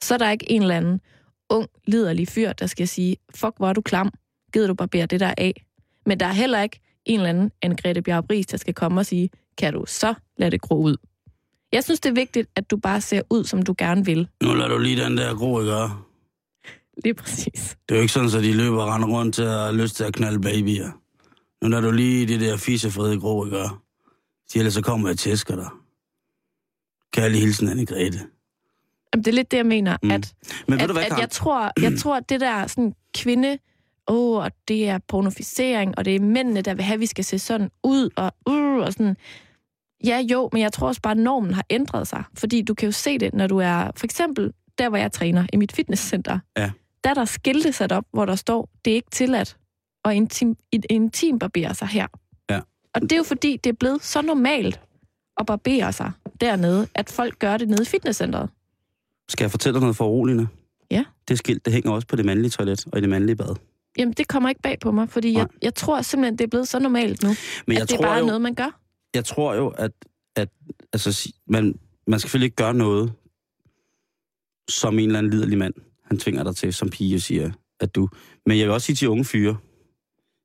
Så 0.02 0.14
er 0.14 0.18
der 0.18 0.30
ikke 0.30 0.50
en 0.52 0.62
eller 0.62 0.76
anden 0.76 1.00
ung, 1.50 1.68
liderlig 1.86 2.28
fyr, 2.28 2.52
der 2.52 2.66
skal 2.66 2.88
sige, 2.88 3.16
fuck, 3.34 3.56
hvor 3.56 3.68
er 3.68 3.72
du 3.72 3.80
klam, 3.80 4.10
gider 4.52 4.66
du 4.66 4.74
barbere 4.74 5.06
det 5.06 5.20
der 5.20 5.34
af. 5.38 5.64
Men 6.06 6.20
der 6.20 6.26
er 6.26 6.32
heller 6.32 6.62
ikke 6.62 6.80
en 7.04 7.20
eller 7.20 7.28
anden 7.28 7.50
Anne-Grethe 7.66 8.00
Bjarup 8.00 8.28
der 8.28 8.56
skal 8.56 8.74
komme 8.74 9.00
og 9.00 9.06
sige, 9.06 9.30
kan 9.58 9.72
du 9.72 9.84
så 9.86 10.14
lade 10.36 10.50
det 10.50 10.60
gro 10.60 10.82
ud. 10.82 10.96
Jeg 11.72 11.84
synes, 11.84 12.00
det 12.00 12.10
er 12.10 12.14
vigtigt, 12.14 12.50
at 12.56 12.70
du 12.70 12.76
bare 12.76 13.00
ser 13.00 13.22
ud, 13.30 13.44
som 13.44 13.62
du 13.62 13.74
gerne 13.78 14.04
vil. 14.04 14.28
Nu 14.42 14.54
lader 14.54 14.68
du 14.68 14.78
lige 14.78 15.04
den 15.04 15.16
der 15.16 15.34
gro, 15.34 15.60
ikke? 15.60 15.94
Lige 17.04 17.14
præcis. 17.14 17.76
Det 17.88 17.94
er 17.94 17.98
jo 17.98 18.00
ikke 18.00 18.12
sådan, 18.12 18.28
at 18.36 18.44
de 18.44 18.52
løber 18.52 18.82
og 18.82 18.88
render 18.88 19.08
rundt 19.08 19.34
til 19.34 19.42
at 19.42 19.74
lyst 19.74 19.96
til 19.96 20.04
at 20.04 20.14
knalde 20.14 20.40
babyer. 20.40 20.90
Nu 21.62 21.68
lader 21.68 21.82
du 21.82 21.90
lige 21.90 22.26
det 22.26 22.40
der 22.40 22.56
fissefrede 22.56 23.20
gro, 23.20 23.44
ikke? 23.44 23.68
Så 24.48 24.58
ellers 24.58 24.74
så 24.74 24.82
kommer 24.82 25.08
jeg 25.08 25.12
og 25.12 25.18
tæsker 25.18 25.56
dig. 25.56 25.68
Kærlig 27.12 27.40
hilsen, 27.40 27.68
Anne-Grethe. 27.68 28.41
Jamen, 29.14 29.24
det 29.24 29.30
er 29.30 29.34
lidt 29.34 29.50
det, 29.50 29.56
jeg 29.56 29.66
mener, 29.66 29.96
Mm. 30.02 30.10
at 30.10 30.32
Men 30.68 30.80
at, 30.80 30.88
du 30.88 30.92
hvad, 30.92 31.04
at 31.04 31.18
jeg 31.18 31.30
tror, 31.30 31.72
jeg 31.80 31.98
tror, 31.98 32.16
at 32.16 32.28
det 32.28 32.40
der 32.40 32.66
sådan 32.66 32.94
kvinde, 33.14 33.58
åh, 34.08 34.36
oh, 34.36 34.44
og 34.44 34.50
det 34.68 34.88
er 34.88 34.98
pornoficering, 35.08 35.98
og 35.98 36.04
det 36.04 36.16
er 36.16 36.20
mændene, 36.20 36.62
der 36.62 36.74
vil 36.74 36.84
have, 36.84 36.94
at 36.94 37.00
vi 37.00 37.06
skal 37.06 37.24
se 37.24 37.38
sådan 37.38 37.70
ud, 37.84 38.10
og, 38.16 38.32
uh, 38.50 38.78
og 38.78 38.92
sådan. 38.92 39.16
Ja, 40.04 40.18
jo, 40.18 40.48
men 40.52 40.62
jeg 40.62 40.72
tror 40.72 40.86
også 40.88 41.00
bare, 41.00 41.10
at 41.10 41.16
normen 41.18 41.54
har 41.54 41.64
ændret 41.70 42.08
sig. 42.08 42.24
Fordi 42.38 42.62
du 42.62 42.74
kan 42.74 42.86
jo 42.86 42.92
se 42.92 43.18
det, 43.18 43.34
når 43.34 43.46
du 43.46 43.58
er, 43.58 43.90
for 43.96 44.04
eksempel, 44.06 44.52
der 44.78 44.88
hvor 44.88 44.98
jeg 44.98 45.12
træner, 45.12 45.46
i 45.52 45.56
mit 45.56 45.72
fitnesscenter. 45.72 46.38
Ja. 46.56 46.70
Der 47.04 47.10
er 47.10 47.14
der 47.14 47.24
skilte 47.24 47.72
sat 47.72 47.92
op, 47.92 48.04
hvor 48.12 48.24
der 48.24 48.34
står, 48.34 48.68
det 48.84 48.90
er 48.90 48.94
ikke 48.94 49.10
tilladt 49.10 49.56
at 50.04 50.14
intim, 50.14 50.56
intim 50.90 51.38
barbere 51.38 51.74
sig 51.74 51.88
her. 51.88 52.06
Ja. 52.50 52.60
Og 52.94 53.00
det 53.00 53.12
er 53.12 53.16
jo 53.16 53.22
fordi, 53.22 53.56
det 53.56 53.70
er 53.70 53.76
blevet 53.80 54.04
så 54.04 54.22
normalt 54.22 54.80
at 55.36 55.46
barbere 55.46 55.92
sig 55.92 56.12
dernede, 56.40 56.88
at 56.94 57.10
folk 57.10 57.38
gør 57.38 57.56
det 57.56 57.68
nede 57.68 57.82
i 57.82 57.86
fitnesscenteret. 57.86 58.50
Skal 59.28 59.44
jeg 59.44 59.50
fortælle 59.50 59.74
dig 59.74 59.80
noget 59.80 59.96
foruroligende? 59.96 60.48
Ja. 60.90 61.04
Det 61.28 61.38
skilt, 61.38 61.64
det 61.64 61.72
hænger 61.72 61.90
også 61.90 62.06
på 62.08 62.16
det 62.16 62.24
mandlige 62.24 62.50
toilet 62.50 62.86
og 62.92 62.98
i 62.98 63.00
det 63.00 63.08
mandlige 63.08 63.36
bad. 63.36 63.56
Jamen, 63.98 64.12
det 64.14 64.28
kommer 64.28 64.48
ikke 64.48 64.62
bag 64.62 64.78
på 64.80 64.90
mig, 64.92 65.08
fordi 65.08 65.32
jeg, 65.32 65.42
Nej. 65.42 65.48
jeg 65.62 65.74
tror 65.74 66.02
simpelthen, 66.02 66.38
det 66.38 66.44
er 66.44 66.48
blevet 66.48 66.68
så 66.68 66.78
normalt 66.78 67.22
nu, 67.22 67.28
Men 67.66 67.76
at 67.76 67.80
jeg 67.80 67.88
det 67.88 67.96
tror 67.96 68.02
bare 68.06 68.18
jo, 68.18 68.26
noget, 68.26 68.40
man 68.40 68.54
gør. 68.54 68.80
jeg 69.14 69.24
tror 69.24 69.54
jo, 69.54 69.68
at, 69.68 69.90
at 70.36 70.48
altså, 70.92 71.32
man, 71.46 71.78
man 72.06 72.18
skal 72.20 72.28
selvfølgelig 72.28 72.46
ikke 72.46 72.56
gøre 72.56 72.74
noget, 72.74 73.12
som 74.68 74.98
en 74.98 75.06
eller 75.06 75.18
anden 75.18 75.32
liderlig 75.32 75.58
mand, 75.58 75.74
han 76.04 76.18
tvinger 76.18 76.44
dig 76.44 76.56
til, 76.56 76.74
som 76.74 76.90
pige 76.90 77.20
siger, 77.20 77.50
at 77.80 77.94
du... 77.94 78.08
Men 78.46 78.58
jeg 78.58 78.66
vil 78.66 78.72
også 78.74 78.86
sige 78.86 78.96
til 78.96 79.08
unge 79.08 79.24
fyre, 79.24 79.56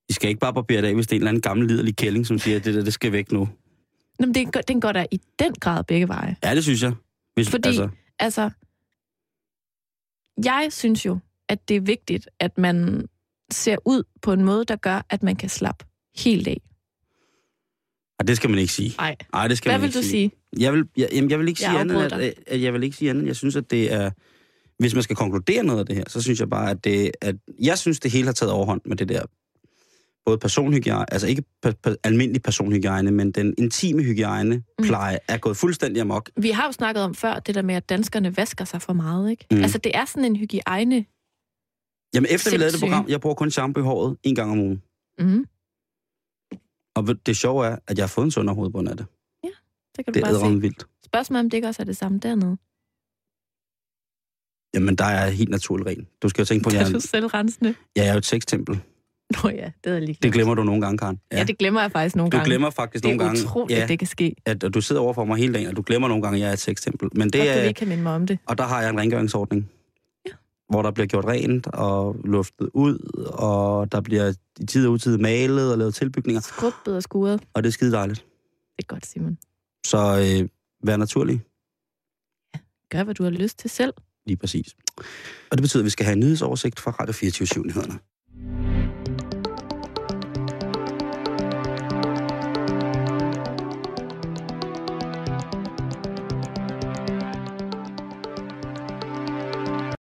I 0.09 0.13
skal 0.13 0.29
ikke 0.29 0.39
bare 0.39 0.53
barbere 0.53 0.81
det 0.81 0.87
af, 0.87 0.93
hvis 0.95 1.07
det 1.07 1.11
er 1.11 1.15
en 1.15 1.21
eller 1.21 1.29
anden 1.29 1.41
gammel 1.41 1.67
liderlig 1.67 1.95
kælling, 1.95 2.27
som 2.27 2.39
siger, 2.39 2.57
at 2.57 2.65
det 2.65 2.73
der, 2.73 2.83
det 2.83 2.93
skal 2.93 3.11
væk 3.11 3.31
nu. 3.31 3.49
Nå, 4.19 4.25
men 4.25 4.35
det, 4.35 4.67
den 4.67 4.81
går 4.81 4.91
da 4.91 5.05
i 5.11 5.19
den 5.39 5.53
grad 5.53 5.83
begge 5.83 6.07
veje. 6.07 6.35
Ja, 6.43 6.55
det 6.55 6.63
synes 6.63 6.83
jeg. 6.83 6.93
Hvis, 7.35 7.49
Fordi- 7.49 7.67
altså, 7.69 7.89
Altså, 8.19 8.49
jeg 10.45 10.67
synes 10.71 11.05
jo, 11.05 11.19
at 11.49 11.69
det 11.69 11.75
er 11.77 11.81
vigtigt, 11.81 12.29
at 12.39 12.57
man 12.57 13.07
ser 13.51 13.75
ud 13.85 14.03
på 14.21 14.33
en 14.33 14.43
måde, 14.43 14.65
der 14.65 14.75
gør, 14.75 15.05
at 15.09 15.23
man 15.23 15.35
kan 15.35 15.49
slappe 15.49 15.85
helt 16.17 16.47
af. 16.47 16.61
ej, 18.19 18.25
det 18.25 18.37
skal 18.37 18.49
man 18.49 18.59
ikke 18.59 18.73
sige. 18.73 18.93
Nej. 18.97 19.15
Nej, 19.33 19.47
det 19.47 19.57
skal 19.57 19.69
Hvad 19.69 19.77
man 19.77 19.81
vil 19.81 19.87
ikke 19.87 19.97
du 19.97 20.03
sige. 20.03 20.11
sige? 20.11 20.31
Jeg 20.63 20.73
vil, 20.73 20.85
jeg, 20.97 21.09
jamen, 21.13 21.29
jeg 21.31 21.39
vil 21.39 21.47
ikke 21.47 21.63
Jeg 21.63 21.71
sige 21.71 21.79
andet, 21.79 22.11
at, 22.11 22.33
at, 22.47 22.61
jeg 22.61 22.73
vil 22.73 22.83
ikke 22.83 22.97
sige 22.97 23.09
andet. 23.09 23.27
Jeg 23.27 23.35
synes, 23.35 23.55
at 23.55 23.71
det 23.71 23.93
er... 23.93 24.11
Hvis 24.79 24.93
man 24.93 25.03
skal 25.03 25.15
konkludere 25.15 25.63
noget 25.63 25.79
af 25.79 25.85
det 25.85 25.95
her, 25.95 26.03
så 26.07 26.21
synes 26.21 26.39
jeg 26.39 26.49
bare, 26.49 26.71
at 26.71 26.83
det... 26.83 27.11
At, 27.21 27.35
jeg 27.59 27.77
synes, 27.77 27.99
det 27.99 28.11
hele 28.11 28.25
har 28.25 28.33
taget 28.33 28.51
overhånd 28.51 28.81
med 28.85 28.97
det 28.97 29.09
der 29.09 29.21
både 30.27 30.37
personhygiejne, 30.37 31.13
altså 31.13 31.27
ikke 31.27 31.43
per, 31.61 31.95
almindelig 32.03 32.41
personhygiejne, 32.43 33.11
men 33.11 33.31
den 33.31 33.53
intime 33.57 34.03
hygiejne, 34.03 34.55
Mm. 34.55 34.85
pleje, 34.85 35.19
er 35.27 35.37
gået 35.37 35.57
fuldstændig 35.57 36.01
amok. 36.01 36.29
Vi 36.37 36.49
har 36.49 36.65
jo 36.65 36.71
snakket 36.71 37.03
om 37.03 37.15
før, 37.15 37.39
det 37.39 37.55
der 37.55 37.61
med, 37.61 37.75
at 37.75 37.89
danskerne 37.89 38.37
vasker 38.37 38.65
sig 38.65 38.81
for 38.81 38.93
meget, 38.93 39.31
ikke? 39.31 39.45
Mm. 39.51 39.57
Mm. 39.57 39.63
Altså, 39.63 39.77
det 39.77 39.91
er 39.95 40.05
sådan 40.05 40.25
en 40.25 40.35
hygiejne. 40.35 41.05
Jamen, 42.15 42.27
efter 42.31 42.51
vi 42.51 42.57
lavede 42.57 42.73
det 42.73 42.79
program, 42.81 43.05
jeg 43.09 43.21
bruger 43.21 43.35
kun 43.35 43.51
shampoo 43.51 43.81
i 43.83 43.85
håret 43.85 44.17
en 44.23 44.35
gang 44.35 44.51
om 44.51 44.59
ugen. 44.59 44.83
Mm. 45.19 45.45
Og 46.95 47.25
det 47.25 47.37
sjove 47.37 47.65
er, 47.67 47.77
at 47.87 47.97
jeg 47.97 48.03
har 48.03 48.07
fået 48.07 48.25
en 48.25 48.31
sundere 48.31 48.55
hovedbund 48.55 48.89
af 48.89 48.97
det. 48.97 49.05
Det 49.97 50.05
kan 50.05 50.13
du 50.13 50.19
Det 50.19 50.27
er 50.27 50.31
bare 50.39 50.53
se. 50.55 50.61
vildt. 50.61 50.87
Spørgsmålet 51.05 51.39
om 51.45 51.49
det 51.49 51.57
ikke 51.57 51.67
også 51.67 51.81
er 51.81 51.85
det 51.85 51.97
samme 51.97 52.19
dernede. 52.19 52.57
Jamen, 54.73 54.95
der 54.95 55.05
er 55.05 55.29
helt 55.29 55.49
naturligt 55.49 55.87
ren. 55.89 56.07
Du 56.21 56.29
skal 56.29 56.41
jo 56.41 56.45
tænke 56.45 56.63
på, 56.63 56.69
at 56.69 56.71
Det 56.73 56.79
jeg, 56.79 56.85
er 56.87 56.91
du 56.91 56.95
er- 56.97 57.01
selvrensende. 57.01 57.75
jeg 57.95 58.07
er 58.07 58.11
jo 58.11 58.17
et 58.17 58.25
sextempel. 58.25 58.79
Nå 59.43 59.49
ja, 59.49 59.71
det 59.83 59.95
er 59.95 59.99
lige. 59.99 60.17
Det 60.21 60.33
glemmer 60.33 60.55
du 60.55 60.63
nogle 60.63 60.81
gange, 60.81 60.97
Karen. 60.97 61.19
Ja, 61.31 61.37
ja 61.37 61.43
det 61.43 61.57
glemmer 61.57 61.81
jeg 61.81 61.91
faktisk 61.91 62.15
nogle 62.15 62.31
du 62.31 62.37
gange. 62.37 62.45
Du 62.45 62.49
glemmer 62.49 62.69
faktisk 62.69 63.03
nogle 63.03 63.19
gange. 63.19 63.35
Det 63.35 63.43
er 63.43 63.47
utroligt, 63.47 63.79
ja, 63.79 63.87
det 63.87 63.99
kan 63.99 64.07
ske. 64.07 64.35
At, 64.45 64.63
og 64.63 64.73
du 64.73 64.81
sidder 64.81 65.01
overfor 65.01 65.25
mig 65.25 65.37
hele 65.37 65.53
dagen, 65.53 65.67
og 65.67 65.75
du 65.75 65.81
glemmer 65.81 66.07
nogle 66.07 66.23
gange, 66.23 66.37
at 66.37 66.41
jeg 66.41 66.49
er 66.49 66.53
et 66.53 66.59
sextempel. 66.59 67.09
Men 67.11 67.29
det 67.29 67.41
Godt, 67.41 67.49
er, 67.49 67.61
ikke 67.61 67.77
kan 67.77 67.87
minde 67.87 68.03
mig 68.03 68.13
om 68.13 68.27
det. 68.27 68.39
Og 68.45 68.57
der 68.57 68.63
har 68.63 68.81
jeg 68.81 68.89
en 68.89 68.99
rengøringsordning. 68.99 69.69
Ja. 70.25 70.31
Hvor 70.69 70.81
der 70.81 70.91
bliver 70.91 71.07
gjort 71.07 71.25
rent 71.25 71.67
og 71.67 72.15
luftet 72.23 72.69
ud, 72.73 73.23
og 73.33 73.91
der 73.91 74.01
bliver 74.01 74.33
i 74.59 74.65
tid 74.65 74.87
og 74.87 74.93
utid 74.93 75.17
malet 75.17 75.71
og 75.71 75.77
lavet 75.77 75.95
tilbygninger. 75.95 76.41
Skrubbet 76.41 76.95
og 76.95 77.03
skuret. 77.03 77.41
Og 77.53 77.63
det 77.63 77.67
er 77.67 77.73
skide 77.73 77.91
dejligt. 77.91 78.25
Det 78.77 78.83
er 78.83 78.87
godt, 78.87 79.05
Simon. 79.05 79.37
Så 79.85 79.97
øh, 79.97 80.49
vær 80.87 80.97
naturlig. 80.97 81.41
Ja, 82.55 82.59
gør, 82.91 83.03
hvad 83.03 83.15
du 83.15 83.23
har 83.23 83.29
lyst 83.29 83.59
til 83.59 83.69
selv. 83.69 83.93
Lige 84.25 84.37
præcis. 84.37 84.75
Og 85.51 85.57
det 85.57 85.61
betyder, 85.61 85.81
at 85.81 85.85
vi 85.85 85.89
skal 85.89 86.05
have 86.05 86.13
en 86.13 86.19
nyhedsoversigt 86.19 86.79
fra 86.79 86.91
Radio 86.91 87.13
24 87.13 87.65
Nyhederne. 87.65 87.99